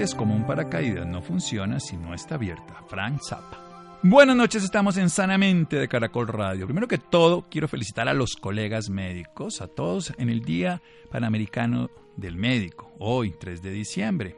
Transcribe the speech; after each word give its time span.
Es 0.00 0.14
como 0.14 0.34
un 0.34 0.46
paracaídas, 0.46 1.06
no 1.06 1.20
funciona 1.20 1.78
si 1.78 1.94
no 1.98 2.14
está 2.14 2.36
abierta. 2.36 2.82
Frank 2.88 3.20
Zappa. 3.20 3.98
Buenas 4.02 4.34
noches, 4.34 4.64
estamos 4.64 4.96
en 4.96 5.10
Sanamente 5.10 5.76
de 5.76 5.88
Caracol 5.88 6.26
Radio. 6.26 6.64
Primero 6.64 6.88
que 6.88 6.96
todo, 6.96 7.44
quiero 7.50 7.68
felicitar 7.68 8.08
a 8.08 8.14
los 8.14 8.30
colegas 8.36 8.88
médicos, 8.88 9.60
a 9.60 9.66
todos 9.66 10.14
en 10.16 10.30
el 10.30 10.40
Día 10.40 10.80
Panamericano 11.10 11.90
del 12.16 12.36
Médico, 12.36 12.90
hoy, 12.98 13.34
3 13.38 13.60
de 13.60 13.70
diciembre. 13.72 14.36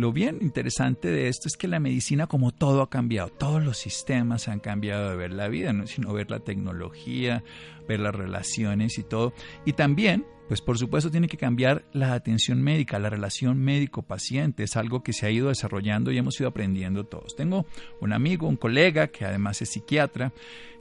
Lo 0.00 0.14
bien 0.14 0.38
interesante 0.40 1.08
de 1.08 1.28
esto 1.28 1.46
es 1.46 1.58
que 1.58 1.68
la 1.68 1.78
medicina, 1.78 2.26
como 2.26 2.52
todo, 2.52 2.80
ha 2.80 2.88
cambiado. 2.88 3.28
Todos 3.28 3.62
los 3.62 3.76
sistemas 3.76 4.48
han 4.48 4.58
cambiado 4.58 5.10
de 5.10 5.16
ver 5.16 5.30
la 5.30 5.48
vida, 5.48 5.74
no 5.74 5.86
sino 5.86 6.14
ver 6.14 6.30
la 6.30 6.40
tecnología, 6.40 7.44
ver 7.86 8.00
las 8.00 8.14
relaciones 8.14 8.96
y 8.96 9.02
todo. 9.02 9.34
Y 9.66 9.74
también 9.74 10.24
pues 10.48 10.62
por 10.62 10.78
supuesto 10.78 11.10
tiene 11.10 11.28
que 11.28 11.36
cambiar 11.36 11.84
la 11.92 12.14
atención 12.14 12.62
médica, 12.62 12.98
la 12.98 13.10
relación 13.10 13.60
médico-paciente, 13.60 14.62
es 14.64 14.76
algo 14.76 15.02
que 15.02 15.12
se 15.12 15.26
ha 15.26 15.30
ido 15.30 15.48
desarrollando 15.48 16.10
y 16.10 16.18
hemos 16.18 16.40
ido 16.40 16.48
aprendiendo 16.48 17.04
todos. 17.04 17.36
Tengo 17.36 17.66
un 18.00 18.14
amigo, 18.14 18.48
un 18.48 18.56
colega 18.56 19.08
que 19.08 19.26
además 19.26 19.60
es 19.60 19.68
psiquiatra, 19.68 20.32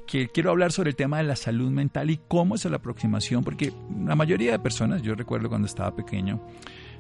que 0.07 0.29
quiero 0.29 0.49
hablar 0.49 0.71
sobre 0.71 0.91
el 0.91 0.95
tema 0.95 1.17
de 1.17 1.25
la 1.25 1.35
salud 1.35 1.69
mental 1.69 2.09
y 2.09 2.19
cómo 2.27 2.55
es 2.55 2.65
la 2.65 2.77
aproximación, 2.77 3.43
porque 3.43 3.73
la 4.05 4.15
mayoría 4.15 4.53
de 4.53 4.59
personas, 4.59 5.03
yo 5.03 5.13
recuerdo 5.13 5.49
cuando 5.49 5.67
estaba 5.67 5.95
pequeño, 5.95 6.41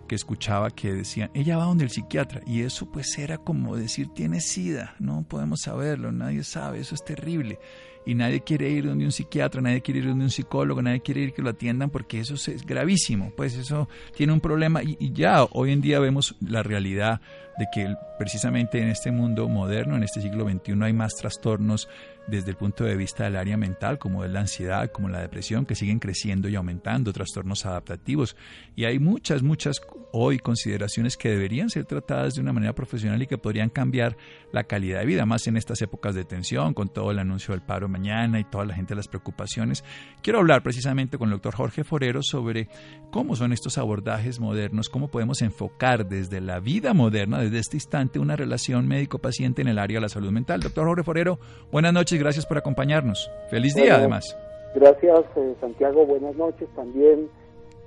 que 0.09 0.15
escuchaba 0.15 0.71
que 0.71 0.91
decían, 0.91 1.31
ella 1.33 1.55
va 1.55 1.63
donde 1.63 1.85
el 1.85 1.91
psiquiatra, 1.91 2.41
y 2.45 2.63
eso 2.63 2.91
pues 2.91 3.17
era 3.17 3.37
como 3.37 3.77
decir, 3.77 4.09
tiene 4.09 4.41
sida, 4.41 4.95
no 4.99 5.23
podemos 5.23 5.61
saberlo, 5.61 6.11
nadie 6.11 6.43
sabe, 6.43 6.81
eso 6.81 6.95
es 6.95 7.05
terrible 7.05 7.59
y 8.05 8.15
nadie 8.15 8.41
quiere 8.41 8.69
ir 8.69 8.87
donde 8.87 9.05
un 9.05 9.11
psiquiatra, 9.11 9.61
nadie 9.61 9.81
quiere 9.81 9.99
ir 9.99 10.07
donde 10.07 10.25
un 10.25 10.31
psicólogo, 10.31 10.81
nadie 10.81 11.01
quiere 11.01 11.21
ir 11.21 11.33
que 11.33 11.43
lo 11.43 11.51
atiendan 11.51 11.91
porque 11.91 12.19
eso 12.19 12.33
es 12.33 12.65
gravísimo, 12.65 13.31
pues 13.35 13.55
eso 13.55 13.87
tiene 14.15 14.33
un 14.33 14.39
problema. 14.39 14.81
Y, 14.81 14.97
y 14.99 15.11
ya 15.13 15.43
hoy 15.43 15.71
en 15.71 15.81
día 15.81 15.99
vemos 15.99 16.35
la 16.41 16.63
realidad 16.63 17.21
de 17.59 17.67
que 17.71 17.93
precisamente 18.17 18.81
en 18.81 18.87
este 18.87 19.11
mundo 19.11 19.47
moderno, 19.47 19.95
en 19.95 20.03
este 20.03 20.21
siglo 20.21 20.49
XXI, 20.49 20.81
hay 20.81 20.93
más 20.93 21.15
trastornos 21.17 21.87
desde 22.29 22.51
el 22.51 22.57
punto 22.57 22.83
de 22.83 22.95
vista 22.95 23.23
del 23.23 23.35
área 23.35 23.57
mental, 23.57 23.97
como 23.97 24.23
es 24.23 24.31
la 24.31 24.41
ansiedad, 24.41 24.91
como 24.91 25.09
la 25.09 25.21
depresión, 25.21 25.65
que 25.65 25.75
siguen 25.75 25.99
creciendo 25.99 26.47
y 26.49 26.55
aumentando, 26.55 27.11
trastornos 27.11 27.65
adaptativos. 27.65 28.35
Y 28.75 28.85
hay 28.85 28.99
muchas, 28.99 29.41
muchas 29.43 29.81
hoy 30.11 30.39
consideraciones 30.39 31.17
que 31.17 31.29
deberían 31.29 31.69
ser 31.69 31.85
tratadas 31.85 32.35
de 32.35 32.41
una 32.41 32.53
manera 32.53 32.73
profesional 32.73 33.21
y 33.21 33.27
que 33.27 33.37
podrían 33.37 33.69
cambiar 33.69 34.17
la 34.51 34.63
calidad 34.63 34.99
de 34.99 35.05
vida, 35.05 35.25
más 35.25 35.47
en 35.47 35.57
estas 35.57 35.81
épocas 35.81 36.15
de 36.15 36.25
tensión, 36.25 36.73
con 36.73 36.89
todo 36.89 37.11
el 37.11 37.19
anuncio 37.19 37.53
del 37.53 37.61
paro 37.61 37.87
mañana 37.87 38.39
y 38.39 38.43
toda 38.43 38.65
la 38.65 38.75
gente 38.75 38.95
las 38.95 39.07
preocupaciones. 39.07 39.83
Quiero 40.21 40.39
hablar 40.39 40.63
precisamente 40.63 41.17
con 41.17 41.29
el 41.29 41.33
doctor 41.33 41.55
Jorge 41.55 41.83
Forero 41.83 42.21
sobre 42.23 42.67
cómo 43.11 43.35
son 43.35 43.53
estos 43.53 43.77
abordajes 43.77 44.39
modernos, 44.39 44.89
cómo 44.89 45.09
podemos 45.09 45.41
enfocar 45.41 46.07
desde 46.07 46.41
la 46.41 46.59
vida 46.59 46.93
moderna, 46.93 47.39
desde 47.39 47.59
este 47.59 47.77
instante, 47.77 48.19
una 48.19 48.35
relación 48.35 48.87
médico-paciente 48.87 49.61
en 49.61 49.67
el 49.67 49.79
área 49.79 49.97
de 49.97 50.01
la 50.01 50.09
salud 50.09 50.31
mental. 50.31 50.59
Doctor 50.59 50.87
Jorge 50.87 51.03
Forero, 51.03 51.39
buenas 51.71 51.93
noches 51.93 52.18
gracias 52.19 52.45
por 52.45 52.57
acompañarnos. 52.57 53.31
Feliz 53.49 53.73
día, 53.73 53.95
además. 53.95 54.37
Gracias, 54.75 55.21
eh, 55.35 55.55
Santiago. 55.59 56.05
Buenas 56.05 56.35
noches 56.35 56.69
también. 56.75 57.29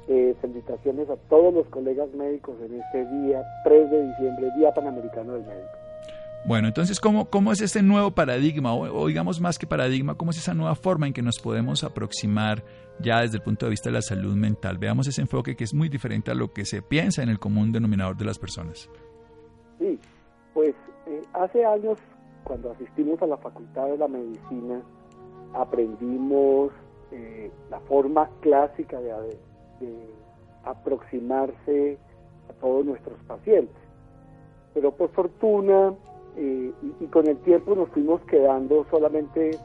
Eh, 0.09 0.35
felicitaciones 0.41 1.09
a 1.09 1.17
todos 1.29 1.55
los 1.55 1.67
colegas 1.69 2.13
médicos 2.13 2.57
en 2.61 2.81
este 2.81 3.07
día, 3.07 3.41
3 3.65 3.91
de 3.91 4.09
diciembre, 4.09 4.51
Día 4.57 4.75
Panamericano 4.75 5.35
del 5.35 5.47
Médico. 5.47 5.79
Bueno, 6.45 6.67
entonces, 6.67 6.99
¿cómo, 6.99 7.31
cómo 7.31 7.53
es 7.53 7.61
este 7.61 7.83
nuevo 7.83 8.11
paradigma? 8.11 8.75
O, 8.75 9.07
digamos 9.07 9.41
más 9.41 9.61
que 9.61 9.67
paradigma, 9.67 10.17
¿cómo 10.17 10.33
es 10.33 10.39
esa 10.39 10.55
nueva 10.55 10.75
forma 10.75 11.07
en 11.07 11.13
que 11.13 11.23
nos 11.23 11.39
podemos 11.39 11.85
aproximar 11.85 12.65
ya 12.99 13.21
desde 13.21 13.37
el 13.37 13.45
punto 13.45 13.67
de 13.67 13.71
vista 13.71 13.91
de 13.91 13.95
la 13.95 14.03
salud 14.03 14.35
mental? 14.35 14.77
Veamos 14.77 15.07
ese 15.07 15.21
enfoque 15.21 15.55
que 15.55 15.63
es 15.63 15.73
muy 15.73 15.89
diferente 15.89 16.33
a 16.33 16.35
lo 16.35 16.53
que 16.53 16.65
se 16.65 16.83
piensa 16.83 17.23
en 17.23 17.29
el 17.29 17.39
común 17.39 17.71
denominador 17.71 18.17
de 18.17 18.25
las 18.25 18.41
personas. 18.41 18.91
Sí, 19.79 20.01
pues 20.53 20.75
eh, 21.07 21.23
hace 21.33 21.65
años 21.65 21.97
cuando 22.45 22.71
asistimos 22.73 23.21
a 23.23 23.27
la 23.27 23.37
Facultad 23.37 23.87
de 23.87 23.99
la 23.99 24.09
Medicina, 24.09 24.83
aprendimos 25.55 26.73
eh, 27.11 27.51
la 27.71 27.81
forma 27.81 28.29
clásica 28.41 29.01
de, 29.01 29.37
aproximarse 30.65 31.99
a 32.49 32.53
todos 32.61 32.87
nuestros 32.87 33.19
pacientes. 33.25 33.75
Pero 34.75 34.93
por 34.93 35.11
fortuna 35.11 35.93
eh, 36.37 36.73
y, 37.01 37.07
con 37.07 37.27
el 37.27 37.37
tiempo 37.39 37.75
nos 37.75 37.89
fuimos 37.89 38.21
quedando 38.23 38.87
solamente 38.91 39.59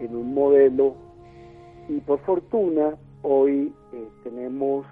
en 0.00 0.16
un 0.16 0.34
modelo 0.34 0.94
y 1.88 2.00
por 2.00 2.18
fortuna 2.20 2.96
hoy 3.22 3.72
eh, 3.92 4.08
tenemos 4.24 4.84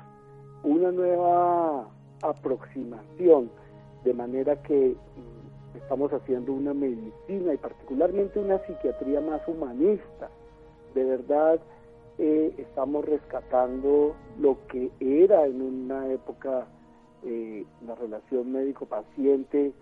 una 0.62 0.92
nueva 0.92 1.88
aproximación 2.22 3.50
de 4.04 4.14
manera 4.14 4.62
que 4.62 4.96
estamos 5.74 6.12
haciendo 6.12 6.52
una 6.52 6.74
medicina 6.74 7.54
y 7.54 7.56
particularmente 7.56 8.38
una 8.38 8.58
psiquiatría 8.66 9.20
más 9.20 9.46
humanista. 9.46 10.28
De 10.94 11.04
verdad, 11.04 11.60
eh, 12.18 12.52
estamos 12.58 13.04
rescatando 13.04 14.14
lo 14.40 14.58
que 14.68 14.90
era 15.00 15.46
en 15.46 15.62
una 15.62 16.10
época 16.10 16.66
eh, 17.24 17.64
la 17.86 17.94
relación 17.94 18.52
médico-paciente, 18.52 19.72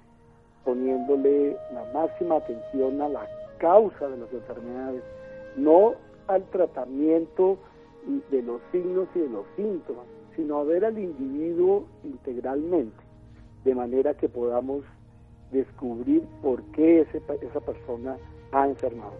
poniéndole 0.64 1.56
la 1.72 1.84
máxima 1.94 2.36
atención 2.36 3.00
a 3.00 3.08
la 3.08 3.26
causa 3.58 4.08
de 4.08 4.16
las 4.16 4.32
enfermedades, 4.32 5.02
no 5.56 5.94
al 6.26 6.42
tratamiento 6.50 7.58
de 8.30 8.42
los 8.42 8.60
signos 8.72 9.08
y 9.14 9.20
de 9.20 9.28
los 9.28 9.46
síntomas, 9.56 10.04
sino 10.34 10.58
a 10.58 10.64
ver 10.64 10.84
al 10.84 10.98
individuo 10.98 11.86
integralmente, 12.04 13.02
de 13.64 13.74
manera 13.74 14.14
que 14.14 14.28
podamos 14.28 14.84
descubrir 15.50 16.22
por 16.42 16.62
qué 16.72 17.00
esa 17.00 17.60
persona 17.60 18.16
ha 18.52 18.66
enfermado. 18.66 19.14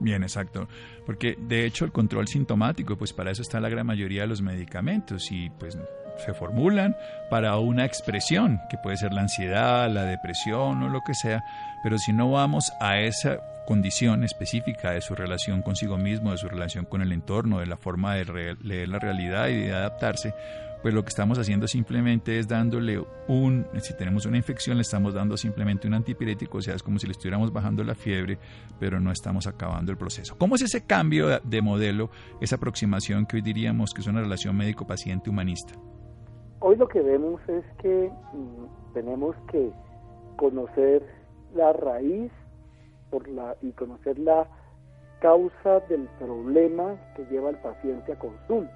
Bien, 0.00 0.22
exacto. 0.22 0.68
Porque 1.06 1.36
de 1.38 1.64
hecho 1.64 1.84
el 1.84 1.92
control 1.92 2.26
sintomático, 2.26 2.96
pues 2.96 3.12
para 3.12 3.30
eso 3.30 3.42
está 3.42 3.60
la 3.60 3.68
gran 3.68 3.86
mayoría 3.86 4.22
de 4.22 4.26
los 4.26 4.42
medicamentos 4.42 5.30
y 5.30 5.48
pues 5.50 5.78
se 6.24 6.34
formulan 6.34 6.96
para 7.30 7.56
una 7.58 7.84
expresión, 7.84 8.60
que 8.68 8.76
puede 8.78 8.96
ser 8.96 9.12
la 9.12 9.22
ansiedad, 9.22 9.90
la 9.90 10.04
depresión 10.04 10.82
o 10.82 10.88
lo 10.88 11.00
que 11.06 11.14
sea, 11.14 11.42
pero 11.82 11.98
si 11.98 12.12
no 12.12 12.30
vamos 12.30 12.72
a 12.80 12.98
esa 12.98 13.38
condición 13.66 14.24
específica 14.24 14.90
de 14.90 15.00
su 15.00 15.14
relación 15.14 15.62
consigo 15.62 15.96
mismo, 15.96 16.32
de 16.32 16.38
su 16.38 16.48
relación 16.48 16.84
con 16.84 17.00
el 17.00 17.12
entorno, 17.12 17.60
de 17.60 17.66
la 17.66 17.76
forma 17.76 18.14
de 18.16 18.56
leer 18.62 18.88
la 18.88 18.98
realidad 18.98 19.48
y 19.48 19.60
de 19.60 19.74
adaptarse, 19.74 20.34
pues 20.82 20.92
lo 20.92 21.02
que 21.02 21.10
estamos 21.10 21.38
haciendo 21.38 21.68
simplemente 21.68 22.38
es 22.38 22.48
dándole 22.48 23.02
un, 23.28 23.66
si 23.78 23.96
tenemos 23.96 24.26
una 24.26 24.36
infección, 24.36 24.76
le 24.76 24.82
estamos 24.82 25.14
dando 25.14 25.36
simplemente 25.36 25.86
un 25.86 25.94
antipirético, 25.94 26.58
o 26.58 26.60
sea, 26.60 26.74
es 26.74 26.82
como 26.82 26.98
si 26.98 27.06
le 27.06 27.12
estuviéramos 27.12 27.52
bajando 27.52 27.84
la 27.84 27.94
fiebre, 27.94 28.38
pero 28.80 28.98
no 28.98 29.12
estamos 29.12 29.46
acabando 29.46 29.92
el 29.92 29.98
proceso. 29.98 30.36
¿Cómo 30.36 30.56
es 30.56 30.62
ese 30.62 30.84
cambio 30.84 31.40
de 31.40 31.62
modelo, 31.62 32.10
esa 32.40 32.56
aproximación 32.56 33.26
que 33.26 33.36
hoy 33.36 33.42
diríamos 33.42 33.94
que 33.94 34.00
es 34.00 34.06
una 34.08 34.20
relación 34.20 34.56
médico-paciente 34.56 35.30
humanista? 35.30 35.74
Hoy 36.58 36.76
lo 36.76 36.88
que 36.88 37.00
vemos 37.00 37.40
es 37.48 37.64
que 37.80 38.10
mm, 38.32 38.92
tenemos 38.94 39.36
que 39.50 39.72
conocer 40.36 41.04
la 41.54 41.72
raíz 41.72 42.32
por 43.10 43.28
la, 43.28 43.56
y 43.62 43.70
conocer 43.72 44.18
la 44.18 44.48
causa 45.20 45.80
del 45.88 46.08
problema 46.18 46.96
que 47.14 47.24
lleva 47.26 47.50
al 47.50 47.60
paciente 47.62 48.12
a 48.12 48.18
consulta. 48.18 48.72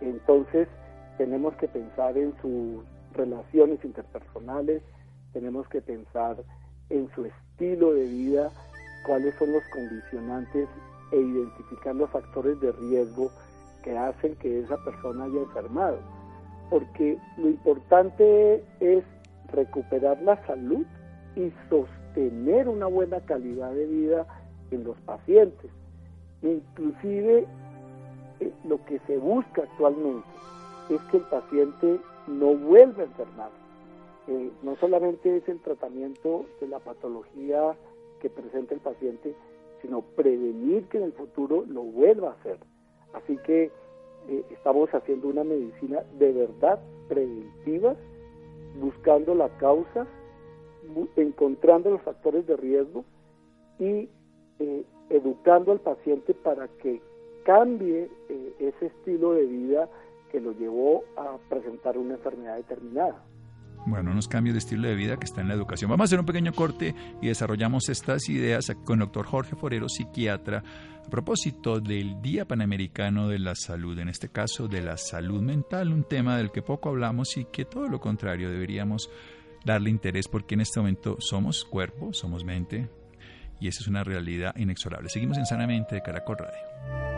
Entonces, 0.00 0.68
tenemos 1.18 1.54
que 1.56 1.68
pensar 1.68 2.16
en 2.16 2.34
sus 2.40 2.84
relaciones 3.12 3.84
interpersonales, 3.84 4.82
tenemos 5.32 5.68
que 5.68 5.80
pensar 5.80 6.36
en 6.90 7.08
su 7.14 7.24
estilo 7.24 7.92
de 7.92 8.04
vida, 8.06 8.50
cuáles 9.06 9.34
son 9.36 9.52
los 9.52 9.62
condicionantes 9.72 10.68
e 11.12 11.16
identificar 11.16 11.94
los 11.94 12.10
factores 12.10 12.60
de 12.60 12.72
riesgo 12.72 13.30
que 13.82 13.96
hacen 13.96 14.34
que 14.36 14.60
esa 14.60 14.76
persona 14.84 15.24
haya 15.24 15.40
enfermado. 15.40 15.98
Porque 16.70 17.18
lo 17.38 17.48
importante 17.48 18.64
es 18.80 19.04
recuperar 19.52 20.20
la 20.22 20.44
salud 20.46 20.84
y 21.36 21.52
sostener 21.70 22.68
una 22.68 22.86
buena 22.86 23.20
calidad 23.20 23.72
de 23.72 23.86
vida 23.86 24.26
en 24.70 24.84
los 24.84 24.96
pacientes. 25.02 25.70
Inclusive 26.42 27.46
eh, 28.40 28.52
lo 28.64 28.84
que 28.84 28.98
se 29.06 29.16
busca 29.18 29.62
actualmente 29.62 30.26
es 30.94 31.00
que 31.10 31.18
el 31.18 31.24
paciente 31.24 31.98
no 32.26 32.54
vuelva 32.54 33.02
a 33.02 33.06
enfermar. 33.06 33.50
eh, 34.28 34.50
no 34.62 34.74
solamente 34.76 35.36
es 35.36 35.48
el 35.48 35.60
tratamiento 35.60 36.46
de 36.60 36.66
la 36.66 36.80
patología 36.80 37.76
que 38.20 38.28
presenta 38.28 38.74
el 38.74 38.80
paciente, 38.80 39.34
sino 39.82 40.02
prevenir 40.02 40.84
que 40.88 40.98
en 40.98 41.04
el 41.04 41.12
futuro 41.12 41.64
lo 41.68 41.82
vuelva 41.82 42.30
a 42.30 42.32
hacer. 42.32 42.58
Así 43.12 43.36
que 43.38 43.70
eh, 44.28 44.44
estamos 44.50 44.92
haciendo 44.92 45.28
una 45.28 45.44
medicina 45.44 46.02
de 46.18 46.32
verdad 46.32 46.80
preventiva, 47.08 47.94
buscando 48.80 49.34
la 49.34 49.48
causa, 49.58 50.06
encontrando 51.16 51.90
los 51.90 52.02
factores 52.02 52.46
de 52.46 52.56
riesgo 52.56 53.04
y 53.78 54.08
eh, 54.58 54.84
educando 55.10 55.72
al 55.72 55.80
paciente 55.80 56.34
para 56.34 56.68
que 56.68 57.00
cambie 57.44 58.08
eh, 58.28 58.52
ese 58.58 58.86
estilo 58.86 59.32
de 59.34 59.46
vida 59.46 59.88
que 60.36 60.42
lo 60.42 60.52
llevó 60.52 61.02
a 61.16 61.38
presentar 61.48 61.96
una 61.96 62.12
enfermedad 62.12 62.56
determinada 62.56 63.24
bueno, 63.86 64.10
unos 64.10 64.28
cambios 64.28 64.54
de 64.54 64.58
estilo 64.58 64.88
de 64.88 64.96
vida 64.96 65.16
que 65.16 65.26
están 65.26 65.42
en 65.42 65.48
la 65.48 65.54
educación. 65.54 65.88
Vamos 65.88 66.04
a 66.04 66.06
hacer 66.06 66.18
un 66.18 66.26
pequeño 66.26 66.52
corte 66.52 66.92
y 67.22 67.28
desarrollamos 67.28 67.88
estas 67.88 68.28
ideas 68.28 68.72
con 68.84 68.98
el 68.98 69.06
doctor 69.06 69.26
Jorge 69.26 69.54
Forero, 69.54 69.88
psiquiatra, 69.88 70.64
a 71.06 71.08
propósito 71.08 71.78
del 71.78 72.20
Día 72.20 72.46
Panamericano 72.46 73.28
de 73.28 73.38
la 73.38 73.54
Salud, 73.54 73.96
en 74.00 74.08
este 74.08 74.28
caso 74.28 74.66
de 74.66 74.82
la 74.82 74.96
salud 74.96 75.40
mental, 75.40 75.92
un 75.92 76.02
tema 76.02 76.36
del 76.36 76.50
que 76.50 76.62
poco 76.62 76.88
hablamos 76.88 77.36
y 77.36 77.44
que 77.44 77.64
todo 77.64 77.86
lo 77.86 78.00
contrario 78.00 78.50
deberíamos 78.50 79.08
darle 79.64 79.88
interés 79.88 80.26
porque 80.26 80.56
en 80.56 80.62
este 80.62 80.80
momento 80.80 81.16
somos 81.20 81.64
cuerpo, 81.64 82.12
somos 82.12 82.44
mente 82.44 82.90
y 83.60 83.68
esa 83.68 83.82
es 83.82 83.86
una 83.86 84.02
realidad 84.02 84.52
inexorable. 84.56 85.08
Seguimos 85.08 85.38
en 85.38 85.46
Sanamente 85.46 85.94
de 85.94 86.02
Caracol 86.02 86.38
Radio. 86.38 87.15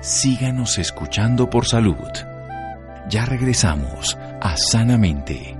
Síganos 0.00 0.78
escuchando 0.78 1.50
por 1.50 1.66
salud. 1.66 1.96
Ya 3.10 3.24
regresamos 3.24 4.16
a 4.40 4.56
Sanamente. 4.56 5.56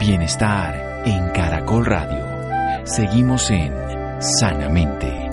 Bienestar 0.00 1.02
en 1.04 1.28
Caracol 1.28 1.84
Radio. 1.84 2.86
Seguimos 2.86 3.50
en 3.50 3.70
Sanamente. 4.18 5.26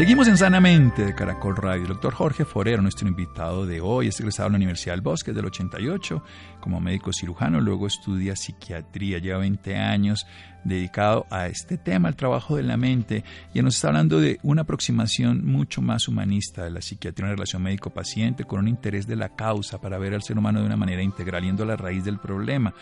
Seguimos 0.00 0.28
en 0.28 0.38
Sanamente 0.38 1.04
de 1.04 1.14
Caracol 1.14 1.56
Radio. 1.56 1.82
El 1.82 1.88
doctor 1.88 2.14
Jorge 2.14 2.46
Forero, 2.46 2.80
nuestro 2.80 3.06
invitado 3.06 3.66
de 3.66 3.82
hoy, 3.82 4.08
es 4.08 4.18
egresado 4.18 4.48
de 4.48 4.52
la 4.52 4.56
Universidad 4.56 4.94
del 4.94 5.02
Bosque 5.02 5.34
del 5.34 5.44
88 5.44 6.22
como 6.60 6.80
médico 6.80 7.12
cirujano, 7.12 7.60
luego 7.60 7.86
estudia 7.86 8.36
psiquiatría, 8.36 9.18
lleva 9.18 9.38
20 9.38 9.76
años 9.76 10.26
dedicado 10.64 11.26
a 11.30 11.46
este 11.46 11.78
tema, 11.78 12.08
al 12.08 12.16
trabajo 12.16 12.56
de 12.56 12.62
la 12.62 12.76
mente, 12.76 13.24
y 13.54 13.62
nos 13.62 13.76
está 13.76 13.88
hablando 13.88 14.20
de 14.20 14.38
una 14.42 14.62
aproximación 14.62 15.46
mucho 15.46 15.82
más 15.82 16.08
humanista 16.08 16.64
de 16.64 16.70
la 16.70 16.82
psiquiatría 16.82 17.28
en 17.28 17.36
relación 17.36 17.62
médico-paciente, 17.62 18.44
con 18.44 18.60
un 18.60 18.68
interés 18.68 19.06
de 19.06 19.16
la 19.16 19.30
causa 19.30 19.80
para 19.80 19.98
ver 19.98 20.14
al 20.14 20.22
ser 20.22 20.38
humano 20.38 20.60
de 20.60 20.66
una 20.66 20.76
manera 20.76 21.02
integral, 21.02 21.44
yendo 21.44 21.62
a 21.62 21.66
la 21.66 21.76
raíz 21.76 22.04
del 22.04 22.18
problema, 22.18 22.74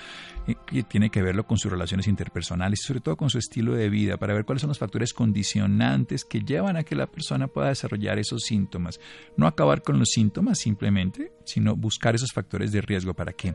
que 0.66 0.82
tiene 0.82 1.10
que 1.10 1.22
verlo 1.22 1.46
con 1.46 1.58
sus 1.58 1.70
relaciones 1.70 2.08
interpersonales 2.08 2.80
y 2.80 2.86
sobre 2.86 3.00
todo 3.00 3.16
con 3.16 3.30
su 3.30 3.38
estilo 3.38 3.74
de 3.74 3.88
vida, 3.88 4.16
para 4.16 4.34
ver 4.34 4.44
cuáles 4.44 4.62
son 4.62 4.68
los 4.68 4.78
factores 4.78 5.12
condicionantes 5.12 6.24
que 6.24 6.40
llevan 6.40 6.76
a 6.76 6.82
que 6.82 6.96
la 6.96 7.06
persona 7.06 7.48
pueda 7.48 7.68
desarrollar 7.68 8.18
esos 8.18 8.42
síntomas. 8.42 8.98
No 9.36 9.46
acabar 9.46 9.82
con 9.82 9.98
los 9.98 10.08
síntomas 10.10 10.58
simplemente, 10.58 11.32
sino 11.44 11.76
buscar 11.76 12.14
esos 12.14 12.32
factores 12.32 12.72
de 12.72 12.80
riesgo 12.80 13.14
para 13.14 13.32
que 13.32 13.54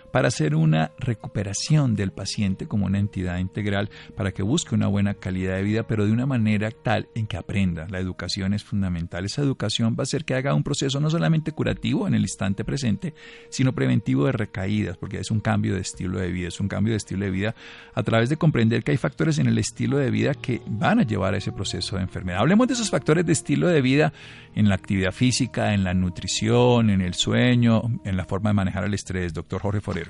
para 0.11 0.27
hacer 0.27 0.55
una 0.55 0.91
recuperación 0.99 1.95
del 1.95 2.11
paciente 2.11 2.67
como 2.67 2.85
una 2.85 2.99
entidad 2.99 3.39
integral, 3.39 3.89
para 4.15 4.31
que 4.31 4.43
busque 4.43 4.75
una 4.75 4.87
buena 4.87 5.13
calidad 5.13 5.55
de 5.55 5.63
vida, 5.63 5.83
pero 5.83 6.05
de 6.05 6.11
una 6.11 6.25
manera 6.25 6.71
tal 6.71 7.07
en 7.15 7.27
que 7.27 7.37
aprenda. 7.37 7.87
La 7.89 7.99
educación 7.99 8.53
es 8.53 8.63
fundamental. 8.63 9.25
Esa 9.25 9.41
educación 9.41 9.95
va 9.97 10.01
a 10.01 10.03
hacer 10.03 10.25
que 10.25 10.35
haga 10.35 10.53
un 10.53 10.63
proceso 10.63 10.99
no 10.99 11.09
solamente 11.09 11.51
curativo 11.51 12.07
en 12.07 12.15
el 12.15 12.21
instante 12.21 12.63
presente, 12.63 13.13
sino 13.49 13.73
preventivo 13.73 14.25
de 14.25 14.33
recaídas, 14.33 14.97
porque 14.97 15.19
es 15.19 15.31
un 15.31 15.39
cambio 15.39 15.75
de 15.75 15.81
estilo 15.81 16.19
de 16.19 16.31
vida, 16.31 16.47
es 16.47 16.59
un 16.59 16.67
cambio 16.67 16.93
de 16.93 16.97
estilo 16.97 17.25
de 17.25 17.31
vida 17.31 17.55
a 17.93 18.03
través 18.03 18.29
de 18.29 18.37
comprender 18.37 18.83
que 18.83 18.91
hay 18.91 18.97
factores 18.97 19.39
en 19.39 19.47
el 19.47 19.57
estilo 19.57 19.97
de 19.97 20.11
vida 20.11 20.33
que 20.33 20.61
van 20.65 20.99
a 20.99 21.03
llevar 21.03 21.33
a 21.33 21.37
ese 21.37 21.51
proceso 21.51 21.95
de 21.95 22.03
enfermedad. 22.03 22.39
Hablemos 22.39 22.67
de 22.67 22.73
esos 22.73 22.89
factores 22.89 23.25
de 23.25 23.33
estilo 23.33 23.67
de 23.67 23.81
vida 23.81 24.13
en 24.55 24.69
la 24.69 24.75
actividad 24.75 25.11
física, 25.11 25.73
en 25.73 25.83
la 25.83 25.93
nutrición, 25.93 26.89
en 26.89 27.01
el 27.01 27.13
sueño, 27.13 27.83
en 28.03 28.17
la 28.17 28.25
forma 28.25 28.49
de 28.49 28.53
manejar 28.55 28.85
el 28.85 28.93
estrés. 28.93 29.33
Doctor 29.33 29.61
Jorge 29.61 29.81
Forero. 29.81 30.00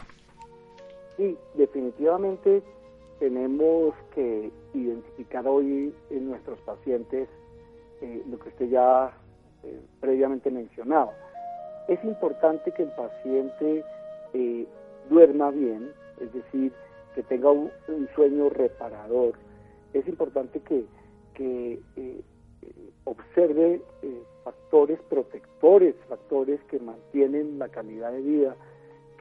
Sí, 1.18 1.38
definitivamente 1.56 2.64
tenemos 3.20 3.94
que 4.16 4.52
identificar 4.74 5.48
hoy 5.48 5.94
en 6.10 6.30
nuestros 6.30 6.60
pacientes 6.62 7.30
eh, 8.02 8.24
lo 8.28 8.40
que 8.40 8.50
usted 8.50 8.70
ya 8.70 9.16
eh, 9.64 9.80
previamente 10.00 10.50
mencionaba. 10.50 11.14
Es 11.88 12.04
importante 12.04 12.72
que 12.72 12.84
el 12.84 12.92
paciente 12.94 13.84
eh, 14.34 14.66
duerma 15.10 15.52
bien, 15.52 15.92
es 16.20 16.34
decir, 16.34 16.74
que 17.14 17.22
tenga 17.24 17.52
un, 17.52 17.70
sueño 18.16 18.50
reparador. 18.50 19.34
Es 19.94 20.08
importante 20.08 20.60
que, 20.62 20.86
que 21.36 21.80
observe 23.04 23.82
factores 24.44 25.00
protectores, 25.10 25.96
factores 26.08 26.60
que 26.64 26.80
mantienen 26.80 27.60
la 27.60 27.70
calidad 27.70 28.12
de 28.12 28.22
vida, 28.22 28.56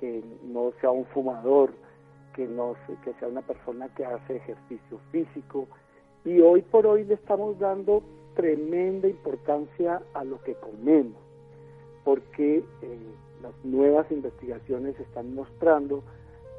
que 0.01 0.25
no 0.45 0.73
sea 0.81 0.91
un 0.91 1.05
fumador, 1.07 1.73
que, 2.35 2.47
no, 2.47 2.75
que 3.05 3.13
sea 3.15 3.29
una 3.29 3.43
persona 3.43 3.89
que 3.95 4.05
hace 4.05 4.37
ejercicio 4.37 4.99
físico. 5.13 5.69
Y 6.25 6.41
hoy 6.41 6.63
por 6.63 6.87
hoy 6.87 7.05
le 7.05 7.15
estamos 7.15 7.59
dando 7.59 8.03
tremenda 8.35 9.09
importancia 9.09 10.03
a 10.15 10.25
lo 10.25 10.43
que 10.43 10.55
comemos, 10.55 11.19
porque 12.05 12.59
eh, 12.83 12.99
las 13.43 13.53
nuevas 13.65 14.11
investigaciones 14.11 14.99
están 14.99 15.35
mostrando 15.35 16.03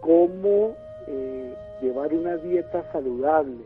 cómo 0.02 0.76
eh, 1.08 1.56
llevar 1.82 2.14
una 2.14 2.38
dieta 2.38 2.92
saludable. 2.92 3.64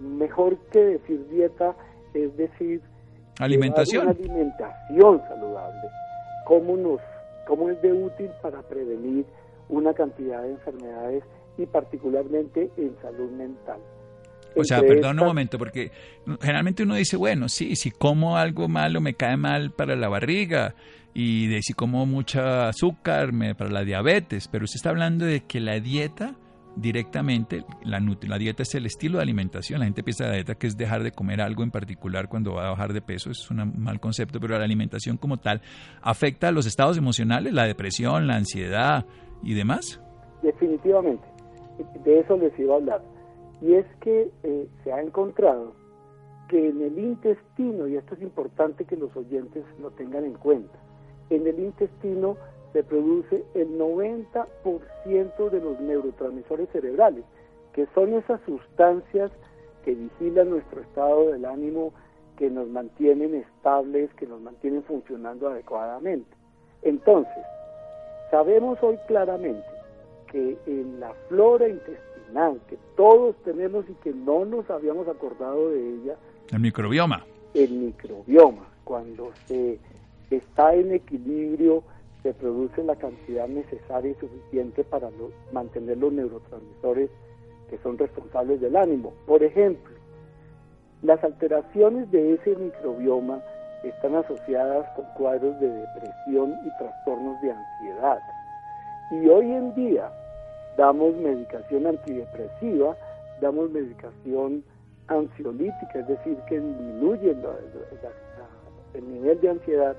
Mejor 0.00 0.56
que 0.72 0.80
decir 0.80 1.26
dieta 1.28 1.74
es 2.14 2.36
decir 2.36 2.80
alimentación, 3.38 4.04
una 4.08 4.12
alimentación 4.12 5.22
saludable. 5.28 5.88
Cómo 6.46 6.76
nos, 6.76 7.00
cómo 7.46 7.70
es 7.70 7.80
de 7.82 7.92
útil 7.92 8.30
para 8.42 8.62
prevenir 8.62 9.24
una 9.68 9.94
cantidad 9.94 10.42
de 10.42 10.50
enfermedades 10.50 11.24
y 11.56 11.66
particularmente 11.66 12.70
en 12.76 12.96
salud 13.00 13.30
mental. 13.30 13.78
O 14.56 14.62
sea, 14.62 14.80
perdón 14.80 15.18
un 15.18 15.26
momento, 15.26 15.58
porque 15.58 15.90
generalmente 16.40 16.84
uno 16.84 16.94
dice, 16.94 17.16
bueno, 17.16 17.48
sí, 17.48 17.74
si 17.74 17.90
como 17.90 18.36
algo 18.36 18.68
malo 18.68 19.00
me 19.00 19.14
cae 19.14 19.36
mal 19.36 19.72
para 19.72 19.96
la 19.96 20.08
barriga 20.08 20.74
y 21.12 21.48
de 21.48 21.60
si 21.62 21.74
como 21.74 22.06
mucha 22.06 22.68
azúcar 22.68 23.32
me, 23.32 23.54
para 23.54 23.70
la 23.70 23.84
diabetes, 23.84 24.48
pero 24.48 24.64
usted 24.64 24.76
está 24.76 24.90
hablando 24.90 25.24
de 25.24 25.40
que 25.40 25.60
la 25.60 25.80
dieta 25.80 26.36
directamente, 26.76 27.64
la, 27.82 28.00
la 28.00 28.38
dieta 28.38 28.62
es 28.62 28.74
el 28.74 28.86
estilo 28.86 29.18
de 29.18 29.22
alimentación, 29.22 29.80
la 29.80 29.86
gente 29.86 30.02
piensa 30.02 30.26
la 30.26 30.34
dieta 30.34 30.54
que 30.54 30.66
es 30.66 30.76
dejar 30.76 31.02
de 31.02 31.12
comer 31.12 31.40
algo 31.40 31.62
en 31.62 31.70
particular 31.70 32.28
cuando 32.28 32.54
va 32.54 32.66
a 32.66 32.70
bajar 32.70 32.92
de 32.92 33.00
peso, 33.00 33.30
es 33.30 33.50
un 33.50 33.72
mal 33.78 34.00
concepto, 34.00 34.40
pero 34.40 34.58
la 34.58 34.64
alimentación 34.64 35.16
como 35.16 35.36
tal 35.36 35.60
afecta 36.02 36.48
a 36.48 36.52
los 36.52 36.66
estados 36.66 36.98
emocionales, 36.98 37.52
la 37.52 37.64
depresión, 37.64 38.26
la 38.26 38.36
ansiedad, 38.36 39.06
y 39.44 39.54
demás? 39.54 40.00
Definitivamente, 40.42 41.24
de 42.04 42.20
eso 42.20 42.36
les 42.36 42.58
iba 42.58 42.74
a 42.74 42.76
hablar. 42.78 43.02
Y 43.60 43.74
es 43.74 43.86
que 44.00 44.30
eh, 44.42 44.68
se 44.82 44.92
ha 44.92 45.00
encontrado 45.00 45.74
que 46.48 46.68
en 46.68 46.82
el 46.82 46.98
intestino, 46.98 47.86
y 47.86 47.96
esto 47.96 48.14
es 48.14 48.22
importante 48.22 48.84
que 48.84 48.96
los 48.96 49.14
oyentes 49.16 49.64
lo 49.80 49.90
tengan 49.92 50.24
en 50.24 50.34
cuenta, 50.34 50.78
en 51.30 51.46
el 51.46 51.58
intestino 51.58 52.36
se 52.74 52.82
produce 52.82 53.42
el 53.54 53.78
90% 53.78 55.50
de 55.50 55.60
los 55.60 55.80
neurotransmisores 55.80 56.68
cerebrales, 56.68 57.24
que 57.72 57.86
son 57.94 58.12
esas 58.12 58.38
sustancias 58.42 59.30
que 59.82 59.94
vigilan 59.94 60.50
nuestro 60.50 60.82
estado 60.82 61.30
del 61.30 61.46
ánimo, 61.46 61.94
que 62.36 62.50
nos 62.50 62.68
mantienen 62.68 63.34
estables, 63.34 64.12
que 64.14 64.26
nos 64.26 64.42
mantienen 64.42 64.82
funcionando 64.82 65.48
adecuadamente. 65.48 66.36
Entonces, 66.82 67.44
Sabemos 68.34 68.78
hoy 68.82 68.98
claramente 69.06 69.62
que 70.32 70.58
en 70.66 70.98
la 70.98 71.12
flora 71.28 71.68
intestinal, 71.68 72.60
que 72.68 72.76
todos 72.96 73.36
tenemos 73.44 73.88
y 73.88 73.92
que 74.02 74.12
no 74.12 74.44
nos 74.44 74.68
habíamos 74.70 75.06
acordado 75.06 75.70
de 75.70 75.94
ella, 75.94 76.16
el 76.50 76.58
microbioma. 76.58 77.24
El 77.54 77.70
microbioma, 77.70 78.66
cuando 78.82 79.30
se 79.46 79.78
está 80.30 80.74
en 80.74 80.92
equilibrio, 80.92 81.84
se 82.24 82.32
produce 82.32 82.82
la 82.82 82.96
cantidad 82.96 83.46
necesaria 83.46 84.10
y 84.10 84.14
suficiente 84.14 84.82
para 84.82 85.10
mantener 85.52 85.98
los 85.98 86.10
neurotransmisores 86.10 87.10
que 87.68 87.78
son 87.78 87.98
responsables 87.98 88.62
del 88.62 88.76
ánimo. 88.76 89.12
Por 89.26 89.42
ejemplo, 89.42 89.94
las 91.02 91.22
alteraciones 91.22 92.10
de 92.10 92.32
ese 92.32 92.56
microbioma 92.56 93.42
están 93.84 94.14
asociadas 94.14 94.88
con 94.96 95.04
cuadros 95.18 95.60
de 95.60 95.68
depresión 95.68 96.54
y 96.64 96.78
trastornos 96.78 97.40
de 97.42 97.52
ansiedad. 97.52 98.18
Y 99.10 99.28
hoy 99.28 99.52
en 99.52 99.74
día 99.74 100.10
damos 100.78 101.14
medicación 101.16 101.86
antidepresiva, 101.86 102.96
damos 103.42 103.70
medicación 103.70 104.64
ansiolítica, 105.08 105.98
es 105.98 106.08
decir, 106.08 106.38
que 106.48 106.58
disminuye 106.58 107.36
el 108.94 109.12
nivel 109.12 109.40
de 109.42 109.50
ansiedad, 109.50 109.94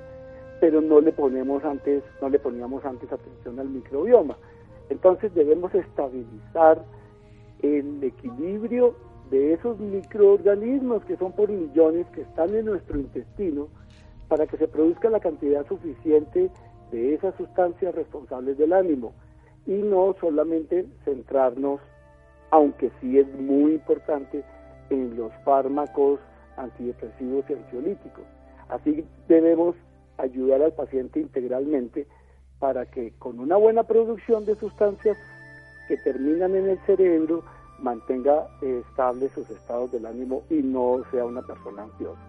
pero 0.59 0.81
no 0.81 1.01
le 1.01 1.11
ponemos 1.11 1.63
antes, 1.63 2.03
no 2.21 2.29
le 2.29 2.39
poníamos 2.39 2.83
antes 2.85 3.11
atención 3.11 3.59
al 3.59 3.69
microbioma. 3.69 4.37
Entonces 4.89 5.33
debemos 5.33 5.73
estabilizar 5.73 6.83
el 7.61 8.03
equilibrio 8.03 8.95
de 9.31 9.53
esos 9.53 9.79
microorganismos 9.79 11.03
que 11.05 11.17
son 11.17 11.31
por 11.31 11.49
millones 11.49 12.05
que 12.13 12.21
están 12.21 12.55
en 12.55 12.65
nuestro 12.65 12.99
intestino 12.99 13.67
para 14.27 14.45
que 14.47 14.57
se 14.57 14.67
produzca 14.67 15.09
la 15.09 15.19
cantidad 15.19 15.65
suficiente 15.67 16.49
de 16.91 17.13
esas 17.13 17.35
sustancias 17.35 17.93
responsables 17.95 18.57
del 18.57 18.73
ánimo 18.73 19.13
y 19.65 19.73
no 19.73 20.15
solamente 20.19 20.85
centrarnos, 21.03 21.79
aunque 22.51 22.91
sí 23.01 23.17
es 23.19 23.27
muy 23.39 23.73
importante, 23.73 24.43
en 24.91 25.17
los 25.17 25.33
fármacos 25.43 26.19
antidepresivos 26.57 27.43
y 27.49 27.53
ansiolíticos. 27.53 28.23
Así 28.69 29.03
debemos 29.27 29.75
ayudar 30.17 30.61
al 30.61 30.73
paciente 30.73 31.19
integralmente 31.19 32.07
para 32.59 32.85
que 32.85 33.13
con 33.19 33.39
una 33.39 33.57
buena 33.57 33.83
producción 33.83 34.45
de 34.45 34.55
sustancias 34.55 35.17
que 35.87 35.97
terminan 35.97 36.55
en 36.55 36.69
el 36.69 36.79
cerebro 36.85 37.43
mantenga 37.79 38.47
eh, 38.61 38.81
estables 38.89 39.31
sus 39.33 39.49
estados 39.49 39.91
del 39.91 40.05
ánimo 40.05 40.43
y 40.49 40.55
no 40.55 41.03
sea 41.11 41.25
una 41.25 41.41
persona 41.41 41.83
ansiosa. 41.83 42.21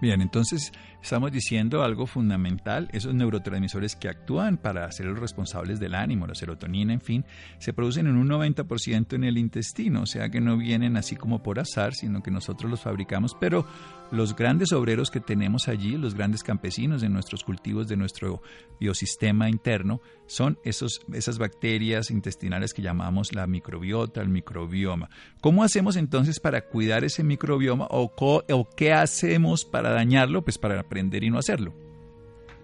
Bien, 0.00 0.20
entonces 0.20 0.72
estamos 1.02 1.32
diciendo 1.32 1.82
algo 1.82 2.06
fundamental, 2.06 2.88
esos 2.92 3.14
neurotransmisores 3.14 3.96
que 3.96 4.08
actúan 4.08 4.56
para 4.56 4.90
ser 4.92 5.06
los 5.06 5.18
responsables 5.18 5.80
del 5.80 5.96
ánimo, 5.96 6.28
la 6.28 6.36
serotonina, 6.36 6.92
en 6.92 7.00
fin, 7.00 7.24
se 7.58 7.72
producen 7.72 8.06
en 8.06 8.16
un 8.16 8.28
90% 8.28 9.14
en 9.14 9.24
el 9.24 9.38
intestino, 9.38 10.02
o 10.02 10.06
sea 10.06 10.28
que 10.28 10.40
no 10.40 10.56
vienen 10.56 10.96
así 10.96 11.16
como 11.16 11.42
por 11.42 11.58
azar, 11.58 11.94
sino 11.94 12.22
que 12.22 12.30
nosotros 12.30 12.70
los 12.70 12.80
fabricamos, 12.80 13.36
pero 13.40 13.66
los 14.10 14.34
grandes 14.34 14.72
obreros 14.72 15.10
que 15.10 15.20
tenemos 15.20 15.68
allí, 15.68 15.96
los 15.96 16.14
grandes 16.14 16.42
campesinos 16.42 17.00
de 17.00 17.08
nuestros 17.08 17.44
cultivos, 17.44 17.88
de 17.88 17.96
nuestro 17.96 18.40
biosistema 18.80 19.48
interno, 19.48 20.00
son 20.26 20.58
esos, 20.64 21.00
esas 21.12 21.38
bacterias 21.38 22.10
intestinales 22.10 22.72
que 22.72 22.82
llamamos 22.82 23.34
la 23.34 23.46
microbiota, 23.46 24.20
el 24.22 24.28
microbioma. 24.28 25.10
¿Cómo 25.40 25.62
hacemos 25.62 25.96
entonces 25.96 26.40
para 26.40 26.62
cuidar 26.62 27.04
ese 27.04 27.22
microbioma 27.22 27.86
o, 27.90 28.12
o 28.18 28.68
qué 28.76 28.92
hacemos 28.92 29.64
para 29.64 29.90
dañarlo? 29.90 30.42
Pues 30.42 30.58
para 30.58 30.80
aprender 30.80 31.24
y 31.24 31.30
no 31.30 31.38
hacerlo. 31.38 31.72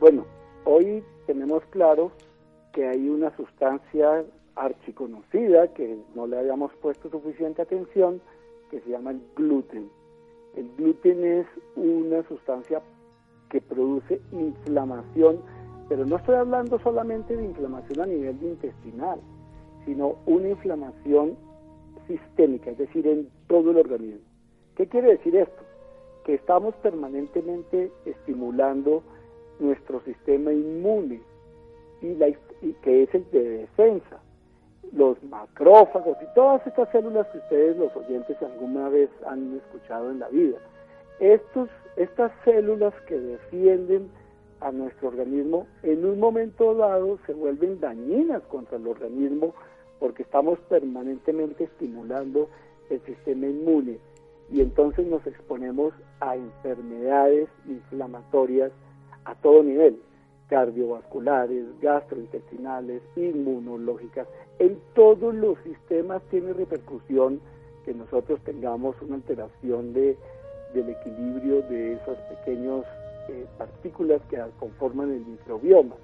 Bueno, 0.01 0.27
hoy 0.65 1.03
tenemos 1.27 1.63
claro 1.71 2.13
que 2.73 2.89
hay 2.89 3.09
una 3.09 3.35
sustancia 3.37 4.25
archiconocida 4.57 5.73
que 5.75 5.99
no 6.15 6.27
le 6.27 6.39
habíamos 6.39 6.73
puesto 6.81 7.11
suficiente 7.11 7.63
atención, 7.63 8.21
que 8.71 8.81
se 8.81 8.91
llama 8.91 9.11
el 9.11 9.21
gluten 9.37 9.91
el 10.57 10.71
gluten 10.77 11.25
es 11.25 11.47
una 11.77 12.23
sustancia 12.29 12.83
que 13.49 13.61
produce 13.61 14.21
inflamación, 14.33 15.41
pero 15.89 16.05
no 16.07 16.17
estoy 16.17 16.37
hablando 16.37 16.79
solamente 16.81 17.37
de 17.37 17.45
inflamación 17.45 18.01
a 18.01 18.07
nivel 18.07 18.43
intestinal, 18.43 19.21
sino 19.85 20.17
una 20.27 20.49
inflamación 20.49 21.37
sistémica, 22.07 22.71
es 22.71 22.79
decir, 22.79 23.07
en 23.07 23.29
todo 23.49 23.71
el 23.71 23.79
organismo. 23.79 24.27
¿Qué 24.77 24.87
quiere 24.87 25.13
decir 25.13 25.37
esto? 25.37 25.63
Que 26.25 26.35
estamos 26.35 26.75
permanentemente 26.77 27.93
estimulando 28.05 29.03
nuestro 29.61 30.01
sistema 30.01 30.53
inmune 30.53 31.21
y, 32.03 32.07
y 32.07 32.73
que 32.83 33.05
es 33.05 33.15
el 33.15 33.31
de 33.31 33.49
defensa 33.59 34.24
los 34.93 35.23
macrófagos 35.25 36.17
y 36.23 36.35
todas 36.35 36.67
estas 36.67 36.89
células 36.91 37.27
que 37.29 37.39
ustedes 37.39 37.77
los 37.77 37.95
oyentes 37.97 38.37
alguna 38.43 38.89
vez 38.89 39.11
han 39.27 39.57
escuchado 39.57 40.11
en 40.11 40.21
la 40.21 40.29
vida. 40.29 40.59
Estos, 41.21 41.69
estas 41.97 42.33
células 42.45 42.95
que 43.07 43.19
defienden 43.19 44.09
a 44.61 44.73
nuestro 44.73 45.09
organismo 45.09 45.67
en 45.83 46.05
un 46.05 46.19
momento 46.19 46.75
dado 46.75 47.19
se 47.27 47.35
vuelven 47.35 47.81
dañinas 47.81 48.43
contra 48.45 48.79
el 48.79 48.87
organismo 48.87 49.55
porque 49.99 50.23
estamos 50.23 50.59
permanentemente 50.69 51.65
estimulando 51.65 52.49
el 52.91 53.01
sistema 53.03 53.47
inmune 53.47 53.99
y 54.51 54.61
entonces 54.61 55.07
nos 55.07 55.27
exponemos 55.27 55.95
a 56.21 56.37
enfermedades 56.37 57.49
inflamatorias 57.67 58.73
a 59.25 59.35
todo 59.37 59.63
nivel 59.63 59.99
cardiovasculares, 60.49 61.65
gastrointestinales, 61.81 63.03
inmunológicas. 63.17 64.29
En 64.59 64.79
todos 64.95 65.35
los 65.35 65.59
sistemas 65.61 66.23
tiene 66.31 66.53
repercusión 66.53 67.41
que 67.85 67.95
nosotros 67.95 68.41
tengamos 68.45 69.01
una 69.03 69.17
alteración 69.17 69.93
de, 69.93 70.17
del 70.75 70.89
equilibrio 70.91 71.63
de 71.63 71.95
esas 71.95 72.19
pequeñas 72.31 72.85
eh, 73.29 73.47
partículas 73.59 74.21
que 74.29 74.43
conforman 74.59 75.13
el 75.13 75.25
microbioma. 75.25 75.97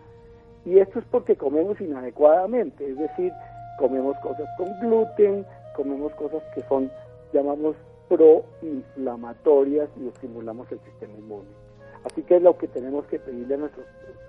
Y 0.64 0.78
esto 0.78 0.98
es 0.98 1.04
porque 1.10 1.36
comemos 1.36 1.80
inadecuadamente, 1.80 2.90
es 2.90 2.98
decir, 2.98 3.32
comemos 3.78 4.16
cosas 4.22 4.48
con 4.58 4.68
gluten, 4.80 5.46
comemos 5.74 6.12
cosas 6.14 6.42
que 6.54 6.62
son, 6.62 6.90
llamamos, 7.32 7.76
proinflamatorias 8.08 9.88
y 9.96 10.08
estimulamos 10.08 10.70
el 10.72 10.80
sistema 10.80 11.14
inmune. 11.16 11.59
Así 12.04 12.22
que 12.22 12.40
lo 12.40 12.56
que 12.56 12.68
tenemos 12.68 13.06
que 13.06 13.18
pedirle 13.18 13.54
a 13.54 13.58
nuestros 13.58 13.86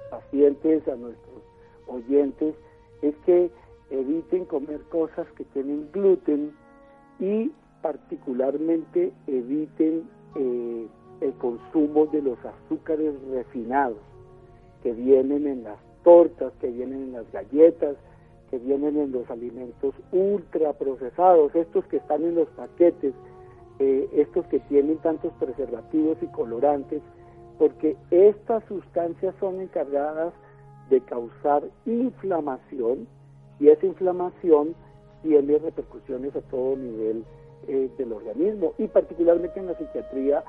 pacientes, 0.10 0.88
a 0.88 0.96
nuestros 0.96 1.42
oyentes, 1.88 2.56
es 3.01 3.16
que 3.25 3.50
eviten 3.90 4.46
comer 4.46 4.82
cosas 4.90 5.28
que 5.38 5.44
tienen 5.46 5.90
gluten 5.92 6.54
y 7.20 7.51
particularmente 7.82 9.12
eviten 9.28 10.10
eh, 10.36 10.88
el 11.22 11.34
consumo 11.34 12.08
de 12.08 12.22
los 12.22 12.38
azúcares 12.44 13.13
refinados 13.32 14.00
que 14.84 14.92
vienen 14.94 15.48
en 15.48 15.63
las 15.63 15.78
tortas, 16.04 16.51
que 16.60 16.68
vienen 16.68 17.04
en 17.04 17.13
las 17.13 17.32
galletas, 17.32 17.96
que 18.50 18.58
vienen 18.58 18.98
en 18.98 19.12
los 19.12 19.30
alimentos 19.30 19.94
ultraprocesados, 20.12 21.56
estos 21.56 21.86
que 21.86 21.98
están 21.98 22.24
en 22.24 22.36
los 22.36 22.50
paquetes, 22.50 23.13
eh, 23.80 24.10
estos 24.13 24.46
que 24.48 24.60
tienen 24.62 24.98
tantos 24.98 25.32
preservativos 25.40 26.18
y 26.22 26.28
colorantes, 26.28 27.01
porque 27.62 27.96
estas 28.10 28.63
sustancias 28.65 29.36
son 29.39 29.62
encargadas 29.62 30.34
de 30.89 31.00
causar 31.01 31.62
inflamación 31.86 33.08
y 33.60 33.68
esa 33.68 33.86
inflamación 33.86 34.74
tiene 35.22 35.60
repercusiones 35.60 36.36
a 36.36 36.41
todo 36.41 36.75
nivel 36.75 37.24
eh, 37.68 37.88
del 38.00 38.13
organismo 38.13 38.74
y 38.80 38.88
particularmente 38.88 39.60
en 39.60 39.68
la 39.68 39.77
psiquiatría 39.77 40.44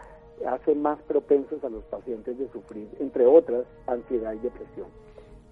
hace 0.49 0.75
más 0.75 1.03
propensos 1.03 1.63
a 1.63 1.69
los 1.69 1.85
pacientes 1.85 2.39
de 2.39 2.49
sufrir, 2.49 2.89
entre 2.99 3.27
otras, 3.27 3.67
ansiedad 3.87 4.33
y 4.33 4.39
depresión. 4.39 4.87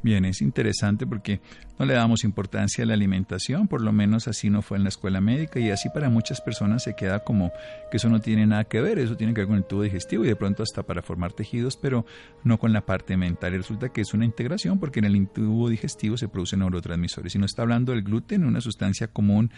Bien, 0.02 0.24
es 0.24 0.40
interesante 0.40 1.06
porque 1.06 1.40
no 1.78 1.84
le 1.84 1.94
damos 1.94 2.24
importancia 2.24 2.84
a 2.84 2.86
la 2.86 2.94
alimentación, 2.94 3.68
por 3.68 3.82
lo 3.82 3.92
menos 3.92 4.28
así 4.28 4.48
no 4.48 4.62
fue 4.62 4.78
en 4.78 4.82
la 4.82 4.88
escuela 4.88 5.20
médica 5.20 5.60
y 5.60 5.70
así 5.70 5.88
para 5.90 6.08
muchas 6.08 6.40
personas 6.40 6.84
se 6.84 6.94
queda 6.94 7.20
como 7.20 7.52
que 7.90 7.98
eso 7.98 8.08
no 8.08 8.20
tiene 8.20 8.46
nada 8.46 8.64
que 8.64 8.80
ver, 8.80 8.98
eso 8.98 9.16
tiene 9.16 9.34
que 9.34 9.42
ver 9.42 9.48
con 9.48 9.56
el 9.56 9.64
tubo 9.64 9.82
digestivo 9.82 10.24
y 10.24 10.28
de 10.28 10.36
pronto 10.36 10.62
hasta 10.62 10.82
para 10.82 11.02
formar 11.02 11.32
tejidos, 11.32 11.76
pero 11.76 12.06
no 12.44 12.58
con 12.58 12.72
la 12.72 12.84
parte 12.86 13.16
mental. 13.16 13.54
Y 13.54 13.58
resulta 13.58 13.90
que 13.90 14.00
es 14.00 14.14
una 14.14 14.24
integración 14.24 14.78
porque 14.78 15.00
en 15.00 15.06
el 15.06 15.28
tubo 15.28 15.68
digestivo 15.68 16.16
se 16.16 16.28
producen 16.28 16.60
neurotransmisores. 16.60 17.34
Y 17.34 17.38
no 17.38 17.46
está 17.46 17.62
hablando 17.62 17.92
del 17.92 18.02
gluten, 18.02 18.44
una 18.44 18.60
sustancia 18.60 19.08
común 19.08 19.50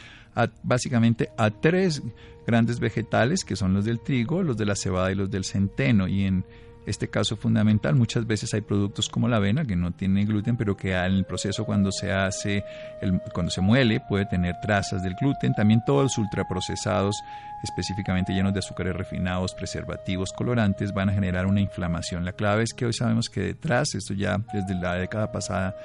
básicamente 0.63 1.31
a 1.37 1.51
tres 1.51 2.03
grandes 2.47 2.81
vegetales 2.81 3.45
que 3.45 3.57
son 3.57 3.75
los 3.75 3.85
del 3.85 4.01
trigo, 4.01 4.43
los 4.43 4.57
de 4.57 4.67
la 4.67 4.75
cebada 4.75 5.13
y 5.13 5.15
los 5.15 5.31
del 5.31 5.45
centeno. 5.45 6.09
Y 6.09 6.25
en 6.25 6.45
este 6.87 7.09
caso 7.09 7.37
fundamental. 7.37 7.95
Muchas 7.95 8.27
veces 8.27 8.53
hay 8.55 8.61
productos 8.61 9.09
como 9.09 9.29
la 9.29 9.37
avena 9.37 9.65
que 9.65 9.77
no 9.77 9.93
tiene 9.93 10.25
gluten, 10.25 10.57
pero 10.57 10.77
que 10.77 10.93
en 10.93 11.13
el 11.13 11.25
proceso 11.25 11.65
cuando 11.65 11.93
se 11.93 12.13
hace, 12.13 12.65
cuando 13.33 13.51
se 13.51 13.61
muele, 13.61 14.01
puede 14.09 14.27
tener 14.27 14.57
trazas 14.61 15.03
del 15.03 15.15
gluten. 15.15 15.55
También 15.55 15.83
todos 15.87 16.05
los 16.05 16.19
ultraprocesados, 16.19 17.17
específicamente 17.63 18.33
llenos 18.33 18.53
de 18.53 18.59
azúcares 18.59 18.95
refinados, 18.97 19.55
preservativos, 19.55 20.33
colorantes, 20.33 20.93
van 20.93 21.11
a 21.11 21.13
generar 21.13 21.47
una 21.47 21.61
inflamación. 21.61 22.25
La 22.25 22.33
clave 22.33 22.65
es 22.65 22.73
que 22.75 22.87
hoy 22.87 22.93
sabemos 22.93 23.29
que 23.29 23.41
detrás, 23.41 23.95
esto 23.95 24.15
ya 24.15 24.39
desde 24.53 24.75
la 24.75 24.95
década 24.95 25.31
pasada, 25.31 25.77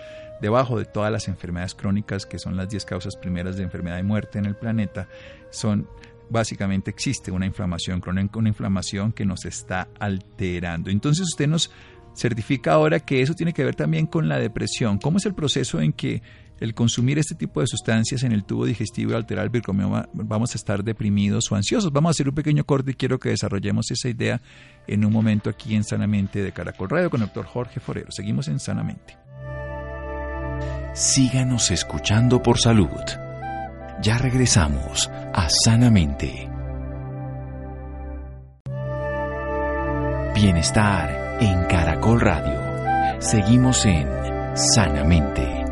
debajo 0.42 0.78
de 0.78 0.86
todas 0.86 1.12
las 1.12 1.28
enfermedades 1.28 1.76
crónicas, 1.76 2.26
que 2.26 2.40
son 2.40 2.58
las 2.58 2.70
10 2.70 2.86
causas 2.86 3.16
primeras 3.16 3.58
de 3.58 3.64
enfermedad 3.64 4.00
y 4.00 4.04
muerte 4.04 4.40
en 4.40 4.46
el 4.46 4.56
planeta, 4.56 5.08
son 5.50 5.88
básicamente 6.30 6.92
existe 6.92 7.32
una 7.32 7.46
inflamación 7.46 8.02
crónica, 8.02 8.40
una 8.40 8.50
inflamación 8.50 9.12
que 9.12 9.26
nos 9.26 9.46
está 9.46 9.88
alterando. 10.00 10.90
Entonces 10.90 11.24
usted 11.24 11.48
nos 11.48 11.72
certifica 12.16 12.74
ahora 12.74 13.00
que 13.00 13.22
eso 13.22 13.34
tiene 13.34 13.54
que 13.54 13.64
ver 13.64 13.76
también 13.76 14.08
con 14.08 14.28
la 14.28 14.40
depresión. 14.40 14.98
¿Cómo 14.98 15.18
es 15.18 15.26
el 15.26 15.36
proceso 15.36 15.80
en 15.80 15.94
que 15.94 16.22
el 16.60 16.74
consumir 16.74 17.20
este 17.20 17.36
tipo 17.36 17.62
de 17.62 17.68
sustancias 17.68 18.24
en 18.24 18.32
el 18.32 18.44
tubo 18.44 18.66
digestivo 18.66 19.12
y 19.12 19.16
alterar 19.16 19.46
el 19.46 19.52
bicomioma 19.52 20.10
vamos 20.14 20.54
a 20.54 20.58
estar 20.58 20.84
deprimidos 20.84 21.52
o 21.52 21.56
ansiosos? 21.56 21.92
Vamos 21.92 22.10
a 22.10 22.12
hacer 22.12 22.28
un 22.28 22.36
pequeño 22.36 22.66
corte 22.66 22.92
y 22.92 22.96
quiero 22.96 23.20
que 23.20 23.30
desarrollemos 23.30 23.92
esa 23.92 24.10
idea 24.10 24.42
en 24.88 25.06
un 25.06 25.14
momento 25.14 25.50
aquí 25.50 25.76
en 25.76 25.84
Sanamente 25.84 26.42
de 26.42 26.52
Caracol 26.52 26.90
Radio 26.90 27.10
con 27.10 27.22
el 27.22 27.28
doctor 27.28 27.46
Jorge 27.46 27.80
Forero. 27.80 28.12
Seguimos 28.12 28.48
en 28.48 28.60
Sanamente. 28.60 29.18
Síganos 30.94 31.70
escuchando 31.70 32.42
por 32.42 32.58
salud. 32.58 33.27
Ya 34.00 34.20
regresamos 34.20 35.10
a 35.34 35.50
Sanamente. 35.50 36.48
Bienestar 40.36 41.38
en 41.42 41.66
Caracol 41.66 42.22
Radio. 42.22 43.20
Seguimos 43.20 43.84
en 43.88 44.08
Sanamente. 44.56 45.66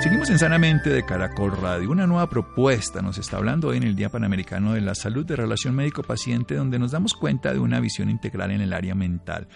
Seguimos 0.00 0.30
en 0.30 0.38
Sanamente 0.38 0.90
de 0.90 1.04
Caracol 1.04 1.56
Radio. 1.60 1.90
Una 1.90 2.06
nueva 2.06 2.28
propuesta 2.28 3.02
nos 3.02 3.18
está 3.18 3.38
hablando 3.38 3.68
hoy 3.68 3.78
en 3.78 3.82
el 3.82 3.96
Día 3.96 4.10
Panamericano 4.10 4.74
de 4.74 4.80
la 4.80 4.94
Salud 4.94 5.26
de 5.26 5.34
Relación 5.34 5.74
Médico-Paciente, 5.74 6.54
donde 6.54 6.78
nos 6.78 6.92
damos 6.92 7.14
cuenta 7.14 7.52
de 7.52 7.58
una 7.58 7.80
visión 7.80 8.08
integral 8.10 8.52
en 8.52 8.60
el 8.60 8.72
área 8.72 8.94
mental 8.94 9.48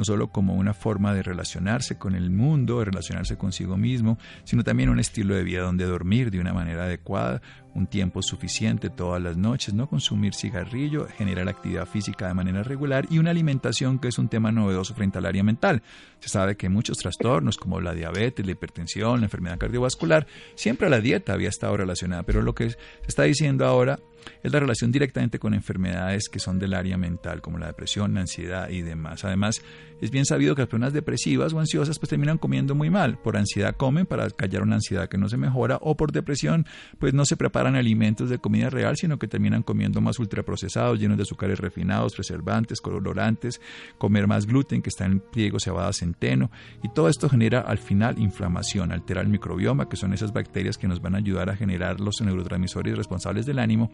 no 0.00 0.04
solo 0.06 0.28
como 0.28 0.54
una 0.54 0.72
forma 0.72 1.12
de 1.12 1.22
relacionarse 1.22 1.98
con 1.98 2.14
el 2.14 2.30
mundo, 2.30 2.78
de 2.78 2.86
relacionarse 2.86 3.36
consigo 3.36 3.76
mismo, 3.76 4.16
sino 4.44 4.64
también 4.64 4.88
un 4.88 4.98
estilo 4.98 5.34
de 5.34 5.42
vida 5.42 5.60
donde 5.60 5.84
dormir 5.84 6.30
de 6.30 6.40
una 6.40 6.54
manera 6.54 6.84
adecuada, 6.84 7.42
un 7.74 7.86
tiempo 7.86 8.22
suficiente 8.22 8.88
todas 8.88 9.20
las 9.20 9.36
noches, 9.36 9.74
no 9.74 9.90
consumir 9.90 10.34
cigarrillo, 10.34 11.06
generar 11.18 11.50
actividad 11.50 11.84
física 11.84 12.28
de 12.28 12.32
manera 12.32 12.62
regular 12.62 13.06
y 13.10 13.18
una 13.18 13.30
alimentación 13.30 13.98
que 13.98 14.08
es 14.08 14.18
un 14.18 14.28
tema 14.28 14.50
novedoso 14.50 14.94
frente 14.94 15.18
al 15.18 15.26
área 15.26 15.42
mental. 15.42 15.82
Se 16.18 16.30
sabe 16.30 16.56
que 16.56 16.70
muchos 16.70 16.96
trastornos 16.96 17.58
como 17.58 17.78
la 17.82 17.92
diabetes, 17.92 18.46
la 18.46 18.52
hipertensión, 18.52 19.20
la 19.20 19.26
enfermedad 19.26 19.58
cardiovascular, 19.58 20.26
siempre 20.54 20.88
la 20.88 21.02
dieta 21.02 21.34
había 21.34 21.50
estado 21.50 21.76
relacionada, 21.76 22.22
pero 22.22 22.40
lo 22.40 22.54
que 22.54 22.70
se 22.70 22.78
está 23.06 23.24
diciendo 23.24 23.66
ahora 23.66 23.98
es 24.42 24.52
la 24.52 24.60
relación 24.60 24.92
directamente 24.92 25.38
con 25.38 25.54
enfermedades 25.54 26.28
que 26.28 26.38
son 26.38 26.58
del 26.58 26.74
área 26.74 26.96
mental, 26.96 27.40
como 27.40 27.58
la 27.58 27.66
depresión, 27.66 28.14
la 28.14 28.20
ansiedad 28.20 28.68
y 28.70 28.82
demás. 28.82 29.24
Además, 29.24 29.62
es 30.00 30.10
bien 30.10 30.24
sabido 30.24 30.54
que 30.54 30.62
las 30.62 30.68
personas 30.68 30.92
depresivas 30.92 31.52
o 31.52 31.60
ansiosas 31.60 31.98
pues 31.98 32.08
terminan 32.08 32.38
comiendo 32.38 32.74
muy 32.74 32.90
mal. 32.90 33.18
Por 33.18 33.36
ansiedad 33.36 33.76
comen 33.76 34.06
para 34.06 34.28
callar 34.30 34.62
una 34.62 34.76
ansiedad 34.76 35.08
que 35.08 35.18
no 35.18 35.28
se 35.28 35.36
mejora 35.36 35.78
o 35.82 35.96
por 35.96 36.12
depresión 36.12 36.66
pues 36.98 37.12
no 37.12 37.24
se 37.24 37.36
preparan 37.36 37.76
alimentos 37.76 38.30
de 38.30 38.38
comida 38.38 38.70
real, 38.70 38.96
sino 38.96 39.18
que 39.18 39.28
terminan 39.28 39.62
comiendo 39.62 40.00
más 40.00 40.18
ultraprocesados, 40.18 40.98
llenos 40.98 41.16
de 41.18 41.24
azúcares 41.24 41.58
refinados, 41.58 42.14
preservantes, 42.14 42.80
colorantes, 42.80 43.60
comer 43.98 44.26
más 44.26 44.46
gluten 44.46 44.82
que 44.82 44.88
está 44.88 45.04
en 45.04 45.20
pliego, 45.20 45.60
cebada, 45.60 45.92
centeno 45.92 46.50
y 46.82 46.88
todo 46.88 47.08
esto 47.08 47.28
genera 47.28 47.60
al 47.60 47.78
final 47.78 48.18
inflamación, 48.18 48.92
altera 48.92 49.20
el 49.20 49.28
microbioma, 49.28 49.88
que 49.88 49.96
son 49.96 50.14
esas 50.14 50.32
bacterias 50.32 50.78
que 50.78 50.88
nos 50.88 51.02
van 51.02 51.14
a 51.14 51.18
ayudar 51.18 51.50
a 51.50 51.56
generar 51.56 52.00
los 52.00 52.20
neurotransmisores 52.20 52.96
responsables 52.96 53.44
del 53.44 53.58
ánimo 53.58 53.90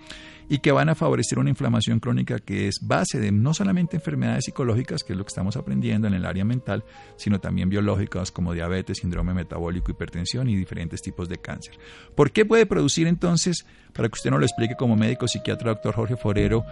y 0.48 0.58
que 0.58 0.72
van 0.72 0.88
a 0.88 0.94
favorecer 0.94 1.38
una 1.38 1.50
inflamación 1.50 1.98
crónica 1.98 2.38
que 2.38 2.68
es 2.68 2.78
base 2.82 3.18
de 3.18 3.32
no 3.32 3.54
solamente 3.54 3.96
enfermedades 3.96 4.44
psicológicas, 4.44 5.02
que 5.02 5.12
es 5.12 5.18
lo 5.18 5.24
que 5.24 5.30
estamos 5.30 5.56
aprendiendo 5.56 5.95
en 6.04 6.14
el 6.14 6.26
área 6.26 6.44
mental, 6.44 6.84
sino 7.16 7.40
también 7.40 7.68
biológicas 7.68 8.30
como 8.30 8.52
diabetes, 8.52 8.98
síndrome 8.98 9.34
metabólico, 9.34 9.90
hipertensión 9.90 10.48
y 10.48 10.56
diferentes 10.56 11.02
tipos 11.02 11.28
de 11.28 11.38
cáncer. 11.38 11.76
¿Por 12.14 12.30
qué 12.30 12.44
puede 12.44 12.66
producir 12.66 13.06
entonces, 13.06 13.66
para 13.94 14.08
que 14.08 14.14
usted 14.14 14.30
nos 14.30 14.40
lo 14.40 14.46
explique 14.46 14.76
como 14.76 14.96
médico 14.96 15.28
psiquiatra, 15.28 15.70
doctor 15.70 15.94
Jorge 15.94 16.16
Forero, 16.16 16.64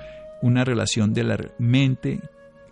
una 0.43 0.65
relación 0.65 1.15
de 1.15 1.25
la 1.25 1.39
mente 1.59 2.21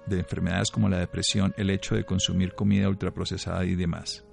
de 0.06 0.18
enfermedades 0.18 0.70
como 0.70 0.88
la 0.88 0.98
depresión, 0.98 1.54
el 1.56 1.70
hecho 1.70 1.94
de 1.94 2.04
consumir 2.04 2.54
comida 2.54 2.88
ultraprocesada 2.88 3.64
y 3.64 3.74
demás? 3.74 4.26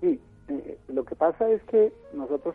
Sí, 0.00 0.20
eh, 0.48 0.78
lo 0.88 1.04
que 1.04 1.14
pasa 1.14 1.48
es 1.50 1.62
que 1.64 1.92
nosotros 2.14 2.54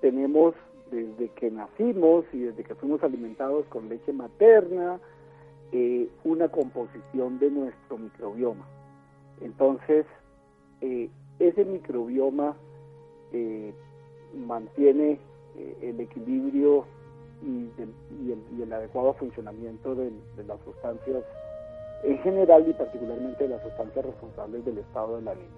tenemos 0.00 0.54
desde 0.90 1.28
que 1.30 1.50
nacimos 1.50 2.24
y 2.32 2.38
desde 2.38 2.64
que 2.64 2.74
fuimos 2.74 3.02
alimentados 3.02 3.66
con 3.66 3.88
leche 3.88 4.12
materna, 4.12 4.98
eh, 5.72 6.08
una 6.24 6.48
composición 6.48 7.38
de 7.38 7.50
nuestro 7.50 7.98
microbioma. 7.98 8.66
Entonces, 9.40 10.06
eh, 10.80 11.08
ese 11.38 11.64
microbioma 11.64 12.56
eh, 13.32 13.72
mantiene 14.34 15.18
el 15.82 15.98
equilibrio 15.98 16.84
y, 17.42 17.70
el, 18.62 18.72
adecuado 18.72 19.14
funcionamiento 19.14 19.94
de, 19.94 20.12
las 20.46 20.60
sustancias 20.64 21.24
en 22.02 22.18
general 22.18 22.68
y 22.68 22.72
particularmente 22.72 23.44
de 23.44 23.50
las 23.50 23.62
sustancias 23.62 24.04
responsables 24.04 24.64
del 24.64 24.78
estado 24.78 25.16
del 25.16 25.28
ánimo. 25.28 25.48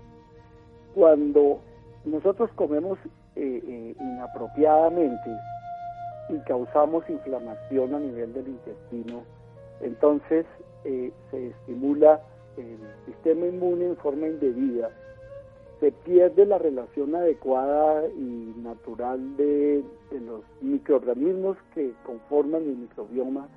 Cuando 0.95 1.61
nosotros 2.05 2.51
comemos 2.55 2.99
eh, 3.37 3.63
eh, 3.67 3.95
inapropiadamente 4.01 5.31
y 6.29 6.39
causamos 6.41 7.09
inflamación 7.09 7.95
a 7.95 7.99
nivel 7.99 8.33
del 8.33 8.49
intestino, 8.49 9.23
entonces 9.81 10.47
eh, 10.85 11.13
se 11.31 11.49
estimula 11.49 12.23
el 12.57 12.79
sistema 13.07 13.47
inmune 13.47 13.87
en 13.87 13.97
forma 13.97 14.27
indebida, 14.27 14.91
se 15.81 15.93
pierde 15.93 16.45
la 16.45 16.59
relación 16.59 17.15
adecuada 17.15 18.07
y 18.09 18.55
natural 18.63 19.37
de, 19.37 19.83
los 20.27 20.43
microorganismos 20.61 21.57
que 21.75 21.93
conforman 22.05 22.63
el 22.63 22.77
microbioma 22.77 23.49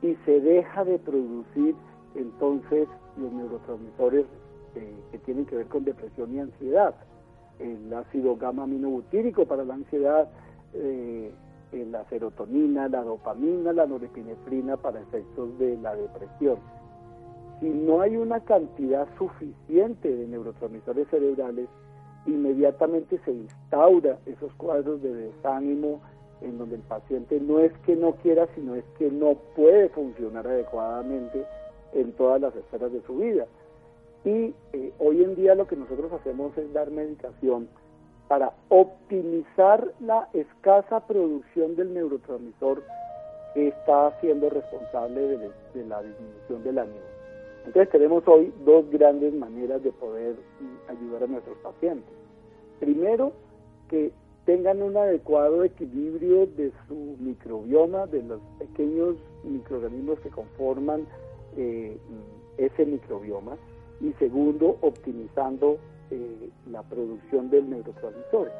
y 0.00 0.14
se 0.24 0.40
deja 0.40 0.84
de 0.84 0.98
producir 0.98 1.74
entonces 2.14 2.88
los 3.18 3.32
neurotransmisores 3.32 4.24
que 5.10 5.18
tienen 5.18 5.46
que 5.46 5.56
ver 5.56 5.66
con 5.66 5.84
depresión 5.84 6.34
y 6.34 6.40
ansiedad. 6.40 6.94
El 7.58 7.92
ácido 7.92 8.36
gamma 8.36 8.64
aminobutírico 8.64 9.46
para 9.46 9.64
la 9.64 9.74
ansiedad, 9.74 10.28
eh, 10.74 11.32
la 11.72 12.04
serotonina, 12.08 12.88
la 12.88 13.02
dopamina, 13.02 13.72
la 13.72 13.86
norepinefrina 13.86 14.76
para 14.76 15.00
efectos 15.00 15.58
de 15.58 15.76
la 15.78 15.94
depresión. 15.94 16.58
Si 17.60 17.68
no 17.68 18.00
hay 18.00 18.16
una 18.16 18.40
cantidad 18.40 19.08
suficiente 19.18 20.14
de 20.14 20.26
neurotransmisores 20.26 21.08
cerebrales, 21.08 21.68
inmediatamente 22.26 23.18
se 23.24 23.32
instaura 23.32 24.18
esos 24.26 24.52
cuadros 24.54 25.02
de 25.02 25.12
desánimo 25.14 26.00
en 26.40 26.58
donde 26.58 26.76
el 26.76 26.82
paciente 26.82 27.40
no 27.40 27.60
es 27.60 27.72
que 27.86 27.96
no 27.96 28.12
quiera, 28.16 28.46
sino 28.54 28.74
es 28.74 28.84
que 28.98 29.10
no 29.10 29.34
puede 29.54 29.88
funcionar 29.88 30.46
adecuadamente 30.46 31.44
en 31.94 32.12
todas 32.12 32.40
las 32.40 32.54
esferas 32.54 32.92
de 32.92 33.00
su 33.02 33.16
vida. 33.16 33.46
Y 34.24 34.54
eh, 34.72 34.92
hoy 34.98 35.22
en 35.22 35.34
día 35.34 35.54
lo 35.54 35.66
que 35.66 35.76
nosotros 35.76 36.12
hacemos 36.12 36.56
es 36.58 36.72
dar 36.72 36.90
medicación 36.90 37.68
para 38.28 38.52
optimizar 38.68 39.92
la 40.00 40.28
escasa 40.32 41.00
producción 41.06 41.76
del 41.76 41.94
neurotransmisor 41.94 42.82
que 43.54 43.68
está 43.68 44.18
siendo 44.20 44.50
responsable 44.50 45.38
de, 45.38 45.84
la 45.86 46.02
disminución 46.02 46.64
del 46.64 46.78
ánimo. 46.78 47.00
Entonces 47.64 47.90
tenemos 47.90 48.26
hoy 48.28 48.52
dos 48.64 48.88
grandes 48.90 49.32
maneras 49.32 49.82
de 49.82 49.92
poder 49.92 50.36
ayudar 50.88 51.24
a 51.24 51.26
nuestros 51.26 51.56
pacientes. 51.58 52.14
Primero, 52.80 53.32
que 53.88 54.12
tengan 54.44 54.82
un 54.82 54.96
adecuado 54.96 55.64
equilibrio 55.64 56.46
de 56.46 56.72
su 56.86 57.16
microbioma, 57.18 58.06
de 58.06 58.22
los 58.22 58.40
pequeños 58.58 59.16
microorganismos 59.42 60.20
que 60.20 60.30
conforman 60.30 61.06
eh, 61.56 61.96
ese 62.58 62.86
microbioma 62.86 63.56
y 64.00 64.12
segundo, 64.14 64.76
optimizando 64.82 65.78
eh, 66.10 66.50
la 66.70 66.82
producción 66.82 67.50
del 67.50 67.68
neurotransmisor. 67.70 68.50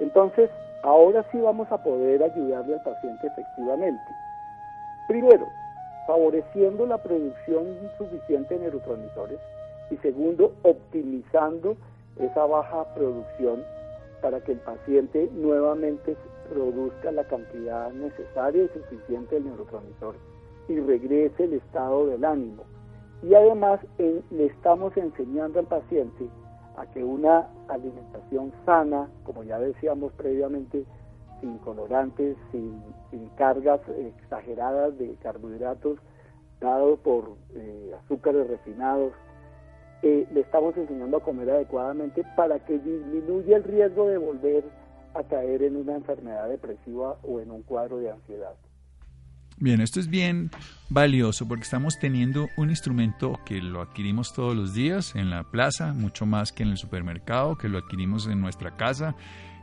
Entonces, 0.00 0.50
ahora 0.82 1.24
sí 1.30 1.38
vamos 1.38 1.70
a 1.70 1.82
poder 1.82 2.22
ayudarle 2.22 2.74
al 2.74 2.82
paciente 2.82 3.26
efectivamente. 3.26 4.02
Primero, 5.08 5.46
favoreciendo 6.06 6.86
la 6.86 6.98
producción 6.98 7.66
suficiente 7.98 8.54
de 8.54 8.60
neurotransmisores 8.60 9.38
y 9.90 9.96
segundo, 9.98 10.52
optimizando 10.62 11.76
esa 12.18 12.46
baja 12.46 12.84
producción 12.94 13.64
para 14.20 14.40
que 14.40 14.52
el 14.52 14.58
paciente 14.58 15.28
nuevamente 15.34 16.16
produzca 16.48 17.12
la 17.12 17.24
cantidad 17.24 17.90
necesaria 17.92 18.64
y 18.64 18.68
suficiente 18.68 19.36
del 19.36 19.44
neurotransmisor 19.44 20.14
y 20.68 20.78
regrese 20.80 21.44
el 21.44 21.54
estado 21.54 22.06
del 22.06 22.24
ánimo 22.24 22.64
y 23.22 23.34
además 23.34 23.80
le 23.98 24.46
estamos 24.46 24.96
enseñando 24.96 25.60
al 25.60 25.66
paciente 25.66 26.26
a 26.76 26.86
que 26.86 27.04
una 27.04 27.48
alimentación 27.68 28.52
sana, 28.64 29.08
como 29.24 29.42
ya 29.44 29.58
decíamos 29.58 30.12
previamente, 30.14 30.84
sin 31.40 31.58
colorantes, 31.58 32.36
sin, 32.50 32.80
cargas 33.36 33.80
exageradas 33.88 34.96
de 34.98 35.16
carbohidratos 35.16 35.98
dados 36.60 36.98
por 37.00 37.36
eh, 37.54 37.92
azúcares 38.04 38.46
refinados, 38.46 39.12
eh, 40.02 40.26
le 40.32 40.40
estamos 40.40 40.76
enseñando 40.76 41.18
a 41.18 41.22
comer 41.22 41.50
adecuadamente 41.50 42.24
para 42.36 42.58
que 42.60 42.78
disminuya 42.78 43.56
el 43.56 43.64
riesgo 43.64 44.08
de 44.08 44.18
volver 44.18 44.64
a 45.14 45.22
caer 45.24 45.62
en 45.62 45.76
una 45.76 45.94
enfermedad 45.94 46.48
depresiva 46.48 47.16
o 47.22 47.40
en 47.40 47.50
un 47.50 47.62
cuadro 47.62 47.98
de 47.98 48.10
ansiedad. 48.10 48.54
Bien, 49.62 49.80
esto 49.80 50.00
es 50.00 50.08
bien 50.08 50.50
valioso 50.88 51.46
porque 51.46 51.62
estamos 51.62 51.96
teniendo 51.96 52.48
un 52.56 52.70
instrumento 52.70 53.38
que 53.46 53.62
lo 53.62 53.80
adquirimos 53.80 54.32
todos 54.34 54.56
los 54.56 54.74
días 54.74 55.14
en 55.14 55.30
la 55.30 55.44
plaza, 55.44 55.92
mucho 55.92 56.26
más 56.26 56.50
que 56.50 56.64
en 56.64 56.70
el 56.70 56.78
supermercado, 56.78 57.56
que 57.56 57.68
lo 57.68 57.78
adquirimos 57.78 58.26
en 58.26 58.40
nuestra 58.40 58.76
casa 58.76 59.14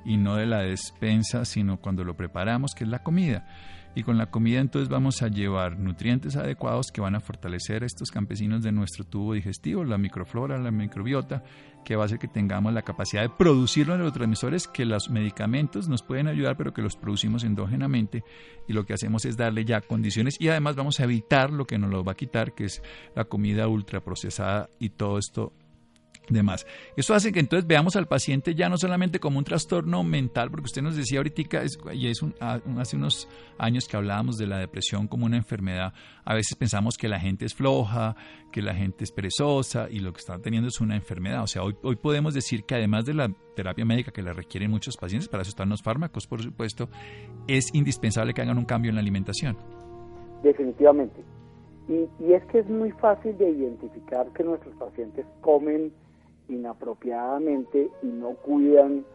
y 0.06 0.16
no 0.16 0.38
de 0.38 0.46
la 0.46 0.60
despensa, 0.60 1.44
sino 1.44 1.82
cuando 1.82 2.06
lo 2.06 2.16
preparamos, 2.16 2.76
que 2.76 2.86
es 2.86 2.90
la 2.90 3.04
comida. 3.04 3.46
y 3.94 4.04
con 4.04 4.18
la 4.18 4.32
comida 4.32 4.62
entonces 4.62 4.88
vamos 4.88 5.22
a 5.22 5.28
llevar 5.28 5.78
nutrientes 5.78 6.38
adecuados 6.38 6.92
que 6.94 7.02
van 7.02 7.16
a 7.16 7.20
fortalecer 7.20 7.84
a 7.84 7.86
estos 7.86 8.10
campesinos 8.10 8.64
de 8.64 8.72
nuestro 8.72 9.04
tubo 9.04 9.34
digestivo, 9.34 9.84
la 9.84 9.98
microflora, 9.98 10.58
la 10.60 10.72
microbiota, 10.72 11.44
que 11.84 11.96
va 11.96 12.04
a 12.04 12.06
hacer 12.06 12.20
que 12.20 12.28
tengamos 12.28 12.74
la 12.74 12.82
capacidad 12.82 13.22
de 13.22 13.30
producir 13.30 13.88
los 13.88 13.98
neurotransmisores 13.98 14.68
que 14.68 14.86
los 14.86 15.10
medicamentos 15.10 15.88
nos 15.88 16.04
pueden 16.04 16.28
ayudar, 16.28 16.58
pero 16.58 16.74
que 16.74 16.82
los 16.82 16.96
producimos 16.96 17.44
endógenamente 17.44 18.24
y 18.68 18.74
lo 18.74 18.86
que 18.86 18.94
hacemos 18.94 19.26
es 19.26 19.38
darle 19.38 19.66
ya 19.66 19.82
condiciones. 19.82 20.38
Y 20.40 20.50
además 20.50 20.76
vamos 20.76 21.00
a 21.00 21.04
evitar 21.04 21.52
lo 21.52 21.66
que 21.66 21.78
nos 21.78 21.90
lo 21.90 22.04
va 22.04 22.14
a 22.14 22.16
quitar, 22.16 22.54
que 22.54 22.66
es 22.66 22.82
la 23.16 23.26
comida 23.26 23.68
ultraprocesada 23.68 24.70
y 24.80 24.90
todo 24.90 25.18
esto 25.18 25.54
demás. 26.30 26.66
Eso 26.96 27.14
hace 27.14 27.32
que 27.32 27.40
entonces 27.40 27.68
veamos 27.68 27.96
al 27.96 28.08
paciente 28.08 28.56
ya 28.56 28.70
no 28.70 28.78
solamente 28.78 29.20
como 29.20 29.40
un 29.40 29.46
trastorno 29.46 30.04
mental, 30.04 30.50
porque 30.52 30.66
usted 30.66 30.82
nos 30.82 30.96
decía 30.96 31.20
ahorita, 31.20 31.64
y 31.94 32.08
es 32.08 32.22
hace 32.78 32.96
unos 32.96 33.28
años 33.58 33.88
que 33.88 33.98
hablábamos 33.98 34.38
de 34.38 34.48
la 34.48 34.58
depresión 34.58 35.08
como 35.08 35.26
una 35.26 35.38
enfermedad, 35.38 35.94
a 36.26 36.34
veces 36.34 36.56
pensamos 36.58 36.98
que 36.98 37.08
la 37.08 37.20
gente 37.20 37.46
es 37.46 37.54
floja, 37.54 38.16
que 38.52 38.62
la 38.62 38.74
gente 38.74 39.04
es 39.04 39.12
perezosa 39.12 39.88
y 39.90 40.00
lo 40.00 40.14
que 40.14 40.20
están 40.20 40.42
teniendo 40.42 40.70
es 40.70 40.80
una 40.82 40.96
enfermedad. 40.96 41.44
O 41.44 41.48
sea, 41.48 41.64
hoy, 41.64 41.76
hoy 41.84 41.96
podemos 41.96 42.34
decir 42.34 42.64
que 42.64 42.76
además 42.76 43.06
de 43.06 43.14
la 43.14 43.32
terapia 43.56 43.86
médica 43.86 44.12
que 44.12 44.22
la 44.22 44.34
requieren 44.34 44.72
muchos 44.72 44.98
pacientes, 44.98 45.28
para 45.30 45.42
eso 45.42 45.50
están 45.50 45.70
los 45.70 45.82
fármacos, 45.82 46.28
por 46.28 46.42
supuesto, 46.42 46.90
es 47.48 47.74
indispensable 47.74 48.34
que 48.34 48.42
hagan 48.42 48.58
un 48.58 48.66
cambio 48.66 48.90
en 48.90 48.96
la 48.96 49.02
alimentación. 49.02 49.58
Definitivamente. 50.44 51.24
Y, 51.88 52.08
y 52.24 52.34
es 52.34 52.44
que 52.46 52.60
es 52.60 52.70
muy 52.70 52.92
fácil 52.92 53.38
de 53.38 53.50
identificar 53.50 54.32
que 54.34 54.44
nuestros 54.44 54.76
pacientes 54.76 55.26
comen 55.42 55.92
inapropiadamente 56.50 57.90
y 58.02 58.08
no 58.08 58.32
cuidan 58.36 59.06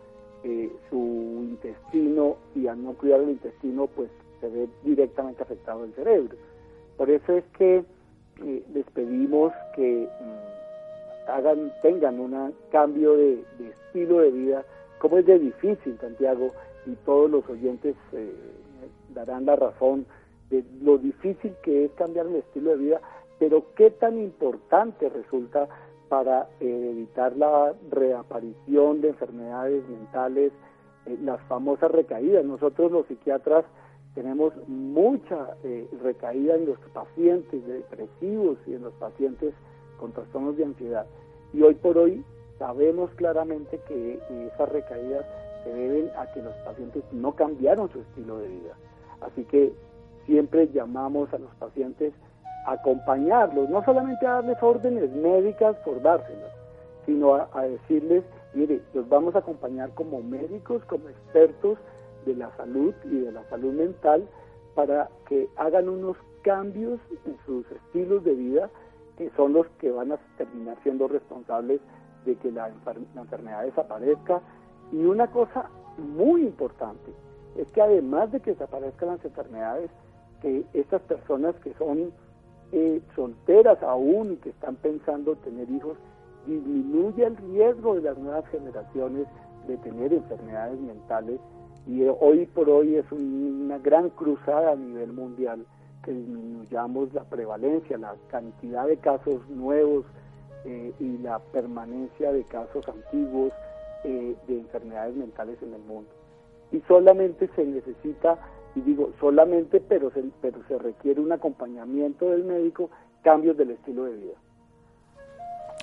eh, 0.45 0.71
su 0.91 0.97
intestino 1.43 2.37
y 2.55 2.67
al 2.67 2.83
no 2.83 2.95
cuidar 2.95 3.21
el 3.21 3.31
intestino 3.31 3.87
pues 3.87 4.11
se 4.41 4.49
ve 4.49 4.69
directamente 4.83 5.43
afectado 5.43 5.85
el 5.85 5.95
cerebro. 5.95 6.37
Por 6.97 7.11
eso 7.11 7.33
es 7.33 7.45
que 7.59 7.85
eh, 8.45 8.63
les 8.73 8.85
pedimos 8.91 9.53
que 9.75 10.07
mm, 10.07 11.31
hagan, 11.31 11.73
tengan 11.83 12.21
un 12.21 12.55
cambio 12.71 13.17
de, 13.17 13.43
estilo 13.87 14.19
de 14.19 14.31
vida, 14.31 14.65
como 14.99 15.19
es 15.19 15.27
de 15.27 15.39
difícil 15.39 15.99
Santiago 16.01 16.51
y 16.87 16.95
todos 17.07 17.31
los 17.31 17.49
oyentes 17.49 17.97
eh, 18.13 18.33
darán 19.15 19.47
la 19.47 19.57
razón 19.57 20.07
de 20.51 20.63
lo 20.83 20.99
difícil 20.99 21.55
que 21.63 21.87
es 21.87 21.93
cambiar 21.93 22.27
el 22.27 22.37
estilo 22.37 22.73
de 22.73 22.77
vida, 22.77 23.01
pero 23.39 23.65
qué 23.75 23.91
tan 23.91 24.19
importante 24.19 25.09
resulta 25.09 25.69
para 26.15 26.49
eh, 26.61 26.91
evitar 26.93 27.37
la 27.37 27.75
reaparición 27.91 29.01
de 29.01 29.09
enfermedades 29.09 29.83
mentales, 29.89 30.53
eh, 31.07 31.19
las 31.25 31.41
famosas 31.49 31.91
recaídas. 31.91 32.45
Nosotros 32.45 32.93
los 32.93 33.05
psiquiatras 33.09 33.65
tenemos 34.15 34.53
mucha 34.69 35.57
eh, 35.65 35.89
recaída 36.05 36.55
en 36.55 36.67
los 36.67 36.79
pacientes 36.93 37.67
depresivos 37.67 38.59
y 38.69 38.75
en 38.75 38.83
los 38.83 38.93
pacientes 38.95 39.55
con 39.99 40.13
trastornos 40.13 40.57
de 40.57 40.67
ansiedad. 40.67 41.05
Y 41.53 41.63
hoy 41.63 41.75
por 41.75 41.99
hoy 41.99 42.25
sabemos 42.61 43.11
claramente 43.17 43.81
que 43.89 44.21
esas 44.55 44.69
recaídas 44.69 45.27
se 45.65 45.75
deben 45.75 46.11
a 46.17 46.33
que 46.33 46.43
los 46.43 46.55
pacientes 46.65 47.03
no 47.11 47.33
cambiaron 47.33 47.91
su 47.91 47.99
estilo 47.99 48.39
de 48.39 48.47
vida. 48.47 48.77
Así 49.21 49.43
que 49.47 49.73
siempre 50.27 50.69
llamamos 50.69 51.35
a 51.35 51.39
los 51.39 51.53
pacientes 51.57 52.13
acompañarlos, 52.65 53.69
no 53.69 53.85
solamente 53.85 54.27
a 54.27 54.35
darles 54.35 54.63
órdenes 54.63 55.11
médicas 55.11 55.77
por 55.85 56.01
dárselas, 56.03 56.53
sino 57.07 57.35
a, 57.35 57.63
decirles, 57.63 58.25
mire, 58.55 58.81
los 58.95 59.09
vamos 59.09 59.35
a 59.35 59.39
acompañar 59.39 59.91
como 59.95 60.23
médicos, 60.23 60.85
como 60.87 61.09
expertos 61.09 61.79
de 62.25 62.35
la 62.35 62.51
salud 62.57 62.95
y 63.05 63.21
de 63.21 63.33
la 63.33 63.45
salud 63.51 63.73
mental 63.73 64.27
para 64.75 65.09
que 65.29 65.49
hagan 65.57 65.89
unos 65.89 66.17
cambios 66.43 66.99
en 67.27 67.37
sus 67.47 67.71
estilos 67.71 68.25
de 68.25 68.35
vida 68.35 68.71
que 69.17 69.31
son 69.37 69.53
los 69.53 69.67
que 69.79 69.91
van 69.91 70.13
a 70.13 70.19
terminar 70.37 70.77
siendo 70.83 71.07
responsables 71.07 71.81
de 72.25 72.35
que 72.37 72.51
la, 72.51 72.71
la 73.15 73.21
enfermedad 73.21 73.63
desaparezca. 73.63 74.41
Y 74.93 75.05
una 75.05 75.29
cosa 75.29 75.71
muy 75.99 76.43
importante 76.43 77.13
es 77.57 77.71
que 77.73 77.81
además 77.81 78.33
de 78.33 78.41
que 78.41 78.53
desaparezcan 78.53 79.11
las 79.11 79.25
enfermedades, 79.25 79.91
que 80.41 80.65
estas 80.73 81.01
personas 81.03 81.55
que 81.57 81.75
son 81.75 82.13
eh, 82.77 83.01
solteras 83.15 83.81
aún 83.85 84.37
que 84.39 84.51
están 84.51 84.75
pensando 84.75 85.37
tener 85.37 85.71
hijos, 85.71 85.97
disminuye 86.45 87.25
el 87.25 87.37
riesgo 87.37 87.95
de 87.95 88.03
las 88.03 88.19
nuevas 88.19 88.45
generaciones 88.49 89.29
de 89.69 89.77
tener 89.77 90.13
enfermedades 90.13 90.81
mentales 90.81 91.39
y 91.87 92.03
eh, 92.03 92.13
hoy 92.21 92.47
por 92.47 92.69
hoy 92.69 92.97
es 92.97 93.05
una 93.13 93.79
gran 93.79 94.11
cruzada 94.11 94.73
a 94.73 94.75
nivel 94.75 95.13
mundial 95.13 95.65
que 96.03 96.11
disminuyamos 96.11 97.15
la 97.15 97.23
prevalencia, 97.23 97.97
la 97.97 98.17
cantidad 98.29 98.89
de 98.89 98.97
casos 98.97 99.49
nuevos 99.49 100.05
eh, 100.65 100.93
y 100.99 101.19
la 101.19 101.39
permanencia 101.39 102.33
de 102.33 102.43
casos 102.43 102.89
antiguos 102.89 103.53
de 104.03 104.37
enfermedades 104.49 105.15
mentales 105.17 105.63
en 105.63 105.73
el 105.73 105.81
mundo. 105.81 106.11
Y 106.73 106.81
solamente 106.89 107.49
se 107.57 107.65
necesita 107.65 108.37
y 108.75 108.81
digo 108.81 109.13
solamente, 109.21 109.81
pero 109.81 110.11
se, 110.11 110.23
pero 110.41 110.59
se 110.69 110.79
requiere 110.79 111.21
un 111.21 111.33
acompañamiento 111.33 112.31
del 112.31 112.45
médico, 112.45 112.91
cambios 113.23 113.57
del 113.57 113.73
estilo 113.73 114.05
de 114.05 114.17
vida. 114.17 114.35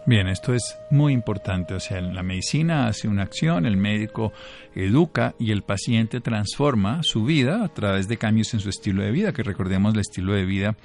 Bien, 0.04 0.28
esto 0.28 0.56
es 0.56 0.80
muy 0.90 1.14
importante. 1.14 1.76
O 1.76 1.80
sea, 1.80 2.02
la 2.02 2.24
medicina 2.24 2.88
hace 2.88 3.08
una 3.08 3.22
acción, 3.22 3.68
el 3.68 3.78
médico 3.78 4.34
educa 4.74 5.36
y 5.38 5.52
el 5.52 5.62
paciente 5.62 6.22
transforma 6.22 7.04
su 7.04 7.24
vida 7.24 7.64
a 7.64 7.68
través 7.68 8.08
de 8.08 8.18
cambios 8.18 8.52
en 8.56 8.62
su 8.62 8.70
estilo 8.70 9.04
de 9.04 9.12
vida, 9.12 9.32
que 9.32 9.44
recordemos 9.44 9.94
el 9.94 10.00
estilo 10.00 10.34
de 10.34 10.44
vida, 10.44 10.76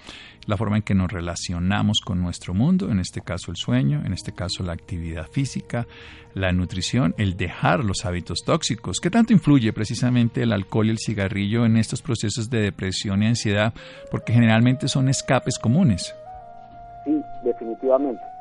la 0.46 0.58
forma 0.58 0.76
en 0.76 0.82
que 0.82 0.94
nos 0.94 1.10
relacionamos 1.10 2.00
con 2.04 2.20
nuestro 2.20 2.52
mundo, 2.52 2.90
en 2.90 3.00
este 3.00 3.22
caso 3.22 3.50
el 3.50 3.56
sueño, 3.56 4.02
en 4.04 4.12
este 4.12 4.32
caso 4.32 4.62
la 4.62 4.74
actividad 4.74 5.28
física, 5.28 5.86
la 6.34 6.52
nutrición, 6.52 7.14
el 7.16 7.38
dejar 7.38 7.86
los 7.86 8.04
hábitos 8.04 8.44
tóxicos. 8.44 9.00
¿Qué 9.00 9.08
tanto 9.08 9.32
influye 9.32 9.72
precisamente 9.72 10.42
el 10.42 10.52
alcohol 10.52 10.88
y 10.88 10.90
el 10.90 10.98
cigarrillo 10.98 11.64
en 11.64 11.78
estos 11.78 12.02
procesos 12.02 12.50
de 12.50 12.60
depresión 12.60 13.22
y 13.22 13.28
ansiedad? 13.28 13.72
Porque 14.10 14.34
generalmente 14.34 14.88
son 14.88 15.08
escapes 15.08 15.58
comunes. 15.58 16.14
Sí, 17.06 17.18
definitivamente 17.42 18.35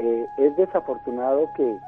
eh, 0.00 0.26
es 0.38 0.56
desafortunado 0.56 1.48
que 1.56 1.78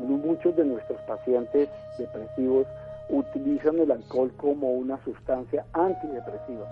muchos 0.00 0.54
de 0.56 0.64
nuestros 0.64 1.00
pacientes 1.02 1.68
depresivos 1.98 2.66
utilizan 3.08 3.78
el 3.80 3.90
alcohol 3.90 4.32
como 4.36 4.70
una 4.70 5.02
sustancia 5.04 5.64
antidepresiva, 5.72 6.66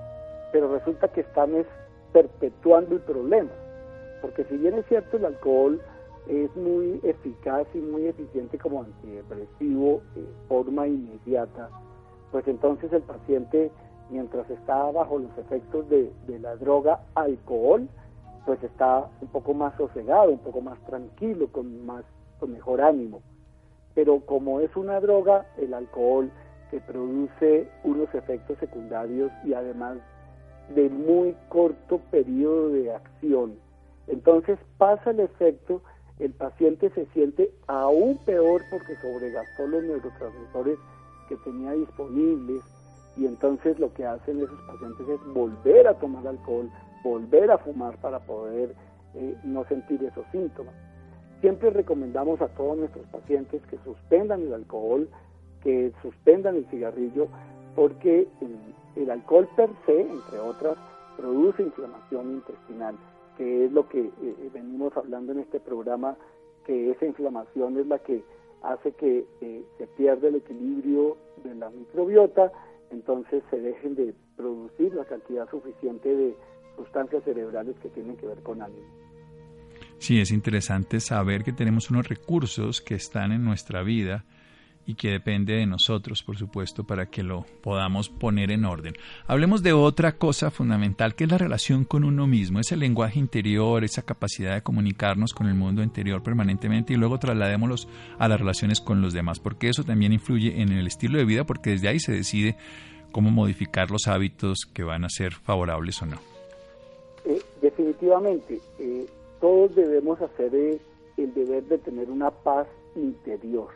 pero 0.52 0.72
resulta 0.72 1.08
que 1.08 1.22
están 1.22 1.52
perpetuando 2.12 2.94
el 2.94 3.00
problema, 3.00 3.50
porque 4.20 4.44
si 4.44 4.56
bien 4.56 4.74
es 4.74 4.86
cierto 4.86 5.16
el 5.16 5.24
alcohol 5.24 5.80
es 6.28 6.54
muy 6.56 7.00
eficaz 7.04 7.66
y 7.74 7.78
muy 7.78 8.06
eficiente 8.06 8.58
como 8.58 8.82
antidepresivo 8.82 10.02
de 10.14 10.24
forma 10.48 10.86
inmediata, 10.86 11.70
pues 12.32 12.46
entonces 12.48 12.92
el 12.92 13.02
paciente 13.02 13.70
mientras 14.10 14.48
está 14.50 14.90
bajo 14.90 15.18
los 15.18 15.36
efectos 15.38 15.88
de 15.88 16.38
la 16.40 16.56
droga 16.56 17.00
alcohol, 17.14 17.88
pues 18.46 18.62
está 18.62 19.08
un 19.20 19.28
poco 19.28 19.52
más 19.52 19.76
sosegado, 19.76 20.30
un 20.30 20.38
poco 20.38 20.60
más 20.60 20.78
tranquilo, 20.86 21.48
con 21.48 21.84
más 21.84 22.04
con 22.38 22.52
mejor 22.52 22.80
ánimo. 22.80 23.20
Pero 23.94 24.20
como 24.20 24.60
es 24.60 24.74
una 24.76 25.00
droga, 25.00 25.46
el 25.58 25.74
alcohol 25.74 26.30
que 26.70 26.80
produce 26.80 27.68
unos 27.82 28.14
efectos 28.14 28.58
secundarios 28.58 29.32
y 29.44 29.52
además 29.52 29.98
de 30.74 30.88
muy 30.88 31.34
corto 31.48 32.00
periodo 32.10 32.70
de 32.70 32.94
acción. 32.94 33.56
Entonces 34.06 34.58
pasa 34.78 35.10
el 35.10 35.20
efecto, 35.20 35.82
el 36.18 36.32
paciente 36.32 36.90
se 36.90 37.06
siente 37.06 37.50
aún 37.66 38.18
peor 38.24 38.62
porque 38.70 38.96
sobregastó 38.96 39.66
los 39.66 39.82
neurotransmisores 39.82 40.78
que 41.28 41.36
tenía 41.36 41.72
disponibles 41.72 42.62
y 43.16 43.26
entonces 43.26 43.78
lo 43.78 43.92
que 43.94 44.04
hacen 44.04 44.38
esos 44.38 44.60
pacientes 44.62 45.08
es 45.08 45.34
volver 45.34 45.88
a 45.88 45.94
tomar 45.94 46.26
alcohol, 46.26 46.70
volver 47.06 47.50
a 47.50 47.58
fumar 47.58 47.96
para 47.98 48.18
poder 48.20 48.74
eh, 49.14 49.36
no 49.44 49.64
sentir 49.64 50.02
esos 50.02 50.26
síntomas. 50.32 50.74
Siempre 51.40 51.70
recomendamos 51.70 52.40
a 52.40 52.48
todos 52.48 52.76
nuestros 52.76 53.06
pacientes 53.06 53.62
que 53.66 53.78
suspendan 53.84 54.42
el 54.42 54.52
alcohol, 54.52 55.08
que 55.62 55.92
suspendan 56.02 56.56
el 56.56 56.66
cigarrillo, 56.66 57.28
porque 57.74 58.26
el, 58.96 59.10
alcohol 59.10 59.48
per 59.54 59.70
se, 59.84 60.00
entre 60.00 60.38
otras, 60.38 60.76
produce 61.16 61.62
inflamación 61.62 62.32
intestinal, 62.32 62.96
que 63.36 63.66
es 63.66 63.72
lo 63.72 63.88
que 63.88 64.00
eh, 64.00 64.50
venimos 64.52 64.96
hablando 64.96 65.32
en 65.32 65.40
este 65.40 65.60
programa, 65.60 66.16
que 66.64 66.90
esa 66.90 67.06
inflamación 67.06 67.78
es 67.78 67.86
la 67.86 67.98
que 68.00 68.24
hace 68.62 68.92
que 68.92 69.26
eh, 69.40 69.62
se 69.78 69.86
pierda 69.86 70.28
el 70.28 70.36
equilibrio 70.36 71.16
de 71.44 71.54
la 71.54 71.70
microbiota, 71.70 72.50
entonces 72.90 73.42
se 73.50 73.60
dejen 73.60 73.94
de 73.94 74.14
producir 74.36 74.94
la 74.94 75.04
cantidad 75.04 75.48
suficiente 75.50 76.14
de 76.14 76.34
sustancias 76.76 77.24
cerebrales 77.24 77.76
que 77.82 77.88
tienen 77.88 78.16
que 78.16 78.26
ver 78.26 78.42
con 78.42 78.62
ánimo. 78.62 78.86
Sí, 79.98 80.20
es 80.20 80.30
interesante 80.30 81.00
saber 81.00 81.42
que 81.42 81.52
tenemos 81.52 81.90
unos 81.90 82.08
recursos 82.08 82.80
que 82.80 82.94
están 82.94 83.32
en 83.32 83.44
nuestra 83.44 83.82
vida 83.82 84.24
y 84.86 84.94
que 84.94 85.10
depende 85.10 85.54
de 85.54 85.66
nosotros, 85.66 86.22
por 86.22 86.36
supuesto, 86.38 86.84
para 86.84 87.06
que 87.06 87.24
lo 87.24 87.44
podamos 87.60 88.08
poner 88.08 88.52
en 88.52 88.64
orden. 88.64 88.94
Hablemos 89.26 89.62
de 89.62 89.72
otra 89.72 90.16
cosa 90.16 90.52
fundamental, 90.52 91.16
que 91.16 91.24
es 91.24 91.30
la 91.30 91.38
relación 91.38 91.84
con 91.84 92.04
uno 92.04 92.28
mismo, 92.28 92.60
ese 92.60 92.76
lenguaje 92.76 93.18
interior, 93.18 93.82
esa 93.82 94.02
capacidad 94.02 94.54
de 94.54 94.62
comunicarnos 94.62 95.34
con 95.34 95.48
el 95.48 95.54
mundo 95.54 95.82
interior 95.82 96.22
permanentemente 96.22 96.92
y 96.92 96.96
luego 96.96 97.18
trasladémoslos 97.18 97.88
a 98.18 98.28
las 98.28 98.38
relaciones 98.38 98.80
con 98.80 99.02
los 99.02 99.12
demás, 99.12 99.40
porque 99.40 99.68
eso 99.68 99.82
también 99.82 100.12
influye 100.12 100.62
en 100.62 100.70
el 100.70 100.86
estilo 100.86 101.18
de 101.18 101.24
vida, 101.24 101.44
porque 101.44 101.70
desde 101.70 101.88
ahí 101.88 101.98
se 101.98 102.12
decide 102.12 102.56
cómo 103.10 103.30
modificar 103.30 103.90
los 103.90 104.06
hábitos 104.06 104.66
que 104.72 104.84
van 104.84 105.04
a 105.04 105.08
ser 105.08 105.34
favorables 105.34 106.00
o 106.02 106.06
no. 106.06 106.35
Definitivamente, 107.60 108.60
eh, 108.78 109.06
todos 109.40 109.74
debemos 109.74 110.20
hacer 110.20 110.54
eh, 110.54 110.80
el 111.16 111.34
deber 111.34 111.64
de 111.64 111.78
tener 111.78 112.10
una 112.10 112.30
paz 112.30 112.66
interior 112.94 113.68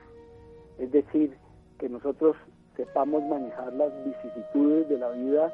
es 0.81 0.91
decir, 0.93 1.37
que 1.79 1.89
nosotros 1.91 2.37
sepamos 2.75 3.23
manejar 3.25 3.73
las 3.75 3.93
vicisitudes 4.05 4.89
de 4.89 4.99
la 4.99 5.11
vida, 5.11 5.53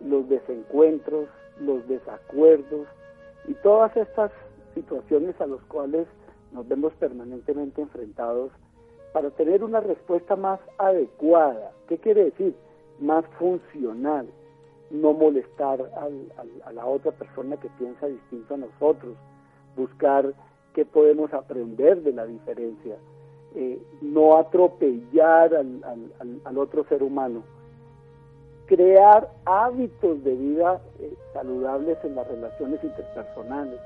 los 0.00 0.26
desencuentros, 0.28 1.28
los 1.60 1.86
desacuerdos 1.86 2.88
y 3.46 3.54
todas 3.54 3.94
estas 3.96 4.32
situaciones 4.74 5.38
a 5.40 5.46
las 5.46 5.60
cuales 5.64 6.06
nos 6.52 6.66
vemos 6.66 6.94
permanentemente 6.94 7.82
enfrentados 7.82 8.50
para 9.12 9.30
tener 9.30 9.62
una 9.62 9.80
respuesta 9.80 10.36
más 10.36 10.58
adecuada. 10.78 11.72
¿Qué 11.86 11.98
quiere 11.98 12.24
decir? 12.24 12.54
Más 12.98 13.26
funcional. 13.38 14.26
No 14.90 15.12
molestar 15.12 15.80
a 16.64 16.72
la 16.72 16.86
otra 16.86 17.12
persona 17.12 17.56
que 17.56 17.68
piensa 17.78 18.06
distinto 18.06 18.54
a 18.54 18.58
nosotros. 18.58 19.16
Buscar 19.76 20.32
qué 20.74 20.84
podemos 20.84 21.32
aprender 21.32 22.02
de 22.02 22.12
la 22.12 22.26
diferencia 22.26 22.96
eh, 23.58 23.80
no 24.02 24.36
atropellar 24.36 25.54
al, 25.54 26.58
otro 26.58 26.84
ser 26.90 27.02
humano, 27.02 27.42
crear 28.66 29.30
hábitos 29.46 30.22
de 30.24 30.34
vida 30.34 30.78
eh, 30.98 31.14
saludables 31.32 31.96
en 32.04 32.16
las 32.16 32.28
relaciones 32.28 32.84
interpersonales. 32.84 33.80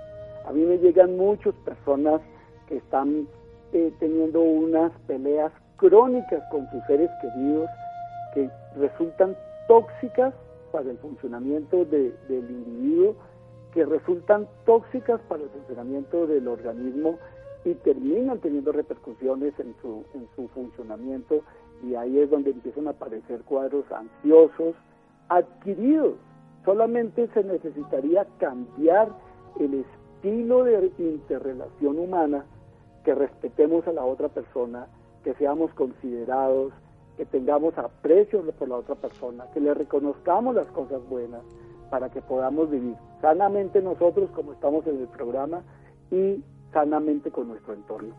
A 0.45 0.53
mí 0.53 0.65
me 0.65 0.79
llegan 0.79 1.17
muchas 1.17 1.55
personas 1.65 2.21
que 2.67 2.79
están 2.79 3.29
eh, 3.73 3.93
teniendo 4.01 4.41
unas 4.41 4.91
peleas 5.07 5.53
crónicas 5.77 6.43
con 6.51 6.69
sus 6.73 6.85
seres 6.87 7.09
queridos 7.23 7.71
que 8.35 8.51
resultan 8.77 9.37
tóxicas 9.69 10.35
para 10.73 10.91
el 10.91 10.99
funcionamiento 10.99 11.85
del 11.85 12.15
individuo, 12.31 13.15
que 13.73 13.85
resultan 13.85 14.49
tóxicas 14.67 15.21
para 15.29 15.43
el 15.43 15.49
funcionamiento 15.51 16.27
del 16.27 16.49
organismo 16.49 17.19
y 17.65 17.75
terminan 17.75 18.39
teniendo 18.39 18.73
repercusiones 18.73 19.59
en 19.61 19.75
su, 19.81 20.05
en 20.15 20.27
su 20.35 20.49
funcionamiento 20.49 21.43
y 21.83 21.95
ahí 21.95 22.19
es 22.19 22.31
donde 22.31 22.51
empiezan 22.51 22.89
a 22.89 22.91
aparecer 22.91 23.43
cuadros 23.43 23.85
ansiosos 23.93 24.75
adquiridos. 25.29 26.15
Solamente 26.65 27.29
se 27.29 27.45
necesitaría 27.45 28.27
cambiar 28.39 29.09
el 29.59 29.85
estilo 29.85 30.65
de 30.65 30.93
interrelación 30.99 31.99
humana, 31.99 32.45
que 33.05 33.15
respetemos 33.15 33.87
a 33.87 33.93
la 33.93 34.05
otra 34.05 34.29
persona, 34.29 34.87
que 35.25 35.35
seamos 35.35 35.73
considerados, 35.75 36.73
que 37.21 37.27
tengamos 37.27 37.77
aprecio 37.77 38.43
por 38.53 38.67
la 38.67 38.77
otra 38.77 38.95
persona, 38.95 39.45
que 39.53 39.61
le 39.61 39.75
reconozcamos 39.75 40.55
las 40.55 40.67
cosas 40.69 41.07
buenas 41.07 41.43
para 41.91 42.09
que 42.09 42.23
podamos 42.23 42.71
vivir 42.71 42.95
sanamente 43.21 43.83
nosotros 43.83 44.31
como 44.31 44.55
estamos 44.55 44.87
en 44.87 45.03
el 45.03 45.09
programa 45.09 45.61
y 46.11 46.43
sanamente 46.73 47.31
con 47.31 47.49
nuestro 47.49 47.75
entorno. 47.75 48.15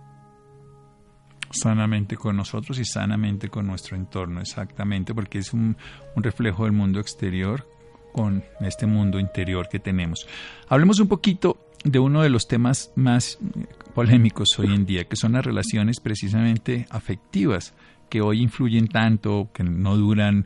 Sanamente 1.49 2.15
con 2.15 2.37
nosotros 2.37 2.77
y 2.77 2.85
sanamente 2.85 3.49
con 3.49 3.65
nuestro 3.65 3.97
entorno, 3.97 4.39
exactamente, 4.39 5.15
porque 5.15 5.39
es 5.39 5.51
un, 5.51 5.75
reflejo 6.15 6.65
del 6.65 6.73
mundo 6.73 6.99
exterior 6.99 7.65
con 8.13 8.43
este 8.59 8.85
mundo 8.85 9.19
interior 9.19 9.67
que 9.67 9.79
tenemos. 9.79 10.27
Hablemos 10.69 10.99
un 10.99 11.07
poquito 11.07 11.57
de 11.83 11.97
uno 11.97 12.21
de 12.21 12.29
los 12.29 12.47
temas 12.47 12.91
más 12.93 13.39
polémicos 13.95 14.49
hoy 14.59 14.75
en 14.75 14.85
día, 14.85 15.05
que 15.05 15.15
son 15.15 15.31
las 15.31 15.43
relaciones 15.43 15.99
precisamente 15.99 16.85
afectivas, 16.91 17.73
que 18.11 18.21
hoy 18.21 18.41
influyen 18.41 18.89
tanto, 18.89 19.49
que 19.53 19.63
no 19.63 19.95
duran, 19.95 20.45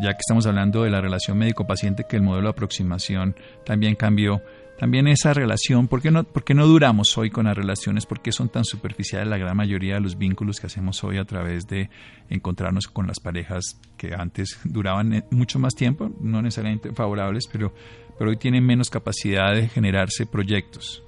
ya 0.00 0.12
que 0.14 0.20
estamos 0.20 0.46
hablando 0.46 0.82
de 0.82 0.90
la 0.90 1.02
relación 1.02 1.36
médico-paciente, 1.36 2.06
que 2.08 2.16
el 2.16 2.22
modelo 2.22 2.44
de 2.44 2.52
aproximación 2.52 3.36
también 3.66 3.96
cambió 3.96 4.40
también 4.78 5.06
esa 5.06 5.32
relación, 5.34 5.86
¿por 5.86 6.00
qué, 6.00 6.10
no, 6.10 6.24
¿por 6.24 6.42
qué 6.42 6.54
no 6.54 6.66
duramos 6.66 7.16
hoy 7.16 7.30
con 7.30 7.44
las 7.44 7.56
relaciones? 7.56 8.06
¿Por 8.06 8.20
qué 8.20 8.32
son 8.32 8.48
tan 8.48 8.64
superficiales 8.64 9.28
la 9.28 9.36
gran 9.36 9.56
mayoría 9.56 9.94
de 9.94 10.00
los 10.00 10.18
vínculos 10.18 10.58
que 10.58 10.66
hacemos 10.66 11.04
hoy 11.04 11.18
a 11.18 11.24
través 11.24 11.68
de 11.68 11.88
encontrarnos 12.30 12.88
con 12.88 13.06
las 13.06 13.20
parejas 13.20 13.78
que 13.96 14.14
antes 14.14 14.58
duraban 14.64 15.12
eh, 15.12 15.24
mucho 15.30 15.58
más 15.58 15.74
tiempo, 15.74 16.10
no 16.20 16.42
necesariamente 16.42 16.90
favorables, 16.92 17.46
pero, 17.46 17.72
pero 18.18 18.30
hoy 18.30 18.38
tienen 18.38 18.66
menos 18.66 18.90
capacidad 18.90 19.54
de 19.54 19.68
generarse 19.68 20.26
proyectos? 20.26 21.04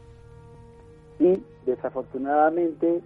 Y 1.18 1.42
desafortunadamente 1.66 3.00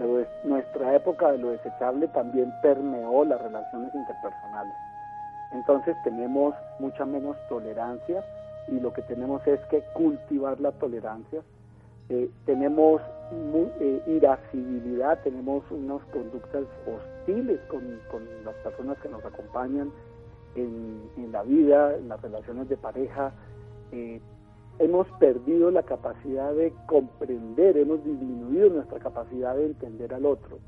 mm, 0.00 0.48
nuestra 0.48 0.94
época 0.96 1.32
de 1.32 1.38
lo 1.38 1.50
desechable 1.50 2.08
también 2.08 2.52
permeó 2.62 3.24
las 3.24 3.40
relaciones 3.40 3.94
interpersonales. 3.94 4.74
Entonces 5.52 5.96
tenemos 6.04 6.54
mucha 6.78 7.04
menos 7.04 7.36
tolerancia 7.48 8.24
y 8.68 8.78
lo 8.80 8.92
que 8.92 9.02
tenemos 9.02 9.46
es 9.46 9.60
que 9.66 9.82
cultivar 9.94 10.60
la 10.60 10.72
tolerancia. 10.72 11.42
Eh, 12.08 12.28
tenemos 12.44 13.00
eh, 13.80 14.02
irascibilidad, 14.06 15.20
tenemos 15.22 15.62
unas 15.70 16.02
conductas 16.06 16.64
hostiles 16.86 17.60
con, 17.68 18.00
las 18.44 18.54
personas 18.56 18.98
que 18.98 19.08
nos 19.08 19.24
acompañan 19.24 19.92
en, 20.56 21.30
la 21.30 21.42
vida, 21.42 21.94
en 21.96 22.08
las 22.08 22.20
relaciones 22.20 22.68
de 22.68 22.76
pareja. 22.76 23.32
Eh, 23.92 24.20
hemos 24.80 25.06
perdido 25.18 25.70
la 25.70 25.82
capacidad 25.82 26.54
de 26.54 26.72
comprender, 26.86 27.76
hemos 27.76 28.02
disminuido 28.02 28.70
nuestra 28.70 28.98
capacidad 28.98 29.54
de 29.54 29.66
entender 29.66 30.12
al 30.14 30.24
otro. 30.24 30.58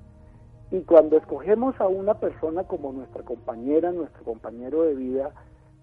Y 0.71 0.81
cuando 0.83 1.17
escogemos 1.17 1.81
a 1.81 1.89
una 1.89 2.15
persona 2.15 2.65
como 2.65 2.93
nuestra 2.93 3.23
compañera, 3.23 3.91
nuestro 3.91 4.23
compañero 4.23 4.83
de 4.83 4.95
vida, 4.95 5.31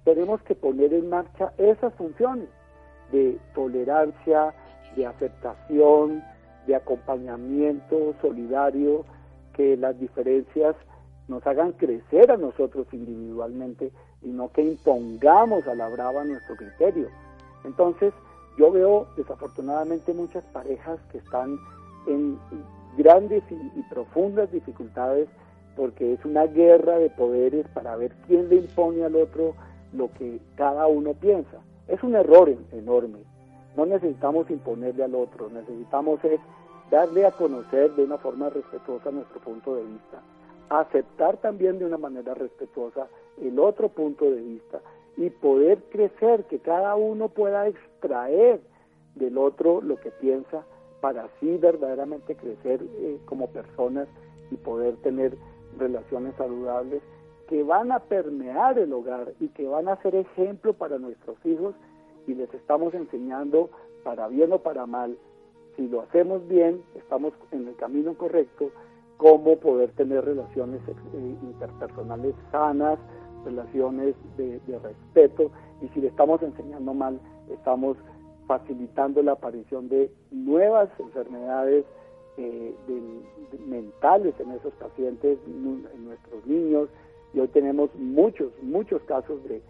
tenemos 0.04 0.42
que 0.44 0.54
poner 0.54 0.94
en 0.94 1.10
marcha 1.10 1.54
esas 1.58 1.94
funciones 1.96 2.48
de 3.12 3.40
tolerancia, 3.56 4.54
de 4.96 5.08
aceptación, 5.08 6.24
de 6.68 6.76
acompañamiento 6.76 8.14
solidario, 8.22 9.06
que 9.54 9.76
las 9.76 10.00
diferencias 10.00 10.76
nos 11.28 11.46
hagan 11.48 11.72
crecer 11.74 12.32
a 12.32 12.38
nosotros 12.38 12.88
individualmente 12.92 13.92
y 14.22 14.30
no 14.30 14.52
que 14.52 14.62
impongamos 14.62 15.68
a 15.68 15.74
la 15.74 15.88
brava 15.90 16.24
nuestro 16.24 16.56
criterio. 16.56 17.08
Entonces, 17.64 18.14
yo 18.58 18.72
veo 18.72 19.08
desafortunadamente 19.16 20.14
muchas 20.14 20.44
parejas 20.46 21.00
que 21.12 21.20
están 21.20 21.58
en 22.08 22.38
grandes 22.98 23.44
y, 23.50 23.82
profundas 23.84 24.52
dificultades 24.52 25.30
porque 25.76 26.14
es 26.14 26.26
una 26.26 26.46
guerra 26.46 26.98
de 26.98 27.10
poderes 27.10 27.66
para 27.70 27.96
ver 27.96 28.12
quién 28.28 28.50
le 28.50 28.58
impone 28.58 29.04
al 29.06 29.16
otro 29.16 29.56
lo 29.94 30.12
que 30.14 30.40
cada 30.56 30.88
uno 30.88 31.14
piensa. 31.14 31.60
Es 31.88 32.04
un 32.04 32.16
error 32.16 32.54
enorme. 32.74 33.20
No 33.78 33.86
necesitamos 33.86 34.50
imponerle 34.50 35.06
al 35.06 35.16
otro, 35.16 35.50
necesitamos 35.50 36.24
es 36.26 36.42
darle 36.92 37.26
a 37.26 37.32
conocer 37.32 37.92
de 37.96 38.04
una 38.04 38.18
forma 38.18 38.50
respetuosa 38.50 39.12
nuestro 39.12 39.40
punto 39.40 39.76
de 39.76 39.84
vista, 39.84 40.20
aceptar 40.70 41.38
también 41.38 41.80
de 41.80 41.86
una 41.86 41.98
manera 41.98 42.34
respetuosa 42.34 43.08
el 43.42 43.58
otro 43.58 43.88
punto 43.90 44.26
de 44.26 44.42
vista 44.42 44.82
y 45.20 45.30
poder 45.30 45.84
crecer, 45.90 46.46
que 46.46 46.60
cada 46.60 46.96
uno 46.96 47.28
pueda 47.28 47.68
extraer 47.68 48.62
del 49.16 49.38
otro 49.38 49.82
lo 49.82 49.98
que 49.98 50.12
piensa 50.12 50.64
para 51.02 51.26
así 51.26 51.58
verdaderamente 51.58 52.36
crecer 52.36 52.82
eh, 52.82 53.20
como 53.26 53.48
personas 53.48 54.08
y 54.50 54.56
poder 54.56 54.96
tener 54.98 55.38
relaciones 55.78 56.34
saludables 56.38 57.02
que 57.50 57.64
van 57.64 57.92
a 57.92 58.00
permear 58.00 58.80
el 58.80 58.94
hogar 58.94 59.34
y 59.42 59.50
que 59.50 59.68
van 59.68 59.90
a 59.90 60.02
ser 60.02 60.16
ejemplo 60.16 60.74
para 60.74 60.98
nuestros 60.98 61.36
hijos 61.46 61.76
y 62.26 62.34
les 62.36 62.54
estamos 62.54 62.94
enseñando 62.94 63.70
para 64.06 64.30
bien 64.30 64.54
o 64.54 64.60
para 64.60 64.86
mal, 64.86 65.18
si 65.76 65.86
lo 65.90 66.02
hacemos 66.02 66.48
bien, 66.48 66.82
estamos 66.96 67.34
en 67.52 67.68
el 67.68 67.76
camino 67.76 68.14
correcto, 68.14 68.72
cómo 69.18 69.58
poder 69.58 69.92
tener 69.92 70.24
relaciones 70.24 70.80
eh, 70.88 71.36
interpersonales 71.44 72.36
sanas, 72.54 73.00
relaciones 73.46 74.16
de, 74.38 74.60
respeto, 74.68 75.52
y 75.82 75.88
si 75.90 76.02
le 76.02 76.08
estamos 76.08 76.42
enseñando 76.42 76.94
mal, 76.94 77.20
estamos 77.50 77.98
facilitando 78.48 79.22
la 79.22 79.34
aparición 79.34 79.90
de 79.90 80.12
nuevas 80.32 80.90
enfermedades 81.00 81.86
eh, 82.38 82.74
mentales 83.68 84.34
en 84.40 84.52
esos 84.52 84.74
pacientes, 84.74 85.38
en 85.46 86.06
nuestros 86.06 86.46
niños, 86.46 86.90
y 87.34 87.40
hoy 87.40 87.48
tenemos 87.50 87.94
muchos, 87.96 88.52
muchos 88.62 89.02
casos 89.04 89.44
de 89.44 89.62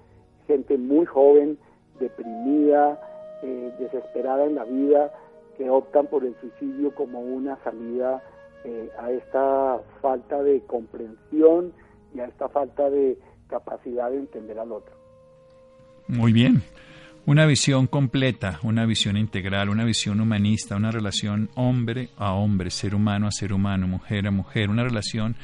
gente 0.48 0.78
muy 0.78 1.06
joven, 1.06 1.58
deprimida, 2.00 3.00
eh, 3.44 3.74
desesperada 3.80 4.46
en 4.46 4.56
la 4.56 4.64
vida, 4.64 5.14
que 5.58 5.70
optan 5.70 6.08
por 6.08 6.24
el 6.24 6.36
suicidio 6.40 6.96
como 6.96 7.20
una 7.20 7.58
salida 7.64 8.24
eh, 8.64 8.90
a 8.98 9.12
esta 9.12 9.80
falta 10.02 10.42
de 10.42 10.62
comprensión 10.62 11.74
y 12.14 12.20
a 12.22 12.26
esta 12.26 12.50
falta 12.50 12.90
de 12.90 13.18
capacidad 13.50 14.10
de 14.12 14.18
entender 14.18 14.60
al 14.60 14.72
otro. 14.72 14.96
Muy 16.08 16.32
bien. 16.32 16.62
Una 17.26 17.46
visión 17.46 17.86
completa, 17.86 18.60
una 18.64 18.86
visión 18.86 19.18
integral, 19.18 19.70
una 19.70 19.84
visión 19.84 20.20
humanista, 20.22 20.76
una 20.76 20.92
relación 20.92 21.50
hombre 21.56 22.10
a 22.18 22.34
hombre, 22.34 22.72
ser 22.72 22.96
humano 22.96 23.28
a 23.28 23.32
ser 23.32 23.54
humano, 23.54 23.88
mujer 23.88 24.26
a 24.26 24.32
mujer, 24.32 24.70
una 24.70 24.84
relación 24.84 25.36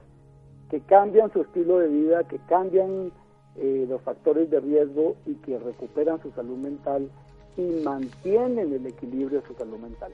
que 0.72 0.80
cambian 0.80 1.30
su 1.34 1.42
estilo 1.42 1.80
de 1.80 1.88
vida, 1.88 2.24
que 2.24 2.38
cambian 2.48 3.12
eh, 3.56 3.84
los 3.86 4.00
factores 4.00 4.48
de 4.48 4.58
riesgo 4.58 5.16
y 5.26 5.34
que 5.34 5.58
recuperan 5.58 6.18
su 6.22 6.30
salud 6.30 6.56
mental 6.56 7.10
y 7.58 7.84
mantienen 7.84 8.72
el 8.72 8.86
equilibrio 8.86 9.42
de 9.42 9.46
su 9.46 9.52
salud 9.52 9.78
mental 9.78 10.12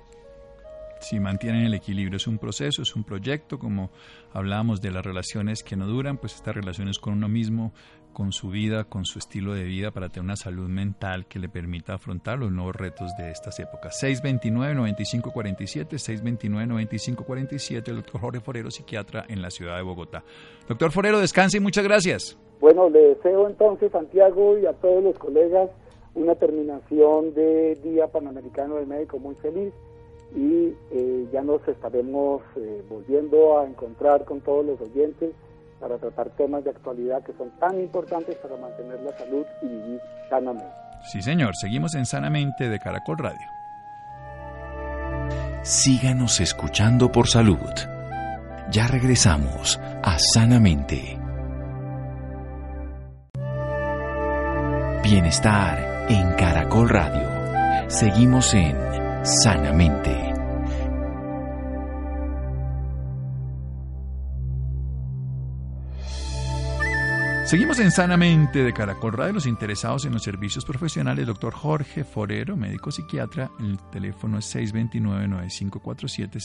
si 1.01 1.21
mantienen 1.21 1.67
el 1.67 1.75
equilibrio. 1.75 2.17
Es 2.17 2.27
un 2.27 2.39
proceso, 2.39 2.83
es 2.83 2.95
un 2.97 3.05
proyecto, 3.05 3.59
como 3.59 3.91
hablábamos 4.33 4.81
de 4.81 4.91
las 4.91 5.05
relaciones 5.05 5.63
que 5.63 5.77
no 5.77 5.87
duran, 5.87 6.19
pues 6.19 6.35
estas 6.35 6.55
relaciones 6.55 6.99
con 6.99 7.15
uno 7.15 7.29
mismo, 7.29 7.73
con 8.13 8.33
su 8.33 8.51
vida, 8.51 8.85
con 8.85 9.05
su 9.05 9.19
estilo 9.19 9.55
de 9.55 9.65
vida 9.65 9.91
para 9.93 10.09
tener 10.09 10.25
una 10.25 10.37
salud 10.37 10.69
mental 10.69 11.27
que 11.27 11.39
le 11.39 11.49
permita 11.49 11.95
afrontar 11.95 12.39
los 12.39 12.51
nuevos 12.51 12.75
retos 12.75 13.13
de 13.17 13.31
estas 13.31 13.61
épocas. 13.61 14.03
629-9547, 14.03 15.99
629-9547, 16.27 17.89
el 17.89 17.97
doctor 17.97 18.21
Jorge 18.21 18.41
Forero, 18.41 18.71
psiquiatra 18.71 19.25
en 19.29 19.41
la 19.41 19.51
ciudad 19.51 19.77
de 19.77 19.83
Bogotá. 19.83 20.25
Doctor 20.69 20.91
Forero, 20.91 21.21
descanse 21.21 21.59
y 21.59 21.61
muchas 21.61 21.85
gracias. 21.85 22.37
Bueno, 22.61 22.91
le 22.91 23.01
deseo 23.15 23.47
entonces, 23.49 23.93
Santiago, 23.93 24.59
y 24.59 24.67
a 24.67 24.73
todos 24.73 25.03
los 25.05 25.17
colegas 25.17 25.71
una 26.15 26.35
terminación 26.35 27.35
de 27.35 27.77
Día 27.77 28.09
Panamericano 28.09 28.77
del 28.77 28.89
Médico 28.89 29.19
muy 29.21 29.37
feliz 29.37 29.73
y 30.35 30.75
eh, 30.91 31.29
ya 31.33 31.43
nos 31.43 31.67
estaremos 31.67 32.43
eh, 32.57 32.83
volviendo 32.89 33.59
a 33.59 33.67
encontrar 33.67 34.25
con 34.25 34.41
todos 34.41 34.65
los 34.65 34.81
oyentes 34.81 35.33
para 35.81 35.97
tratar 35.99 36.31
temas 36.31 36.65
de 36.65 36.71
actualidad 36.71 37.23
que 37.25 37.33
son 37.35 37.51
tan 37.59 37.81
importantes 37.81 38.37
para 38.37 38.57
mantener 38.57 39.01
la 39.01 39.17
salud 39.17 39.47
y 39.63 39.67
vivir 39.67 40.01
sanamente. 40.29 40.67
Sí, 41.05 41.23
señor, 41.23 41.55
seguimos 41.57 41.95
en 41.95 42.05
Sanamente 42.05 42.69
de 42.69 42.79
Caracol 42.79 43.19
Radio. 43.19 43.47
Síganos 45.63 46.41
escuchando 46.41 47.13
por 47.13 47.29
salud. 47.29 47.59
Ya 48.71 48.87
regresamos 48.87 49.79
a 50.03 50.19
Sanamente. 50.19 51.19
Bienestar 55.03 56.07
en 56.09 56.33
Caracol 56.33 56.89
Radio. 56.89 57.89
Seguimos 57.89 58.53
en 58.55 58.77
Sanamente. 59.29 60.35
Seguimos 67.45 67.79
en 67.79 67.91
Sanamente 67.91 68.65
de 68.65 68.73
Caracol 68.73 69.13
Radio. 69.13 69.35
Los 69.35 69.47
interesados 69.47 70.07
en 70.07 70.15
los 70.15 70.23
servicios 70.23 70.65
profesionales, 70.65 71.27
doctor 71.27 71.53
Jorge 71.53 72.05
Forero, 72.05 72.57
médico 72.57 72.91
psiquiatra. 72.91 73.51
El 73.61 73.77
teléfono 73.93 74.39
es 74.39 74.55
629-9547, 74.57 76.41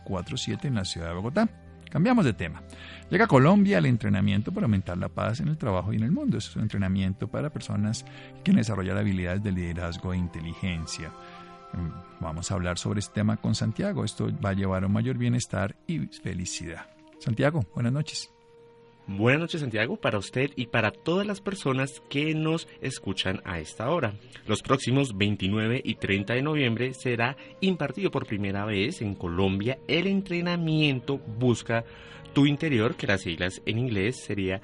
629-9547 0.00 0.64
en 0.64 0.74
la 0.74 0.84
ciudad 0.84 1.10
de 1.10 1.14
Bogotá. 1.14 1.48
Cambiamos 1.92 2.24
de 2.24 2.32
tema. 2.32 2.62
Llega 3.10 3.26
a 3.26 3.28
Colombia 3.28 3.76
el 3.76 3.84
entrenamiento 3.84 4.50
para 4.50 4.64
aumentar 4.64 4.96
la 4.96 5.10
paz 5.10 5.40
en 5.40 5.48
el 5.48 5.58
trabajo 5.58 5.92
y 5.92 5.96
en 5.96 6.04
el 6.04 6.10
mundo. 6.10 6.38
Es 6.38 6.56
un 6.56 6.62
entrenamiento 6.62 7.28
para 7.28 7.50
personas 7.50 8.02
que 8.02 8.42
quieren 8.44 8.62
desarrollar 8.62 8.96
habilidades 8.96 9.42
de 9.42 9.52
liderazgo 9.52 10.14
e 10.14 10.16
inteligencia. 10.16 11.12
Mm, 11.72 12.20
vamos 12.20 12.50
a 12.50 12.54
hablar 12.54 12.78
sobre 12.78 13.00
este 13.00 13.14
tema 13.14 13.36
con 13.36 13.54
Santiago. 13.54 14.04
Esto 14.04 14.28
va 14.44 14.50
a 14.50 14.54
llevar 14.54 14.84
a 14.84 14.86
un 14.86 14.92
mayor 14.92 15.16
bienestar 15.18 15.76
y 15.86 15.98
felicidad. 16.06 16.86
Santiago, 17.18 17.64
buenas 17.74 17.92
noches. 17.92 18.32
Buenas 19.06 19.40
noches 19.40 19.60
Santiago 19.60 19.96
para 19.96 20.18
usted 20.18 20.50
y 20.54 20.66
para 20.66 20.92
todas 20.92 21.26
las 21.26 21.40
personas 21.40 22.00
que 22.08 22.34
nos 22.34 22.68
escuchan 22.80 23.40
a 23.44 23.58
esta 23.58 23.90
hora. 23.90 24.14
Los 24.46 24.62
próximos 24.62 25.16
29 25.16 25.82
y 25.84 25.96
30 25.96 26.34
de 26.34 26.42
noviembre 26.42 26.94
será 26.94 27.36
impartido 27.60 28.12
por 28.12 28.26
primera 28.26 28.64
vez 28.64 29.02
en 29.02 29.14
Colombia 29.14 29.78
el 29.88 30.06
entrenamiento 30.06 31.18
Busca 31.18 31.84
tu 32.32 32.46
interior, 32.46 32.94
que 32.94 33.08
las 33.08 33.22
siglas 33.22 33.60
en 33.66 33.78
inglés 33.78 34.22
sería 34.24 34.62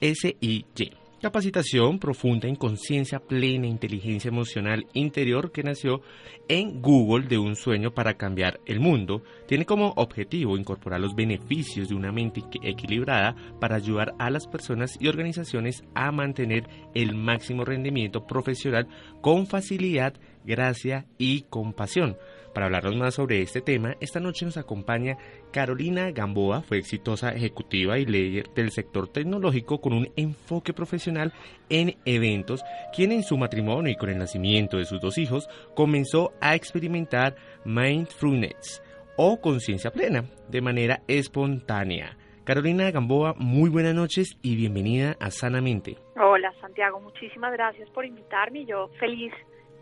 SIY. 0.00 1.03
Capacitación 1.24 1.98
profunda 1.98 2.48
en 2.48 2.54
conciencia 2.54 3.18
plena, 3.18 3.66
inteligencia 3.66 4.28
emocional 4.28 4.86
interior 4.92 5.52
que 5.52 5.62
nació 5.62 6.02
en 6.48 6.82
Google 6.82 7.26
de 7.28 7.38
un 7.38 7.56
sueño 7.56 7.94
para 7.94 8.18
cambiar 8.18 8.60
el 8.66 8.78
mundo. 8.78 9.22
Tiene 9.48 9.64
como 9.64 9.94
objetivo 9.96 10.58
incorporar 10.58 11.00
los 11.00 11.14
beneficios 11.14 11.88
de 11.88 11.94
una 11.94 12.12
mente 12.12 12.42
equilibrada 12.62 13.34
para 13.58 13.76
ayudar 13.76 14.14
a 14.18 14.28
las 14.28 14.46
personas 14.46 14.98
y 15.00 15.08
organizaciones 15.08 15.82
a 15.94 16.12
mantener 16.12 16.68
el 16.92 17.14
máximo 17.14 17.64
rendimiento 17.64 18.26
profesional 18.26 18.86
con 19.22 19.46
facilidad, 19.46 20.12
gracia 20.44 21.06
y 21.16 21.46
compasión. 21.48 22.18
Para 22.54 22.66
hablarnos 22.66 22.94
más 22.96 23.14
sobre 23.14 23.42
este 23.42 23.60
tema, 23.60 23.96
esta 24.00 24.20
noche 24.20 24.44
nos 24.44 24.56
acompaña 24.56 25.18
Carolina 25.50 26.12
Gamboa, 26.12 26.62
fue 26.62 26.78
exitosa 26.78 27.30
ejecutiva 27.30 27.98
y 27.98 28.06
líder 28.06 28.48
del 28.54 28.70
sector 28.70 29.08
tecnológico 29.08 29.80
con 29.80 29.92
un 29.92 30.08
enfoque 30.14 30.72
profesional 30.72 31.32
en 31.68 31.96
eventos, 32.04 32.62
quien 32.94 33.10
en 33.10 33.24
su 33.24 33.36
matrimonio 33.36 33.90
y 33.90 33.96
con 33.96 34.08
el 34.08 34.18
nacimiento 34.18 34.78
de 34.78 34.84
sus 34.84 35.00
dos 35.00 35.18
hijos 35.18 35.48
comenzó 35.74 36.32
a 36.40 36.54
experimentar 36.54 37.34
mindfulness 37.64 38.80
o 39.16 39.40
conciencia 39.40 39.90
plena 39.90 40.24
de 40.48 40.60
manera 40.60 41.02
espontánea. 41.08 42.16
Carolina 42.44 42.88
Gamboa, 42.92 43.34
muy 43.36 43.68
buenas 43.68 43.96
noches 43.96 44.38
y 44.42 44.54
bienvenida 44.54 45.16
a 45.18 45.32
Sanamente. 45.32 45.96
Hola 46.16 46.54
Santiago, 46.60 47.00
muchísimas 47.00 47.52
gracias 47.52 47.90
por 47.90 48.04
invitarme 48.04 48.60
y 48.60 48.66
yo 48.66 48.88
feliz 49.00 49.32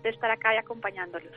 de 0.03 0.09
estar 0.09 0.31
acá 0.31 0.55
y 0.55 0.57
acompañándolos. 0.57 1.35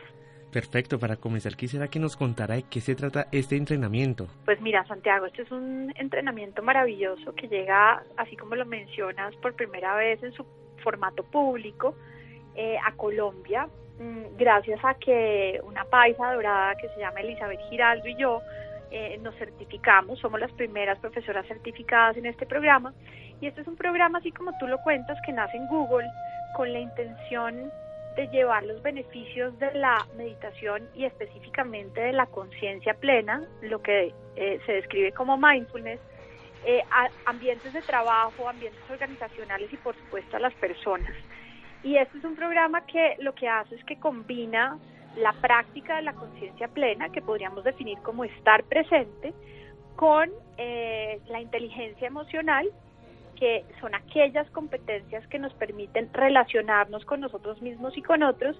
Perfecto, 0.55 0.97
para 0.97 1.17
comenzar 1.17 1.57
quisiera 1.57 1.89
que 1.89 1.99
nos 1.99 2.15
contara 2.15 2.55
de 2.55 2.63
qué 2.63 2.79
se 2.79 2.95
trata 2.95 3.27
este 3.33 3.57
entrenamiento. 3.57 4.27
Pues 4.45 4.61
mira, 4.61 4.85
Santiago, 4.87 5.25
este 5.25 5.41
es 5.41 5.51
un 5.51 5.91
entrenamiento 5.97 6.63
maravilloso 6.63 7.35
que 7.35 7.49
llega, 7.49 8.01
así 8.15 8.37
como 8.37 8.55
lo 8.55 8.65
mencionas, 8.65 9.35
por 9.41 9.53
primera 9.53 9.97
vez 9.97 10.23
en 10.23 10.31
su 10.31 10.45
formato 10.81 11.23
público 11.23 11.97
eh, 12.55 12.77
a 12.85 12.93
Colombia, 12.93 13.67
mm, 13.99 14.37
gracias 14.37 14.79
a 14.85 14.93
que 14.93 15.59
una 15.65 15.83
paisa 15.83 16.31
dorada 16.31 16.73
que 16.75 16.87
se 16.87 17.01
llama 17.01 17.19
Elizabeth 17.19 17.59
Giraldo 17.69 18.07
y 18.07 18.15
yo 18.15 18.39
eh, 18.91 19.19
nos 19.21 19.35
certificamos, 19.35 20.19
somos 20.19 20.39
las 20.39 20.53
primeras 20.53 20.97
profesoras 20.99 21.45
certificadas 21.47 22.15
en 22.15 22.27
este 22.27 22.45
programa 22.45 22.93
y 23.41 23.47
este 23.47 23.59
es 23.59 23.67
un 23.67 23.75
programa 23.75 24.19
así 24.19 24.31
como 24.31 24.57
tú 24.57 24.67
lo 24.67 24.77
cuentas 24.83 25.17
que 25.25 25.33
nace 25.33 25.57
en 25.57 25.67
Google 25.67 26.07
con 26.55 26.71
la 26.71 26.79
intención 26.79 27.69
de 28.15 28.27
llevar 28.27 28.63
los 28.63 28.81
beneficios 28.81 29.57
de 29.59 29.73
la 29.73 30.05
meditación 30.17 30.89
y 30.95 31.05
específicamente 31.05 31.99
de 31.99 32.13
la 32.13 32.25
conciencia 32.27 32.93
plena, 32.93 33.43
lo 33.61 33.81
que 33.81 34.13
eh, 34.35 34.59
se 34.65 34.71
describe 34.73 35.11
como 35.11 35.37
mindfulness, 35.37 35.99
eh, 36.65 36.81
a 36.91 37.09
ambientes 37.25 37.73
de 37.73 37.81
trabajo, 37.81 38.49
ambientes 38.49 38.81
organizacionales 38.89 39.71
y 39.71 39.77
por 39.77 39.95
supuesto 39.95 40.37
a 40.37 40.39
las 40.39 40.53
personas. 40.55 41.11
Y 41.83 41.97
este 41.97 42.17
es 42.17 42.23
un 42.23 42.35
programa 42.35 42.85
que 42.85 43.15
lo 43.19 43.35
que 43.35 43.47
hace 43.47 43.75
es 43.75 43.83
que 43.83 43.99
combina 43.99 44.79
la 45.17 45.33
práctica 45.33 45.97
de 45.97 46.01
la 46.01 46.13
conciencia 46.13 46.67
plena, 46.67 47.09
que 47.09 47.21
podríamos 47.21 47.63
definir 47.63 47.99
como 47.99 48.23
estar 48.23 48.63
presente, 48.63 49.33
con 49.95 50.29
eh, 50.57 51.19
la 51.27 51.39
inteligencia 51.39 52.07
emocional, 52.07 52.67
que 53.35 53.65
son 53.81 53.93
aquellas 53.95 54.49
competencias 54.51 55.25
que 55.27 55.39
nos 55.39 55.53
permiten 55.53 56.09
relacionarnos 56.13 57.05
con 57.05 57.21
nosotros 57.21 57.61
mismos 57.61 57.97
y 57.97 58.01
con 58.01 58.23
otros, 58.23 58.59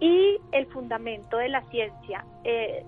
y 0.00 0.38
el 0.52 0.66
fundamento 0.66 1.36
de 1.38 1.48
la 1.48 1.62
ciencia 1.70 2.24
eh, 2.44 2.84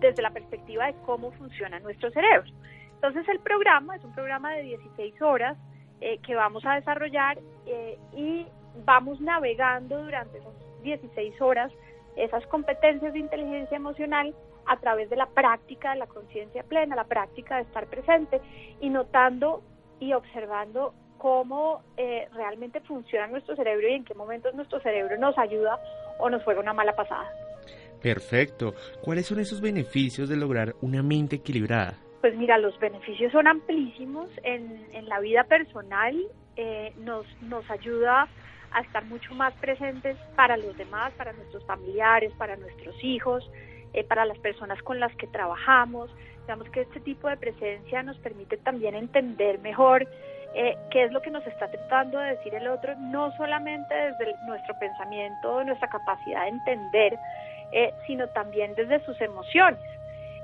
desde 0.00 0.22
la 0.22 0.30
perspectiva 0.30 0.86
de 0.86 0.94
cómo 1.04 1.32
funciona 1.32 1.78
nuestro 1.80 2.10
cerebro. 2.10 2.50
Entonces 2.94 3.28
el 3.28 3.40
programa 3.40 3.96
es 3.96 4.04
un 4.04 4.14
programa 4.14 4.52
de 4.54 4.62
16 4.62 5.20
horas 5.22 5.56
eh, 6.00 6.18
que 6.18 6.34
vamos 6.34 6.64
a 6.66 6.74
desarrollar 6.74 7.38
y 8.14 8.46
vamos 8.84 9.20
navegando 9.20 10.02
durante 10.02 10.38
esas 10.38 10.54
16 10.82 11.40
horas 11.40 11.72
esas 12.16 12.46
competencias 12.46 13.12
de 13.12 13.18
inteligencia 13.18 13.76
emocional 13.76 14.34
a 14.66 14.76
través 14.78 15.08
de 15.10 15.16
la 15.16 15.26
práctica 15.26 15.92
de 15.92 15.98
la 15.98 16.06
conciencia 16.06 16.62
plena, 16.64 16.96
la 16.96 17.04
práctica 17.04 17.56
de 17.56 17.62
estar 17.62 17.86
presente 17.86 18.40
y 18.80 18.88
notando 18.88 19.62
y 20.00 20.12
observando 20.12 20.94
cómo 21.18 21.82
eh, 21.96 22.28
realmente 22.34 22.80
funciona 22.80 23.26
nuestro 23.26 23.56
cerebro 23.56 23.88
y 23.88 23.94
en 23.94 24.04
qué 24.04 24.14
momentos 24.14 24.54
nuestro 24.54 24.80
cerebro 24.80 25.16
nos 25.18 25.36
ayuda 25.38 25.78
o 26.18 26.28
nos 26.30 26.42
juega 26.44 26.60
una 26.60 26.72
mala 26.72 26.94
pasada. 26.94 27.28
Perfecto. 28.02 28.74
¿Cuáles 29.02 29.26
son 29.26 29.40
esos 29.40 29.60
beneficios 29.60 30.28
de 30.28 30.36
lograr 30.36 30.74
una 30.82 31.02
mente 31.02 31.36
equilibrada? 31.36 31.94
Pues 32.20 32.36
mira, 32.36 32.58
los 32.58 32.78
beneficios 32.78 33.32
son 33.32 33.46
amplísimos 33.46 34.28
en, 34.42 34.86
en 34.92 35.08
la 35.08 35.20
vida 35.20 35.44
personal, 35.44 36.14
eh, 36.56 36.92
nos, 36.98 37.26
nos 37.42 37.68
ayuda 37.70 38.28
a 38.72 38.80
estar 38.80 39.04
mucho 39.04 39.34
más 39.34 39.54
presentes 39.54 40.16
para 40.34 40.56
los 40.56 40.76
demás, 40.76 41.12
para 41.14 41.32
nuestros 41.32 41.64
familiares, 41.66 42.32
para 42.38 42.56
nuestros 42.56 42.94
hijos, 43.02 43.48
eh, 43.92 44.04
para 44.04 44.24
las 44.24 44.38
personas 44.38 44.82
con 44.82 45.00
las 45.00 45.14
que 45.16 45.26
trabajamos. 45.26 46.10
Digamos 46.46 46.68
que 46.70 46.82
este 46.82 47.00
tipo 47.00 47.28
de 47.28 47.36
presencia 47.36 48.04
nos 48.04 48.16
permite 48.18 48.56
también 48.58 48.94
entender 48.94 49.58
mejor 49.58 50.06
eh, 50.54 50.76
qué 50.92 51.02
es 51.02 51.10
lo 51.10 51.20
que 51.20 51.30
nos 51.30 51.44
está 51.44 51.68
tratando 51.68 52.18
de 52.20 52.36
decir 52.36 52.54
el 52.54 52.68
otro, 52.68 52.94
no 52.96 53.36
solamente 53.36 53.92
desde 53.92 54.32
nuestro 54.46 54.78
pensamiento, 54.78 55.64
nuestra 55.64 55.88
capacidad 55.88 56.42
de 56.42 56.50
entender, 56.50 57.18
eh, 57.72 57.92
sino 58.06 58.28
también 58.28 58.76
desde 58.76 59.04
sus 59.04 59.20
emociones. 59.20 59.80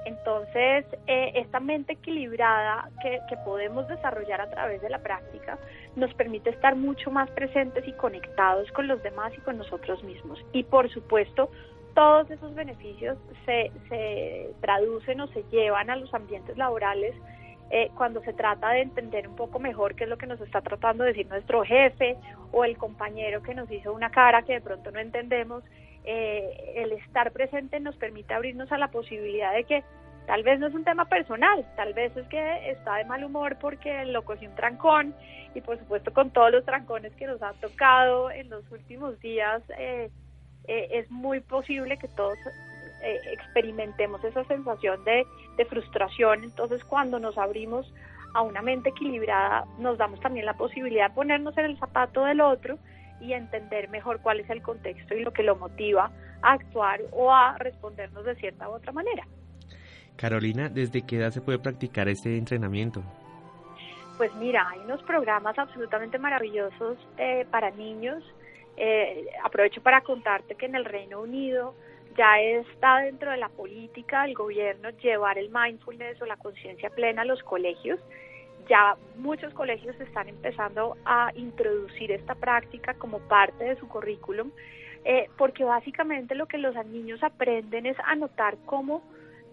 Entonces, 0.04 0.84
eh, 1.06 1.32
esta 1.36 1.60
mente 1.60 1.92
equilibrada 1.92 2.90
que, 3.00 3.20
podemos 3.44 3.86
desarrollar 3.86 4.40
a 4.40 4.50
través 4.50 4.82
de 4.82 4.90
la 4.90 4.98
práctica 4.98 5.56
nos 5.94 6.12
permite 6.14 6.50
estar 6.50 6.74
mucho 6.74 7.12
más 7.12 7.30
presentes 7.30 7.86
y 7.86 7.92
conectados 7.92 8.70
con 8.72 8.88
los 8.88 9.00
demás 9.04 9.32
y 9.36 9.40
con 9.42 9.56
nosotros 9.56 10.02
mismos. 10.02 10.44
Y 10.52 10.64
por 10.64 10.90
supuesto, 10.90 11.50
todos 11.94 12.30
esos 12.30 12.54
beneficios 12.54 13.18
se, 13.44 13.70
se 13.88 14.50
traducen 14.60 15.20
o 15.20 15.26
se 15.28 15.42
llevan 15.44 15.90
a 15.90 15.96
los 15.96 16.12
ambientes 16.14 16.56
laborales 16.56 17.14
eh, 17.70 17.90
cuando 17.96 18.20
se 18.22 18.34
trata 18.34 18.70
de 18.70 18.82
entender 18.82 19.26
un 19.26 19.34
poco 19.34 19.58
mejor 19.58 19.94
qué 19.94 20.04
es 20.04 20.10
lo 20.10 20.18
que 20.18 20.26
nos 20.26 20.40
está 20.42 20.60
tratando 20.60 21.04
de 21.04 21.10
decir 21.10 21.26
nuestro 21.28 21.64
jefe 21.64 22.18
o 22.50 22.64
el 22.64 22.76
compañero 22.76 23.42
que 23.42 23.54
nos 23.54 23.70
hizo 23.70 23.94
una 23.94 24.10
cara 24.10 24.42
que 24.42 24.52
de 24.52 24.60
pronto 24.60 24.90
no 24.90 24.98
entendemos 24.98 25.64
eh, 26.04 26.74
el 26.76 26.92
estar 26.92 27.32
presente 27.32 27.80
nos 27.80 27.96
permite 27.96 28.34
abrirnos 28.34 28.70
a 28.72 28.78
la 28.78 28.88
posibilidad 28.88 29.54
de 29.54 29.64
que 29.64 29.84
tal 30.26 30.42
vez 30.42 30.60
no 30.60 30.66
es 30.66 30.74
un 30.74 30.84
tema 30.84 31.06
personal, 31.06 31.66
tal 31.76 31.94
vez 31.94 32.14
es 32.16 32.26
que 32.28 32.70
está 32.70 32.96
de 32.96 33.04
mal 33.06 33.24
humor 33.24 33.56
porque 33.58 34.04
lo 34.04 34.22
cogió 34.22 34.50
un 34.50 34.54
trancón 34.54 35.14
y 35.54 35.60
por 35.62 35.78
supuesto 35.78 36.12
con 36.12 36.30
todos 36.30 36.52
los 36.52 36.64
trancones 36.64 37.14
que 37.14 37.26
nos 37.26 37.40
han 37.42 37.54
tocado 37.56 38.30
en 38.30 38.50
los 38.50 38.70
últimos 38.70 39.18
días 39.20 39.62
eh, 39.78 40.10
eh, 40.68 40.88
es 40.92 41.10
muy 41.10 41.40
posible 41.40 41.96
que 41.98 42.08
todos 42.08 42.38
experimentemos 43.32 44.22
esa 44.22 44.44
sensación 44.44 45.02
de, 45.04 45.26
de 45.56 45.64
frustración, 45.64 46.44
entonces 46.44 46.84
cuando 46.84 47.18
nos 47.18 47.36
abrimos 47.36 47.92
a 48.32 48.42
una 48.42 48.62
mente 48.62 48.90
equilibrada 48.90 49.64
nos 49.78 49.98
damos 49.98 50.20
también 50.20 50.46
la 50.46 50.54
posibilidad 50.54 51.08
de 51.08 51.14
ponernos 51.14 51.58
en 51.58 51.64
el 51.64 51.78
zapato 51.78 52.24
del 52.24 52.40
otro 52.40 52.78
y 53.20 53.32
entender 53.32 53.88
mejor 53.88 54.20
cuál 54.20 54.40
es 54.40 54.50
el 54.50 54.62
contexto 54.62 55.14
y 55.14 55.22
lo 55.22 55.32
que 55.32 55.42
lo 55.42 55.56
motiva 55.56 56.10
a 56.42 56.52
actuar 56.52 57.00
o 57.12 57.32
a 57.32 57.56
respondernos 57.58 58.24
de 58.24 58.34
cierta 58.34 58.68
u 58.68 58.72
otra 58.72 58.92
manera. 58.92 59.24
Carolina, 60.16 60.68
¿desde 60.68 61.02
qué 61.02 61.16
edad 61.16 61.30
se 61.30 61.40
puede 61.40 61.58
practicar 61.58 62.08
este 62.08 62.36
entrenamiento? 62.36 63.02
Pues 64.16 64.34
mira, 64.34 64.68
hay 64.68 64.80
unos 64.80 65.02
programas 65.04 65.58
absolutamente 65.58 66.18
maravillosos 66.18 66.98
eh, 67.16 67.46
para 67.50 67.70
niños. 67.70 68.22
Eh, 68.76 69.26
aprovecho 69.42 69.82
para 69.82 70.00
contarte 70.00 70.54
que 70.54 70.66
en 70.66 70.74
el 70.74 70.84
Reino 70.84 71.20
Unido 71.20 71.74
ya 72.16 72.40
está 72.40 72.98
dentro 72.98 73.30
de 73.30 73.36
la 73.36 73.48
política 73.48 74.22
del 74.22 74.34
gobierno 74.34 74.90
llevar 74.90 75.38
el 75.38 75.50
mindfulness 75.50 76.20
o 76.22 76.26
la 76.26 76.36
conciencia 76.36 76.90
plena 76.90 77.22
a 77.22 77.24
los 77.24 77.42
colegios. 77.42 78.00
Ya 78.68 78.96
muchos 79.16 79.52
colegios 79.54 79.98
están 80.00 80.28
empezando 80.28 80.96
a 81.04 81.32
introducir 81.34 82.12
esta 82.12 82.34
práctica 82.34 82.94
como 82.94 83.18
parte 83.20 83.64
de 83.64 83.76
su 83.76 83.88
currículum, 83.88 84.50
eh, 85.04 85.28
porque 85.36 85.64
básicamente 85.64 86.34
lo 86.34 86.46
que 86.46 86.58
los 86.58 86.74
niños 86.86 87.22
aprenden 87.22 87.86
es 87.86 87.96
a 88.04 88.14
notar 88.14 88.56
cómo 88.66 89.02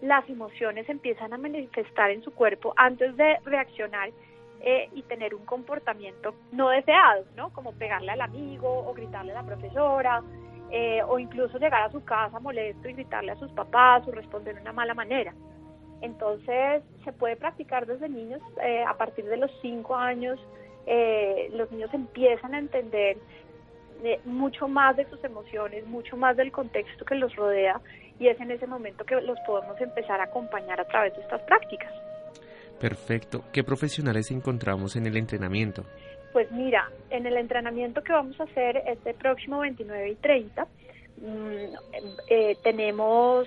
las 0.00 0.28
emociones 0.30 0.88
empiezan 0.88 1.32
a 1.32 1.38
manifestar 1.38 2.10
en 2.10 2.22
su 2.22 2.32
cuerpo 2.32 2.72
antes 2.76 3.16
de 3.16 3.38
reaccionar 3.44 4.10
eh, 4.60 4.88
y 4.94 5.02
tener 5.02 5.34
un 5.34 5.44
comportamiento 5.44 6.34
no 6.52 6.68
deseado, 6.68 7.24
¿no? 7.36 7.52
Como 7.52 7.72
pegarle 7.72 8.12
al 8.12 8.20
amigo 8.20 8.68
o 8.68 8.92
gritarle 8.92 9.32
a 9.32 9.42
la 9.42 9.46
profesora 9.46 10.22
eh, 10.70 11.02
o 11.06 11.18
incluso 11.18 11.58
llegar 11.58 11.82
a 11.82 11.90
su 11.90 12.04
casa 12.04 12.38
molesto 12.40 12.88
y 12.88 12.92
gritarle 12.92 13.32
a 13.32 13.36
sus 13.36 13.50
papás 13.52 14.06
o 14.06 14.12
responder 14.12 14.54
de 14.54 14.60
una 14.60 14.72
mala 14.72 14.94
manera. 14.94 15.34
Entonces, 16.00 16.82
se 17.04 17.12
puede 17.12 17.36
practicar 17.36 17.86
desde 17.86 18.08
niños, 18.08 18.40
eh, 18.62 18.84
a 18.86 18.94
partir 18.94 19.26
de 19.26 19.36
los 19.36 19.50
cinco 19.60 19.96
años, 19.96 20.38
eh, 20.86 21.50
los 21.52 21.70
niños 21.70 21.92
empiezan 21.92 22.54
a 22.54 22.58
entender 22.58 23.18
eh, 24.02 24.18
mucho 24.24 24.66
más 24.66 24.96
de 24.96 25.08
sus 25.10 25.22
emociones, 25.24 25.86
mucho 25.86 26.16
más 26.16 26.36
del 26.36 26.50
contexto 26.52 27.04
que 27.04 27.14
los 27.14 27.36
rodea, 27.36 27.80
y 28.18 28.28
es 28.28 28.40
en 28.40 28.50
ese 28.50 28.66
momento 28.66 29.04
que 29.04 29.20
los 29.20 29.38
podemos 29.46 29.78
empezar 29.80 30.20
a 30.20 30.24
acompañar 30.24 30.80
a 30.80 30.86
través 30.86 31.14
de 31.14 31.22
estas 31.22 31.42
prácticas. 31.42 31.92
Perfecto. 32.80 33.44
¿Qué 33.52 33.62
profesionales 33.62 34.30
encontramos 34.30 34.96
en 34.96 35.06
el 35.06 35.16
entrenamiento? 35.16 35.84
Pues 36.32 36.50
mira, 36.50 36.90
en 37.10 37.26
el 37.26 37.36
entrenamiento 37.36 38.02
que 38.02 38.12
vamos 38.12 38.40
a 38.40 38.44
hacer 38.44 38.82
este 38.86 39.14
próximo 39.14 39.60
29 39.60 40.10
y 40.10 40.14
30, 40.16 40.66
mm, 41.18 42.62
tenemos 42.62 43.46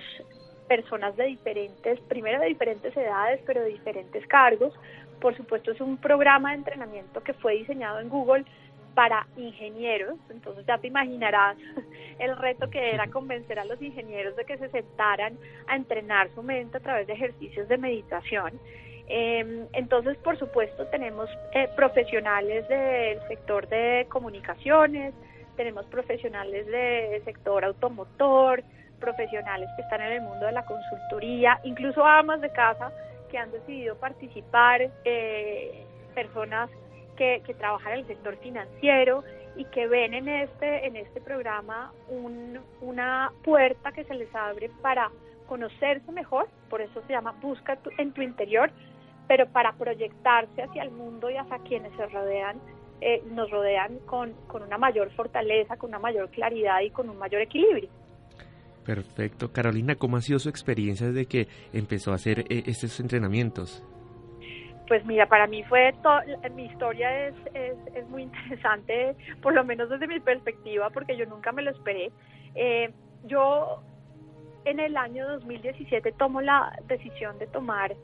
personas 0.68 1.16
de 1.16 1.24
diferentes, 1.24 2.00
primero 2.08 2.40
de 2.40 2.46
diferentes 2.46 2.96
edades, 2.96 3.40
pero 3.44 3.62
de 3.62 3.70
diferentes 3.70 4.26
cargos. 4.28 4.72
Por 5.20 5.36
supuesto, 5.36 5.72
es 5.72 5.80
un 5.80 5.96
programa 5.96 6.50
de 6.50 6.58
entrenamiento 6.58 7.22
que 7.22 7.34
fue 7.34 7.54
diseñado 7.54 8.00
en 8.00 8.08
Google 8.08 8.44
para 8.94 9.26
ingenieros, 9.36 10.18
entonces 10.30 10.64
ya 10.66 10.78
te 10.78 10.86
imaginarás 10.86 11.56
el 12.18 12.36
reto 12.36 12.70
que 12.70 12.92
era 12.92 13.08
convencer 13.08 13.58
a 13.58 13.64
los 13.64 13.82
ingenieros 13.82 14.36
de 14.36 14.44
que 14.44 14.56
se 14.58 14.68
sentaran 14.68 15.36
a 15.66 15.74
entrenar 15.74 16.30
su 16.34 16.42
mente 16.42 16.76
a 16.76 16.80
través 16.80 17.06
de 17.08 17.14
ejercicios 17.14 17.68
de 17.68 17.78
meditación. 17.78 18.52
Em, 19.06 19.66
entonces, 19.72 20.16
por 20.18 20.38
supuesto, 20.38 20.86
tenemos 20.86 21.28
eh, 21.52 21.68
profesionales 21.76 22.66
del 22.68 23.20
sector 23.28 23.68
de 23.68 24.06
comunicaciones, 24.08 25.14
tenemos 25.56 25.84
profesionales 25.86 26.66
del 26.66 27.22
sector 27.24 27.64
automotor, 27.64 28.62
profesionales 28.98 29.68
que 29.76 29.82
están 29.82 30.00
en 30.00 30.12
el 30.12 30.22
mundo 30.22 30.46
de 30.46 30.52
la 30.52 30.64
consultoría, 30.64 31.60
incluso 31.64 32.04
amas 32.04 32.40
de 32.40 32.50
casa 32.50 32.90
que 33.30 33.36
han 33.36 33.50
decidido 33.52 33.96
participar, 33.96 34.90
eh, 35.04 35.84
personas 36.14 36.70
que, 37.16 37.42
trabajan 37.58 37.92
en 37.92 37.98
el 38.00 38.06
sector 38.06 38.36
financiero 38.38 39.22
y 39.56 39.64
que 39.66 39.86
ven 39.86 40.14
en 40.14 40.28
este, 40.28 40.86
en 40.86 40.96
este 40.96 41.20
programa 41.20 41.92
una 42.80 43.30
puerta 43.44 43.92
que 43.92 44.04
se 44.04 44.14
les 44.14 44.34
abre 44.34 44.70
para 44.82 45.10
conocerse 45.46 46.10
mejor, 46.10 46.48
por 46.70 46.80
eso 46.80 47.02
se 47.06 47.12
llama 47.12 47.34
Busca 47.40 47.78
en 47.98 48.12
tu 48.12 48.22
interior, 48.22 48.70
pero 49.28 49.46
para 49.48 49.72
proyectarse 49.72 50.62
hacia 50.62 50.82
el 50.82 50.90
mundo 50.90 51.30
y 51.30 51.36
hacia 51.36 51.58
quienes 51.58 51.92
se 51.96 52.06
rodean, 52.06 52.60
eh, 53.00 53.22
nos 53.30 53.50
rodean 53.50 53.98
con, 54.06 54.32
con 54.46 54.62
una 54.62 54.78
mayor 54.78 55.10
fortaleza, 55.12 55.76
con 55.76 55.90
una 55.90 55.98
mayor 55.98 56.30
claridad 56.30 56.80
y 56.80 56.90
con 56.90 57.08
un 57.08 57.18
mayor 57.18 57.42
equilibrio. 57.42 57.88
Perfecto. 58.84 59.50
Carolina, 59.50 59.94
¿cómo 59.96 60.16
ha 60.16 60.20
sido 60.20 60.38
su 60.38 60.48
experiencia 60.48 61.06
desde 61.08 61.26
que 61.26 61.48
empezó 61.72 62.12
a 62.12 62.16
hacer 62.16 62.40
eh, 62.40 62.64
estos 62.66 63.00
entrenamientos? 63.00 63.82
Pues 64.86 65.04
mira, 65.06 65.26
para 65.26 65.46
mí 65.46 65.62
fue, 65.64 65.94
mi 66.54 66.66
historia 66.66 67.28
es, 67.28 67.34
es, 67.54 68.08
muy 68.08 68.22
interesante, 68.24 69.16
por 69.40 69.54
lo 69.54 69.64
menos 69.64 69.88
desde 69.88 70.06
mi 70.06 70.20
perspectiva, 70.20 70.90
porque 70.90 71.16
yo 71.16 71.24
nunca 71.26 71.52
me 71.52 71.62
lo 71.62 71.70
esperé. 71.70 72.12
Eh, 72.54 72.92
yo 73.24 73.82
en 74.66 74.80
el 74.80 74.96
año 74.96 75.26
2017 75.28 76.12
tomo 76.12 76.42
la 76.42 76.78
decisión 76.86 77.38
de 77.38 77.46
tomar 77.46 77.94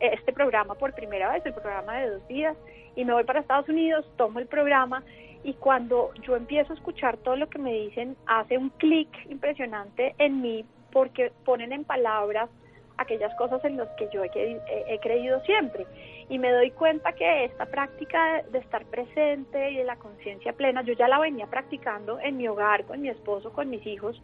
este 0.00 0.32
programa 0.32 0.74
por 0.74 0.92
primera 0.94 1.32
vez, 1.32 1.44
el 1.46 1.54
programa 1.54 1.98
de 1.98 2.10
dos 2.10 2.28
días, 2.28 2.56
y 2.96 3.04
me 3.04 3.12
voy 3.12 3.24
para 3.24 3.40
Estados 3.40 3.68
Unidos, 3.68 4.06
tomo 4.16 4.38
el 4.38 4.46
programa 4.46 5.02
y 5.44 5.52
cuando 5.54 6.10
yo 6.22 6.36
empiezo 6.36 6.72
a 6.72 6.76
escuchar 6.76 7.18
todo 7.18 7.36
lo 7.36 7.48
que 7.48 7.58
me 7.58 7.72
dicen, 7.72 8.16
hace 8.26 8.56
un 8.56 8.70
clic 8.70 9.08
impresionante 9.28 10.14
en 10.18 10.40
mí 10.40 10.64
porque 10.90 11.32
ponen 11.44 11.72
en 11.72 11.84
palabras 11.84 12.48
aquellas 12.96 13.34
cosas 13.36 13.62
en 13.64 13.76
las 13.76 13.88
que 13.98 14.08
yo 14.12 14.22
he, 14.24 14.98
creído 15.00 15.40
siempre. 15.42 15.86
Y 16.28 16.38
me 16.38 16.50
doy 16.50 16.70
cuenta 16.70 17.12
que 17.12 17.44
esta 17.44 17.66
práctica 17.66 18.42
de 18.50 18.58
estar 18.58 18.84
presente 18.86 19.70
y 19.70 19.76
de 19.76 19.84
la 19.84 19.96
conciencia 19.96 20.52
plena, 20.52 20.82
yo 20.82 20.94
ya 20.94 21.08
la 21.08 21.18
venía 21.18 21.46
practicando 21.46 22.18
en 22.20 22.36
mi 22.36 22.48
hogar, 22.48 22.84
con 22.84 23.02
mi 23.02 23.08
esposo, 23.08 23.52
con 23.52 23.68
mis 23.68 23.84
hijos, 23.86 24.20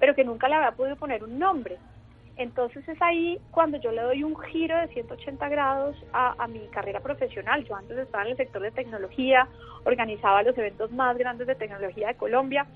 pero 0.00 0.14
que 0.14 0.24
nunca 0.24 0.48
le 0.48 0.56
había 0.56 0.72
podido 0.72 0.96
poner 0.96 1.22
un 1.22 1.38
nombre. 1.38 1.78
Entonces 2.36 2.86
es 2.88 3.00
ahí 3.00 3.40
cuando 3.52 3.78
yo 3.78 3.92
le 3.92 4.02
doy 4.02 4.24
un 4.24 4.36
giro 4.36 4.76
de 4.76 4.88
180 4.88 5.48
grados 5.48 5.96
a, 6.12 6.46
mi 6.48 6.60
carrera 6.68 7.00
profesional. 7.00 7.64
Yo 7.64 7.76
antes 7.76 7.96
estaba 7.96 8.24
en 8.24 8.30
el 8.30 8.36
sector 8.36 8.60
de 8.60 8.72
tecnología, 8.72 9.46
organizaba 9.84 10.42
los 10.42 10.56
eventos 10.58 10.90
más 10.90 11.16
grandes 11.16 11.46
de 11.46 11.54
tecnología 11.54 12.08
de 12.08 12.14
Colombia 12.16 12.66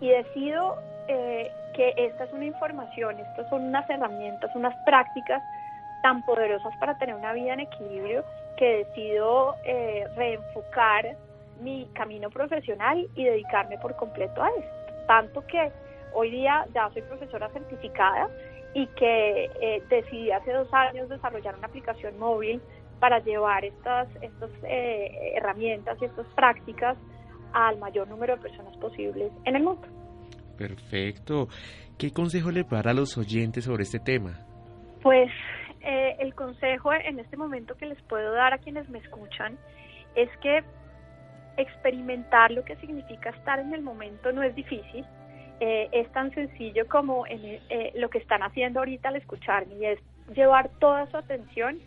y 0.00 0.10
decido 0.10 0.76
eh, 1.08 1.50
que 1.74 1.94
esta 1.96 2.24
es 2.24 2.32
una 2.32 2.44
información, 2.44 3.18
estas 3.18 3.48
son 3.48 3.64
unas 3.64 3.88
herramientas, 3.88 4.50
unas 4.54 4.74
prácticas 4.84 5.42
tan 6.02 6.22
poderosas 6.24 6.76
para 6.78 6.98
tener 6.98 7.14
una 7.14 7.32
vida 7.32 7.54
en 7.54 7.60
equilibrio 7.60 8.24
que 8.58 8.84
decido 8.84 9.54
eh, 9.64 10.06
reenfocar 10.16 11.16
mi 11.60 11.88
camino 11.94 12.28
profesional 12.28 13.08
y 13.14 13.24
dedicarme 13.24 13.78
por 13.78 13.96
completo 13.96 14.42
a 14.42 14.48
esto. 14.50 14.94
Tanto 15.06 15.46
que 15.46 15.70
hoy 16.12 16.30
día 16.30 16.66
ya 16.74 16.90
soy 16.90 17.02
profesora 17.02 17.48
certificada 17.50 18.28
y 18.76 18.86
que 18.88 19.50
eh, 19.62 19.82
decidí 19.88 20.30
hace 20.30 20.52
dos 20.52 20.68
años 20.74 21.08
desarrollar 21.08 21.56
una 21.56 21.66
aplicación 21.66 22.18
móvil 22.18 22.60
para 23.00 23.20
llevar 23.20 23.64
estas, 23.64 24.06
estas 24.20 24.50
eh, 24.64 25.32
herramientas 25.34 25.96
y 25.98 26.04
estas 26.04 26.26
prácticas 26.34 26.98
al 27.54 27.78
mayor 27.78 28.06
número 28.06 28.36
de 28.36 28.42
personas 28.42 28.76
posibles 28.76 29.32
en 29.46 29.56
el 29.56 29.62
mundo. 29.62 29.88
Perfecto. 30.58 31.48
¿Qué 31.96 32.12
consejo 32.12 32.50
le 32.50 32.64
para 32.64 32.90
a 32.90 32.94
los 32.94 33.16
oyentes 33.16 33.64
sobre 33.64 33.84
este 33.84 33.98
tema? 33.98 34.44
Pues 35.02 35.30
eh, 35.80 36.16
el 36.18 36.34
consejo 36.34 36.92
en 36.92 37.18
este 37.18 37.38
momento 37.38 37.76
que 37.76 37.86
les 37.86 38.02
puedo 38.02 38.30
dar 38.32 38.52
a 38.52 38.58
quienes 38.58 38.86
me 38.90 38.98
escuchan 38.98 39.56
es 40.16 40.28
que 40.42 40.62
experimentar 41.56 42.50
lo 42.50 42.62
que 42.62 42.76
significa 42.76 43.30
estar 43.30 43.58
en 43.58 43.72
el 43.72 43.80
momento 43.80 44.32
no 44.32 44.42
es 44.42 44.54
difícil, 44.54 45.06
eh, 45.60 45.88
es 45.92 46.10
tan 46.12 46.32
sencillo 46.32 46.86
como 46.86 47.26
en, 47.26 47.60
eh, 47.70 47.92
lo 47.94 48.10
que 48.10 48.18
están 48.18 48.42
haciendo 48.42 48.80
ahorita 48.80 49.08
al 49.08 49.16
escucharme 49.16 49.74
y 49.76 49.86
es 49.86 49.98
llevar 50.34 50.68
toda 50.78 51.06
su 51.10 51.16
atención 51.16 51.78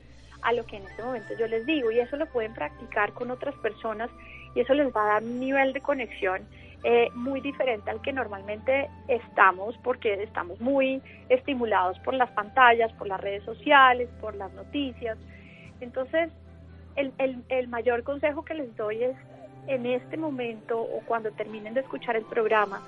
a 0.42 0.54
lo 0.54 0.66
que 0.66 0.78
en 0.78 0.84
este 0.84 1.04
momento 1.04 1.34
yo 1.38 1.48
les 1.48 1.66
digo 1.66 1.92
y 1.92 2.00
eso 2.00 2.16
lo 2.16 2.26
pueden 2.28 2.54
practicar 2.54 3.14
con 3.14 3.30
otras 3.30 3.54
personas 3.56 4.10
y 4.56 4.62
eso 4.62 4.74
les 4.74 4.88
va 4.96 5.04
a 5.04 5.14
dar 5.14 5.24
un 5.24 5.40
nivel 5.40 5.74
de 5.74 5.82
conexión 5.82 6.42
eh, 6.84 7.10
muy 7.14 7.42
diferente 7.42 7.92
al 7.92 8.02
que 8.02 8.14
normalmente 8.14 8.90
estamos 9.08 9.78
porque 9.84 10.24
estamos 10.24 10.60
muy 10.62 11.02
estimulados 11.28 12.00
por 12.00 12.14
las 12.14 12.32
pantallas, 12.32 12.92
por 12.94 13.08
las 13.08 13.20
redes 13.20 13.44
sociales, 13.44 14.10
por 14.22 14.34
las 14.36 14.52
noticias. 14.54 15.18
Entonces, 15.82 16.32
el, 16.96 17.12
el, 17.18 17.44
el 17.50 17.68
mayor 17.68 18.04
consejo 18.04 18.46
que 18.46 18.54
les 18.54 18.76
doy 18.78 19.04
es 19.04 19.16
en 19.68 19.86
este 19.86 20.16
momento 20.16 20.82
o 20.82 21.02
cuando 21.06 21.32
terminen 21.32 21.74
de 21.74 21.82
escuchar 21.82 22.16
el 22.16 22.24
programa, 22.26 22.82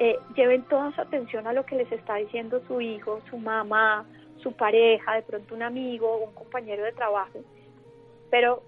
eh, 0.00 0.18
lleven 0.34 0.62
toda 0.62 0.92
su 0.94 1.00
atención 1.02 1.46
a 1.46 1.52
lo 1.52 1.66
que 1.66 1.76
les 1.76 1.92
está 1.92 2.16
diciendo 2.16 2.62
su 2.66 2.80
hijo, 2.80 3.20
su 3.28 3.36
mamá, 3.36 4.06
su 4.42 4.52
pareja, 4.52 5.14
de 5.14 5.22
pronto 5.22 5.54
un 5.54 5.62
amigo 5.62 6.24
un 6.24 6.32
compañero 6.32 6.82
de 6.84 6.92
trabajo, 6.92 7.40
pero 8.30 8.62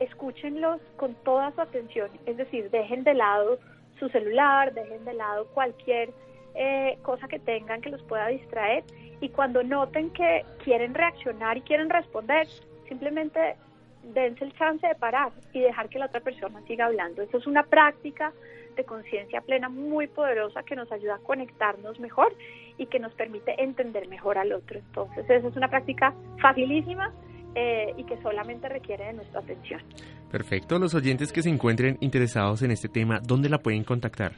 escúchenlos 0.00 0.80
con 0.96 1.14
toda 1.22 1.52
su 1.52 1.60
atención, 1.60 2.10
es 2.26 2.36
decir, 2.36 2.68
dejen 2.70 3.04
de 3.04 3.14
lado 3.14 3.60
su 4.00 4.08
celular, 4.08 4.74
dejen 4.74 5.04
de 5.04 5.14
lado 5.14 5.46
cualquier 5.54 6.10
eh, 6.56 6.98
cosa 7.02 7.28
que 7.28 7.38
tengan 7.38 7.80
que 7.80 7.90
los 7.90 8.02
pueda 8.02 8.26
distraer 8.26 8.82
y 9.20 9.28
cuando 9.28 9.62
noten 9.62 10.10
que 10.10 10.44
quieren 10.64 10.94
reaccionar 10.94 11.58
y 11.58 11.60
quieren 11.60 11.90
responder, 11.90 12.48
simplemente 12.88 13.54
dense 14.02 14.44
el 14.44 14.52
chance 14.54 14.84
de 14.84 14.96
parar 14.96 15.30
y 15.52 15.60
dejar 15.60 15.88
que 15.88 16.00
la 16.00 16.06
otra 16.06 16.18
persona 16.18 16.60
siga 16.66 16.86
hablando. 16.86 17.22
Eso 17.22 17.38
es 17.38 17.46
una 17.46 17.62
práctica 17.62 18.32
de 18.74 18.84
conciencia 18.84 19.40
plena 19.40 19.68
muy 19.68 20.06
poderosa 20.06 20.62
que 20.62 20.76
nos 20.76 20.90
ayuda 20.92 21.16
a 21.16 21.18
conectarnos 21.18 21.98
mejor 22.00 22.34
y 22.78 22.86
que 22.86 22.98
nos 22.98 23.12
permite 23.14 23.62
entender 23.62 24.08
mejor 24.08 24.38
al 24.38 24.52
otro. 24.52 24.78
Entonces, 24.78 25.28
esa 25.28 25.48
es 25.48 25.56
una 25.56 25.68
práctica 25.68 26.14
facilísima 26.40 27.12
eh, 27.54 27.92
y 27.96 28.04
que 28.04 28.16
solamente 28.22 28.68
requiere 28.68 29.06
de 29.06 29.12
nuestra 29.12 29.40
atención. 29.40 29.82
Perfecto. 30.30 30.78
Los 30.78 30.94
oyentes 30.94 31.32
que 31.32 31.42
se 31.42 31.50
encuentren 31.50 31.98
interesados 32.00 32.62
en 32.62 32.70
este 32.70 32.88
tema, 32.88 33.20
¿dónde 33.22 33.50
la 33.50 33.58
pueden 33.58 33.84
contactar? 33.84 34.32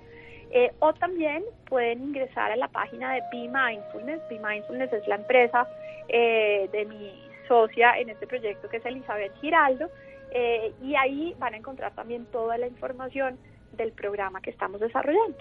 eh, 0.52 0.72
o 0.80 0.94
también 0.94 1.44
pueden 1.68 2.02
ingresar 2.02 2.52
a 2.52 2.56
la 2.56 2.68
página 2.68 3.14
de 3.14 3.22
Be 3.32 3.50
Mindfulness. 3.50 4.22
Be 4.30 4.40
Mindfulness 4.40 4.92
es 4.94 5.08
la 5.08 5.16
empresa 5.16 5.68
eh, 6.08 6.68
de 6.72 6.86
mi 6.86 7.14
socia 7.48 8.00
en 8.00 8.10
este 8.10 8.26
proyecto 8.26 8.68
que 8.68 8.78
es 8.78 8.86
Elizabeth 8.86 9.34
Giraldo. 9.42 9.90
Eh, 10.32 10.74
y 10.82 10.96
ahí 10.96 11.36
van 11.40 11.54
a 11.54 11.58
encontrar 11.58 11.94
también 11.94 12.26
toda 12.28 12.58
la 12.58 12.68
información 12.68 13.38
del 13.74 13.92
programa 13.92 14.42
que 14.42 14.50
estamos 14.50 14.80
desarrollando. 14.80 15.38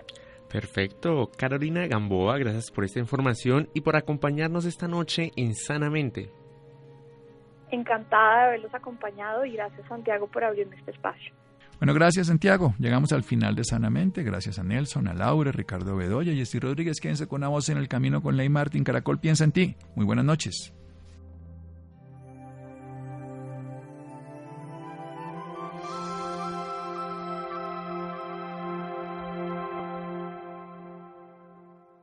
Perfecto. 0.51 1.31
Carolina 1.37 1.87
Gamboa, 1.87 2.39
gracias 2.39 2.71
por 2.71 2.85
esta 2.85 2.99
información 2.99 3.69
y 3.75 3.83
por 3.83 3.97
acompañarnos 3.97 4.65
esta 4.65 4.89
noche 4.89 5.31
en 5.37 5.55
Sanamente. 5.55 6.31
Encantada 7.71 8.39
de 8.39 8.45
haberlos 8.47 8.75
acompañado 8.75 9.45
y 9.45 9.53
gracias 9.53 9.87
Santiago 9.89 10.27
por 10.27 10.45
abrirme 10.45 10.77
este 10.77 10.91
espacio. 10.91 11.35
Bueno, 11.79 11.95
gracias 11.95 12.27
Santiago. 12.27 12.75
Llegamos 12.79 13.13
al 13.13 13.23
final 13.23 13.55
de 13.55 13.65
Sanamente. 13.65 14.25
Gracias 14.25 14.59
a 14.59 14.65
Nelson, 14.65 15.09
a 15.09 15.15
Laura, 15.15 15.53
Ricardo 15.53 15.97
Bedoya 15.97 16.33
y 16.33 16.59
Rodríguez. 16.59 17.01
Quédense 17.01 17.27
con 17.27 17.41
una 17.41 17.49
voz 17.49 17.69
en 17.69 17.79
el 17.79 17.89
camino 17.89 18.21
con 18.21 18.37
Ley 18.37 18.49
Martín. 18.49 18.85
Caracol 18.85 19.21
piensa 19.21 19.45
en 19.45 19.53
ti. 19.53 19.77
Muy 19.95 20.05
buenas 20.05 20.25
noches. 20.25 20.73